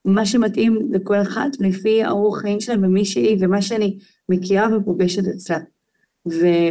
מה 0.04 0.26
שמתאים 0.26 0.78
לכל 0.92 1.22
אחת 1.22 1.50
לפי 1.60 2.04
האורח 2.04 2.40
חיים 2.40 2.60
שלה 2.60 2.74
ומי 2.74 3.04
שהיא 3.04 3.36
ומה 3.40 3.62
שאני 3.62 3.98
מכירה 4.28 4.76
ופוגשת 4.76 5.28
אצלה. 5.28 5.58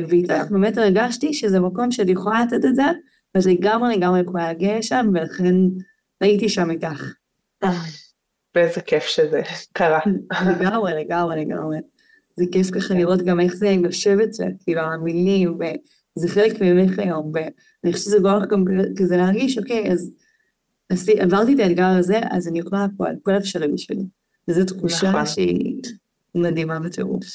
ואיתך 0.10 0.46
באמת 0.52 0.78
הרגשתי 0.78 1.34
שזה 1.34 1.60
מקום 1.60 1.92
שאני 1.92 2.12
יכולה 2.12 2.42
לתת 2.44 2.66
את 2.66 2.76
זה, 2.76 2.84
ואז 3.36 3.48
לגמרי 3.48 3.98
לגמרי 3.98 4.20
יכולה 4.20 4.48
להגיע 4.48 4.78
לשם, 4.78 5.10
ולכן 5.14 5.56
הייתי 6.22 6.50
שם 6.50 6.72
איתך. 6.72 7.14
ואיזה 8.56 8.82
כיף 8.82 9.04
שזה 9.04 9.42
קרה. 9.74 10.00
לגמרי, 10.50 10.94
לגמרי, 11.04 11.46
לגמרי. 11.46 11.78
זה 12.38 12.46
כיף 12.52 12.72
ככה 12.72 12.94
לראות 12.94 13.22
גם 13.22 13.40
איך 13.40 13.56
זה 13.56 13.68
יושב 13.68 14.18
אצלך, 14.24 14.48
כאילו 14.64 14.82
המילים, 14.82 15.58
וזה 15.58 16.28
חלק 16.28 16.62
ממך 16.62 17.00
היום, 17.00 17.32
ואני 17.34 17.94
חושבת 17.94 18.06
שזה 18.06 18.20
גורם 18.20 18.46
גם 18.46 18.64
כזה 18.98 19.18
להרגיש, 19.18 19.58
אוקיי, 19.58 19.92
אז 19.92 20.12
עברתי 21.20 21.54
את 21.54 21.60
האתגר 21.60 21.86
הזה, 21.86 22.20
אז 22.32 22.48
אני 22.48 22.60
יכולה 22.60 22.86
פה 22.98 23.08
על 23.08 23.16
כל 23.24 23.38
אפשרי 23.38 23.68
בשבילי. 23.68 24.04
וזו 24.48 24.66
תחושה 24.66 25.10
נכון. 25.10 25.26
שהיא 25.26 25.82
מדהימה 26.36 26.80
בטירוף. 26.80 27.26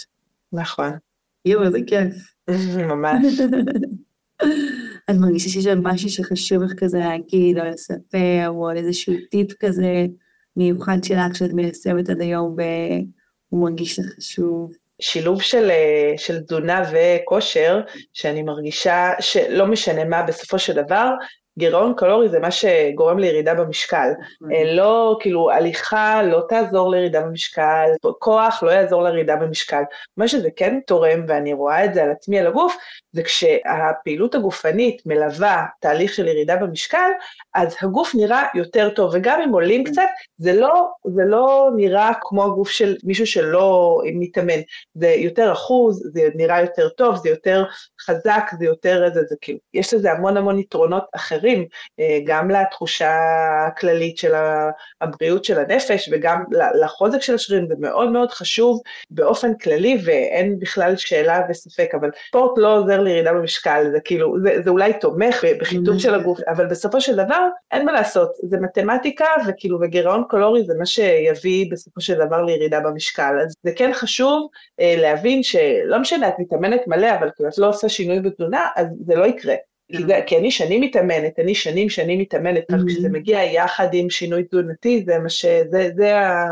נכון. 0.52 0.90
יואו, 1.44 1.64
איזה 1.64 1.78
כיף. 1.86 2.34
ממש. 2.90 3.40
את 5.11 5.14
מרגישה 5.20 5.48
שיש 5.48 5.64
שם 5.64 5.82
משהו 5.82 6.09
שחשוב 6.09 6.62
לך 6.62 6.72
כזה 6.78 6.98
להגיד, 6.98 7.59
או 7.59 7.64
לספר, 7.64 8.48
או 8.48 8.68
על 8.68 8.76
איזשהו 8.76 9.14
טיפ 9.30 9.52
כזה 9.61 10.07
מיוחד 10.57 11.05
שלך 11.05 11.36
שאת 11.36 11.52
מיישמת 11.52 12.11
עד 12.11 12.20
היום 12.20 12.57
והוא 12.57 13.62
מרגיש 13.62 13.98
לך 13.98 14.07
חשוב. 14.16 14.72
שילוב 15.00 15.42
של, 15.42 15.70
אה, 15.70 16.12
של 16.16 16.40
תזונה 16.40 16.82
וכושר, 16.92 17.80
שאני 18.12 18.42
מרגישה 18.42 19.11
שלא 19.20 19.66
משנה 19.66 20.05
מה 20.05 20.22
בסופו 20.22 20.59
של 20.59 20.72
דבר, 20.72 21.11
גירעון 21.59 21.94
קלורי 21.96 22.28
זה 22.28 22.40
מה 22.40 22.50
שגורם 22.50 23.18
לירידה 23.18 23.55
במשקל. 23.55 24.09
אה, 24.52 24.74
לא, 24.74 25.16
כאילו, 25.20 25.50
הליכה 25.50 26.22
לא 26.22 26.42
תעזור 26.48 26.90
לירידה 26.90 27.20
במשקל, 27.20 27.90
כוח 28.18 28.62
לא 28.62 28.70
יעזור 28.70 29.02
לירידה 29.02 29.36
במשקל. 29.36 29.82
מה 30.16 30.28
שזה 30.28 30.48
כן 30.57 30.78
תורם, 30.86 31.24
ואני 31.28 31.52
רואה 31.52 31.84
את 31.84 31.94
זה 31.94 32.02
על 32.02 32.11
עצמי, 32.11 32.38
על 32.38 32.46
הגוף, 32.46 32.76
זה 33.12 33.22
כשהפעילות 33.22 34.34
הגופנית 34.34 35.02
מלווה 35.07 35.64
תהליך 35.80 36.14
של 36.14 36.28
ירידה 36.28 36.57
במשקל, 36.57 37.11
אז 37.55 37.76
הגוף 37.82 38.14
נראה 38.14 38.42
יותר 38.55 38.90
טוב, 38.90 39.11
וגם 39.14 39.40
אם 39.40 39.50
עולים 39.50 39.84
קצת, 39.84 40.09
זה 40.38 40.52
לא, 40.52 40.88
זה 41.05 41.22
לא 41.26 41.70
נראה 41.76 42.12
כמו 42.20 42.44
הגוף 42.44 42.70
של 42.70 42.96
מישהו 43.05 43.26
שלא 43.26 44.00
מתאמן. 44.14 44.61
זה 44.94 45.09
יותר 45.09 45.52
אחוז, 45.52 46.11
זה 46.12 46.28
נראה 46.34 46.61
יותר 46.61 46.88
טוב, 46.88 47.16
זה 47.16 47.28
יותר 47.28 47.64
חזק, 48.07 48.50
זה 48.59 48.64
יותר 48.64 49.05
איזה, 49.05 49.20
זה 49.28 49.34
כאילו, 49.40 49.59
יש 49.74 49.94
לזה 49.94 50.12
המון 50.12 50.36
המון 50.36 50.59
יתרונות 50.59 51.05
אחרים. 51.14 51.66
אה, 52.00 52.18
גם 52.24 52.50
לתחושה 52.50 53.12
הכללית 53.66 54.18
של 54.18 54.32
הבריאות 55.00 55.44
של 55.44 55.59
הנפש 55.59 56.09
וגם 56.12 56.44
לחוזק 56.82 57.22
של 57.22 57.34
השרירים, 57.34 57.68
זה 57.68 57.74
מאוד 57.78 58.11
מאוד 58.11 58.30
חשוב 58.30 58.80
באופן 59.11 59.55
כללי 59.55 59.98
ואין 60.05 60.59
בכלל 60.59 60.96
שאלה 60.96 61.40
וספק, 61.50 61.90
אבל 62.00 62.11
ספורט 62.28 62.59
לא 62.59 62.78
עוזר 62.78 63.00
לירידה 63.00 63.32
במשקל, 63.32 63.86
זה 63.92 64.00
כאילו, 64.00 64.36
זה, 64.42 64.62
זה 64.64 64.70
אולי 64.70 64.92
תומך 64.92 65.44
בחיתוך 65.61 66.00
של 66.00 66.14
הגוף, 66.14 66.38
אבל 66.48 66.66
בסופו 66.66 67.00
של 67.00 67.16
דבר 67.16 67.48
אין 67.72 67.86
מה 67.86 67.92
לעשות, 67.92 68.32
זה 68.42 68.57
מתמטיקה 68.61 69.26
וכאילו 69.48 69.78
וגירעון 69.80 70.24
קלורי 70.28 70.64
זה 70.64 70.74
מה 70.78 70.86
שיביא 70.86 71.66
בסופו 71.72 72.00
של 72.00 72.14
דבר 72.14 72.42
לירידה 72.42 72.80
במשקל, 72.80 73.38
אז 73.42 73.55
זה 73.62 73.70
כן 73.76 73.90
חשוב 73.94 74.48
אה, 74.80 74.94
להבין 74.98 75.42
שלא 75.42 75.98
משנה, 75.98 76.28
את 76.28 76.34
מתאמנת 76.38 76.80
מלא, 76.86 77.14
אבל 77.18 77.30
כאילו 77.36 77.48
את 77.48 77.59
לא 77.59 77.68
עושה 77.68 77.88
שינוי 77.95 78.20
בתזונה, 78.20 78.66
אז 78.76 78.86
זה 79.07 79.14
לא 79.14 79.24
יקרה. 79.24 79.55
כי, 79.92 80.05
זה, 80.07 80.20
כי 80.26 80.38
אני 80.38 80.51
שנים 80.51 80.80
מתאמנת, 80.80 81.38
אני 81.38 81.55
שנים 81.55 81.88
שנים 81.88 82.20
מתאמנת, 82.20 82.70
אבל 82.70 82.88
כשזה 82.88 83.09
מגיע 83.09 83.42
יחד 83.42 83.88
עם 83.92 84.11
שינוי 84.11 84.42
תזונתי, 84.45 85.03
זה 85.07 85.18
מה 85.18 85.28
ש... 85.28 85.45
זה, 85.70 85.90
זה, 85.97 86.18
ה, 86.18 86.47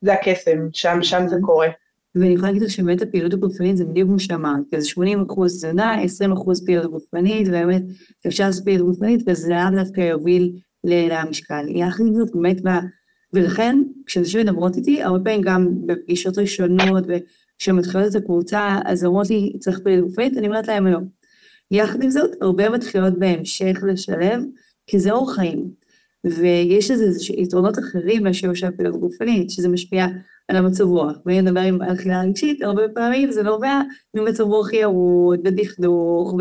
זה 0.00 0.12
הקסם, 0.12 0.68
שם, 0.72 0.98
שם 1.02 1.28
זה 1.28 1.36
קורה. 1.42 1.68
ואני 2.14 2.34
יכולה 2.34 2.48
להגיד 2.48 2.62
לך 2.62 2.70
שבאמת 2.70 3.02
הפעילות 3.02 3.32
הגופנית 3.32 3.76
זה 3.76 3.84
בדיוק 3.84 4.08
כמו 4.08 4.18
שאמרת, 4.18 4.60
כי 4.70 4.80
זה 4.80 4.88
80 4.88 5.24
אחוז 5.30 5.56
תזונה, 5.56 6.02
20 6.02 6.32
אחוז 6.32 6.64
פעילות 6.66 6.90
גופנית, 6.90 7.48
ובאמת 7.48 7.82
אפשר 8.26 8.44
לעשות 8.46 8.64
פעילות 8.64 8.86
גופנית, 8.86 9.20
וזה 9.26 9.50
לאו 9.50 9.82
דווקא 9.84 10.00
יוביל 10.00 10.52
למשקל. 10.84 11.66
יחד 11.68 12.04
עם 12.06 12.14
זאת, 12.14 12.28
באמת, 12.34 12.56
ולכן, 13.32 13.78
כשאנשים 14.06 14.40
מדברות 14.40 14.76
איתי, 14.76 15.02
הרבה 15.02 15.24
פעמים 15.24 15.40
גם 15.40 15.68
בפגישות 15.86 16.38
ראשונות, 16.38 17.04
וכשמתחילות 17.56 18.10
את 18.10 18.22
הקבוצה, 18.22 18.78
אז 18.84 19.04
אומרות 19.04 19.30
לי, 19.30 19.52
צריך 19.58 19.80
פעילות 19.84 20.08
גופנית, 20.08 20.36
אני 20.36 20.46
אומרת 20.46 20.68
להם 20.68 20.86
לא. 20.86 20.98
יחד 21.70 22.02
עם 22.02 22.10
זאת, 22.10 22.30
הרבה 22.40 22.68
מתחילות 22.68 23.18
בהמשך 23.18 23.76
לשלב, 23.86 24.42
כי 24.86 24.98
זה 24.98 25.10
אורח 25.10 25.34
חיים. 25.34 25.70
ויש 26.24 26.90
לזה 26.90 27.32
יתרונות 27.34 27.78
אחרים 27.78 28.22
מאשר 28.22 28.54
שהפעילות 28.54 29.00
גופנית, 29.00 29.50
שזה 29.50 29.68
משפיע 29.68 30.06
על 30.48 30.56
המצב 30.56 30.84
רוח. 30.84 31.16
ואם 31.26 31.44
נדבר 31.44 31.60
על 31.60 31.92
אכילה 31.92 32.22
רגשית, 32.22 32.62
הרבה 32.62 32.82
פעמים 32.94 33.32
זה 33.32 33.42
נובע 33.42 33.80
ממצב 34.14 34.44
רוח 34.44 34.72
ירוד, 34.72 35.40
ודכדוך, 35.44 36.34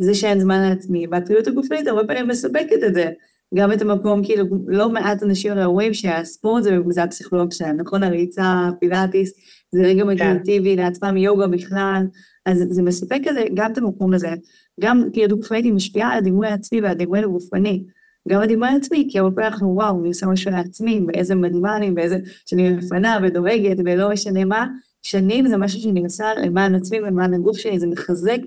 וזה 0.00 0.14
שאין 0.14 0.40
זמן 0.40 0.60
לעצמי. 0.68 1.06
והפעילות 1.10 1.46
הגופנית 1.46 1.86
הרבה 1.86 2.04
פעמים 2.04 2.28
מספקת 2.28 2.84
את 2.86 2.94
זה. 2.94 3.10
גם 3.54 3.72
את 3.72 3.82
המקום, 3.82 4.24
כאילו, 4.24 4.44
לא 4.66 4.90
מעט 4.90 5.22
אנשים 5.22 5.58
רואים 5.58 5.94
שהספורט 5.94 6.62
זה 6.62 6.78
זה 6.88 7.02
הפסיכולוג 7.02 7.52
שלהם, 7.52 7.76
נכון? 7.76 8.02
הריצה, 8.02 8.68
פילאטיס, 8.80 9.32
זה 9.72 9.82
רגע 9.82 10.02
כן. 10.02 10.08
מדיטטיבי 10.08 10.76
לעצמם, 10.76 11.16
יוגה 11.16 11.46
בכלל, 11.46 12.02
אז 12.46 12.64
זה 12.68 12.82
מספק 12.82 13.18
כזה, 13.28 13.44
גם 13.54 13.72
את 13.72 13.78
המקום 13.78 14.14
הזה. 14.14 14.34
גם 14.80 15.08
פעילות 15.12 15.40
גופנית 15.40 15.64
היא 15.64 15.72
משפיעה 15.72 16.12
על 16.12 16.18
הדימוי 16.18 16.48
העצמי 16.48 16.80
והדימוי 16.80 17.18
הגופני. 17.18 17.84
גם 18.28 18.42
הדימוי 18.42 18.68
העצמי, 18.68 19.08
כי 19.10 19.18
הרבה 19.18 19.34
פעמים 19.34 19.52
אנחנו, 19.52 19.74
וואו, 19.74 20.00
אני 20.00 20.08
עושה 20.08 20.26
משהו 20.26 20.50
לעצמי, 20.50 21.00
ואיזה 21.08 21.34
מדהימה 21.34 21.76
אני, 21.76 21.90
ואיזה, 21.96 22.18
שאני 22.46 22.70
מפנה 22.70 23.18
ודואגת, 23.22 23.76
ולא 23.84 24.10
משנה 24.10 24.44
מה. 24.44 24.66
שנים 25.02 25.48
זה 25.48 25.56
משהו 25.56 25.80
שאני 25.80 26.04
עושה 26.04 26.26
למען 26.42 26.74
עצמי 26.74 27.00
ולמען 27.00 27.34
הגוף 27.34 27.56
שלי, 27.56 27.78
זה 27.78 27.86
מחזק 27.86 28.38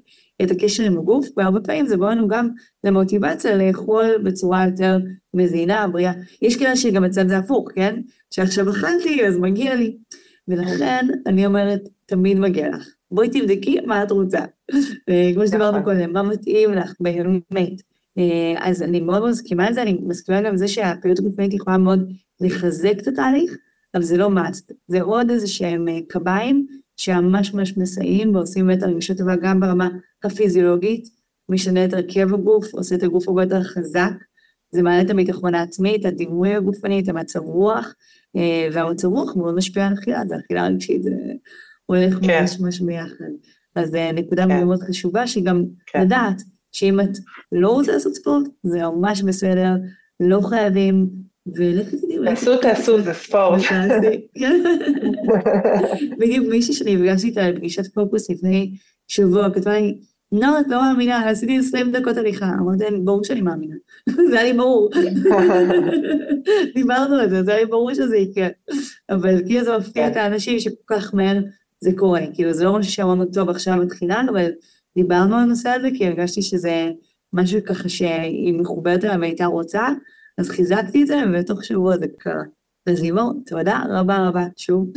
את 0.41 0.51
הקשר 0.51 0.83
עם 0.83 0.97
הגוף, 0.97 1.27
והרבה 1.37 1.59
פעמים 1.59 1.87
זה 1.87 1.95
גורם 1.95 2.11
לנו 2.11 2.27
גם 2.27 2.49
למוטיבציה 2.83 3.57
לאכול 3.57 4.17
בצורה 4.23 4.65
יותר 4.65 4.97
מזינה, 5.33 5.87
בריאה. 5.87 6.13
יש 6.41 6.57
כאלה 6.57 6.75
שגם 6.75 7.03
אצלם 7.03 7.27
זה 7.27 7.37
הפוך, 7.37 7.69
כן? 7.75 8.01
שעכשיו 8.31 8.69
אכלתי, 8.69 9.25
אז 9.27 9.37
מגיע 9.37 9.75
לי. 9.75 9.97
ולכן 10.47 11.05
אני 11.27 11.45
אומרת, 11.45 11.81
תמיד 12.05 12.39
מגיע 12.39 12.69
לך. 12.69 12.87
בואי 13.11 13.29
תבדקי 13.29 13.79
מה 13.85 14.03
את 14.03 14.11
רוצה. 14.11 14.39
כמו 15.33 15.47
שדיברנו 15.47 15.79
נכון. 15.79 15.93
קודם, 15.93 16.13
מה 16.13 16.23
מתאים 16.23 16.73
לך 16.73 16.93
באמת. 16.99 17.81
אה, 18.17 18.53
אז 18.59 18.83
אני 18.83 18.99
מאוד 18.99 19.29
מסכימה 19.29 19.67
על 19.67 19.73
זה, 19.73 19.81
אני 19.81 19.97
מסכימה 20.03 20.41
גם 20.41 20.53
לזה 20.53 20.67
שהפעילות 20.67 21.19
הגופנית 21.19 21.53
יכולה 21.53 21.77
מאוד 21.77 22.11
לחזק 22.41 22.93
את 23.01 23.07
התהליך, 23.07 23.55
אבל 23.95 24.03
זה 24.03 24.17
לא 24.17 24.29
מאסט. 24.29 24.71
זה 24.87 25.01
עוד 25.01 25.29
איזה 25.29 25.47
שהם 25.47 25.87
אה, 25.87 25.99
קביים 26.09 26.65
שממש 26.97 27.53
ממש 27.53 27.77
מסייעים 27.77 28.35
ועושים 28.35 28.67
באמת 28.67 28.83
הרגשות 28.83 29.17
טובה 29.17 29.35
גם 29.35 29.59
ברמה 29.59 29.89
הפיזיולוגית, 30.25 31.09
משנה 31.49 31.85
את 31.85 31.93
הרכב 31.93 32.33
הגוף, 32.33 32.73
עושה 32.73 32.95
את 32.95 33.03
הגוף 33.03 33.27
הרבה 33.27 33.43
יותר 33.43 33.63
חזק, 33.63 34.13
זה 34.71 34.81
מעלה 34.81 35.01
את 35.01 35.09
הביטחון 35.09 35.55
העצמי, 35.55 35.95
את 35.95 36.05
הדימוי 36.05 36.55
הגופני, 36.55 36.99
את 36.99 37.09
המצב 37.09 37.39
רוח, 37.39 37.93
אה, 38.35 38.67
והמצב 38.71 39.07
רוח 39.07 39.35
מאוד 39.35 39.55
משפיע 39.55 39.87
על 39.87 39.93
אכילה, 39.93 40.21
זה 40.27 40.35
אכילה 40.45 40.67
רגשית, 40.67 41.03
זה 41.03 41.11
הולך 41.85 42.19
כן. 42.21 42.41
ממש 42.41 42.59
ממש 42.59 42.79
ביחד. 42.79 43.25
אז 43.75 43.89
זו 43.89 43.97
נקודה 44.13 44.45
כן. 44.47 44.63
מאוד 44.63 44.83
חשובה, 44.83 45.27
שגם 45.27 45.65
כן. 45.85 46.01
לדעת 46.01 46.41
שאם 46.71 46.99
את 46.99 47.17
לא 47.51 47.69
רוצה 47.69 47.91
לעשות 47.91 48.15
ספורט, 48.15 48.47
זה 48.63 48.81
ממש 48.81 49.21
בסדר, 49.21 49.73
לא 50.19 50.41
חייבים, 50.41 51.09
ולכי 51.55 51.97
תדעי. 51.97 52.17
תעשו, 52.25 52.57
תעשו, 52.57 53.01
זה 53.01 53.13
ספורט. 53.13 53.61
בדיוק 56.19 56.47
מישהי 56.49 56.73
שאני 56.73 56.97
פגשתי 56.97 57.27
איתה 57.27 57.49
לפגישת 57.49 57.93
פוקוס 57.93 58.29
לפני 58.29 58.75
שבוע, 59.07 59.53
כתבה 59.53 59.79
לי, 59.79 59.97
לא, 60.31 60.59
את 60.59 60.65
לא 60.67 60.81
מאמינה, 60.81 61.29
עשיתי 61.29 61.57
20 61.59 61.91
דקות 61.91 62.17
הליכה. 62.17 62.51
אמרתי 62.59 62.83
ברור 63.03 63.23
שאני 63.23 63.41
מאמינה. 63.41 63.75
זה 64.29 64.39
היה 64.39 64.51
לי 64.51 64.57
ברור. 64.57 64.89
דיברנו 66.75 67.15
על 67.15 67.29
זה, 67.29 67.43
זה 67.43 67.51
היה 67.51 67.59
לי 67.59 67.65
ברור 67.65 67.93
שזה 67.93 68.17
יקרה. 68.17 68.47
אבל 69.09 69.41
כאילו 69.45 69.63
זה 69.63 69.77
מפתיע 69.77 70.07
את. 70.07 70.15
האנשים 70.15 70.59
שכל 70.59 70.75
כך 70.87 71.13
מהר 71.13 71.37
זה 71.79 71.91
קורה. 71.95 72.21
כאילו 72.33 72.53
זה 72.53 72.63
לא 72.63 72.79
משהו 72.79 72.91
שאמרנו, 72.91 73.25
טוב, 73.25 73.49
עכשיו 73.49 73.75
מתחילה, 73.75 74.21
אבל 74.29 74.49
דיברנו 74.97 75.35
על 75.35 75.41
הנושא 75.41 75.69
הזה, 75.69 75.87
כי 75.97 76.07
הרגשתי 76.07 76.41
שזה 76.41 76.91
משהו 77.33 77.59
ככה 77.65 77.89
שהיא 77.89 78.53
מחוברת 78.59 79.05
אליו 79.05 79.17
והייתה 79.19 79.45
רוצה, 79.45 79.87
אז 80.37 80.49
חיזקתי 80.49 81.01
את 81.01 81.07
זה, 81.07 81.21
ובתוך 81.27 81.63
שבוע 81.63 81.97
זה 81.97 82.05
קרה. 82.19 82.43
אז 82.89 83.01
לימור, 83.01 83.33
תודה 83.45 83.79
רבה 83.89 84.27
רבה 84.27 84.43
שוב. 84.57 84.87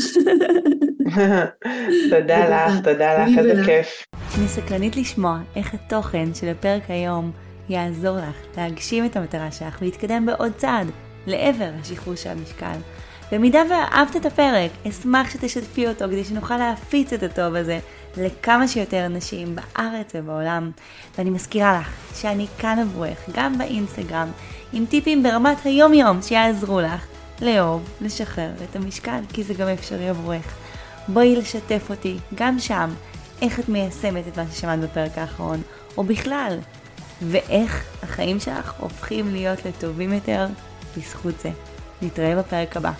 תודה 2.10 2.48
לך, 2.48 2.84
תודה 2.84 3.24
לך, 3.24 3.38
איזה 3.38 3.64
כיף. 3.64 4.04
אני 4.38 4.48
סקרנית 4.48 4.96
לשמוע 4.96 5.40
איך 5.56 5.74
התוכן 5.74 6.34
של 6.34 6.48
הפרק 6.48 6.82
היום 6.88 7.30
יעזור 7.68 8.16
לך 8.16 8.56
להגשים 8.56 9.04
את 9.04 9.16
המטרה 9.16 9.50
שלך 9.50 9.78
ולהתקדם 9.80 10.26
בעוד 10.26 10.52
צעד 10.56 10.86
לעבר 11.26 11.70
השחרור 11.80 12.14
של 12.14 12.30
המשקל. 12.30 12.76
במידה 13.32 13.62
ואהבת 13.70 14.16
את 14.16 14.26
הפרק, 14.26 14.70
אשמח 14.88 15.30
שתשתפי 15.30 15.88
אותו 15.88 16.04
כדי 16.04 16.24
שנוכל 16.24 16.56
להפיץ 16.56 17.12
את 17.12 17.22
הטוב 17.22 17.54
הזה 17.54 17.78
לכמה 18.16 18.68
שיותר 18.68 19.06
אנשים 19.06 19.56
בארץ 19.56 20.12
ובעולם. 20.14 20.70
ואני 21.18 21.30
מזכירה 21.30 21.80
לך 21.80 21.90
שאני 22.14 22.46
כאן 22.58 22.78
עבורך, 22.78 23.18
גם 23.34 23.58
באינסטגרם, 23.58 24.28
עם 24.72 24.86
טיפים 24.86 25.22
ברמת 25.22 25.56
היום-יום 25.64 26.22
שיעזרו 26.22 26.80
לך 26.80 27.17
לאהוב, 27.40 27.88
לשחרר 28.00 28.50
את 28.70 28.76
המשקל, 28.76 29.20
כי 29.32 29.42
זה 29.44 29.54
גם 29.54 29.68
אפשרי 29.68 30.08
עבורך. 30.08 30.54
בואי 31.08 31.36
לשתף 31.36 31.86
אותי, 31.90 32.18
גם 32.34 32.58
שם, 32.58 32.90
איך 33.42 33.60
את 33.60 33.68
מיישמת 33.68 34.28
את 34.28 34.38
מה 34.38 34.44
ששמעת 34.52 34.80
בפרק 34.80 35.18
האחרון, 35.18 35.62
או 35.96 36.04
בכלל, 36.04 36.58
ואיך 37.22 37.84
החיים 38.02 38.40
שלך 38.40 38.72
הופכים 38.78 39.32
להיות 39.32 39.64
לטובים 39.64 40.12
יותר 40.12 40.46
בזכות 40.96 41.40
זה. 41.40 41.50
נתראה 42.02 42.36
בפרק 42.36 42.76
הבא. 42.76 42.92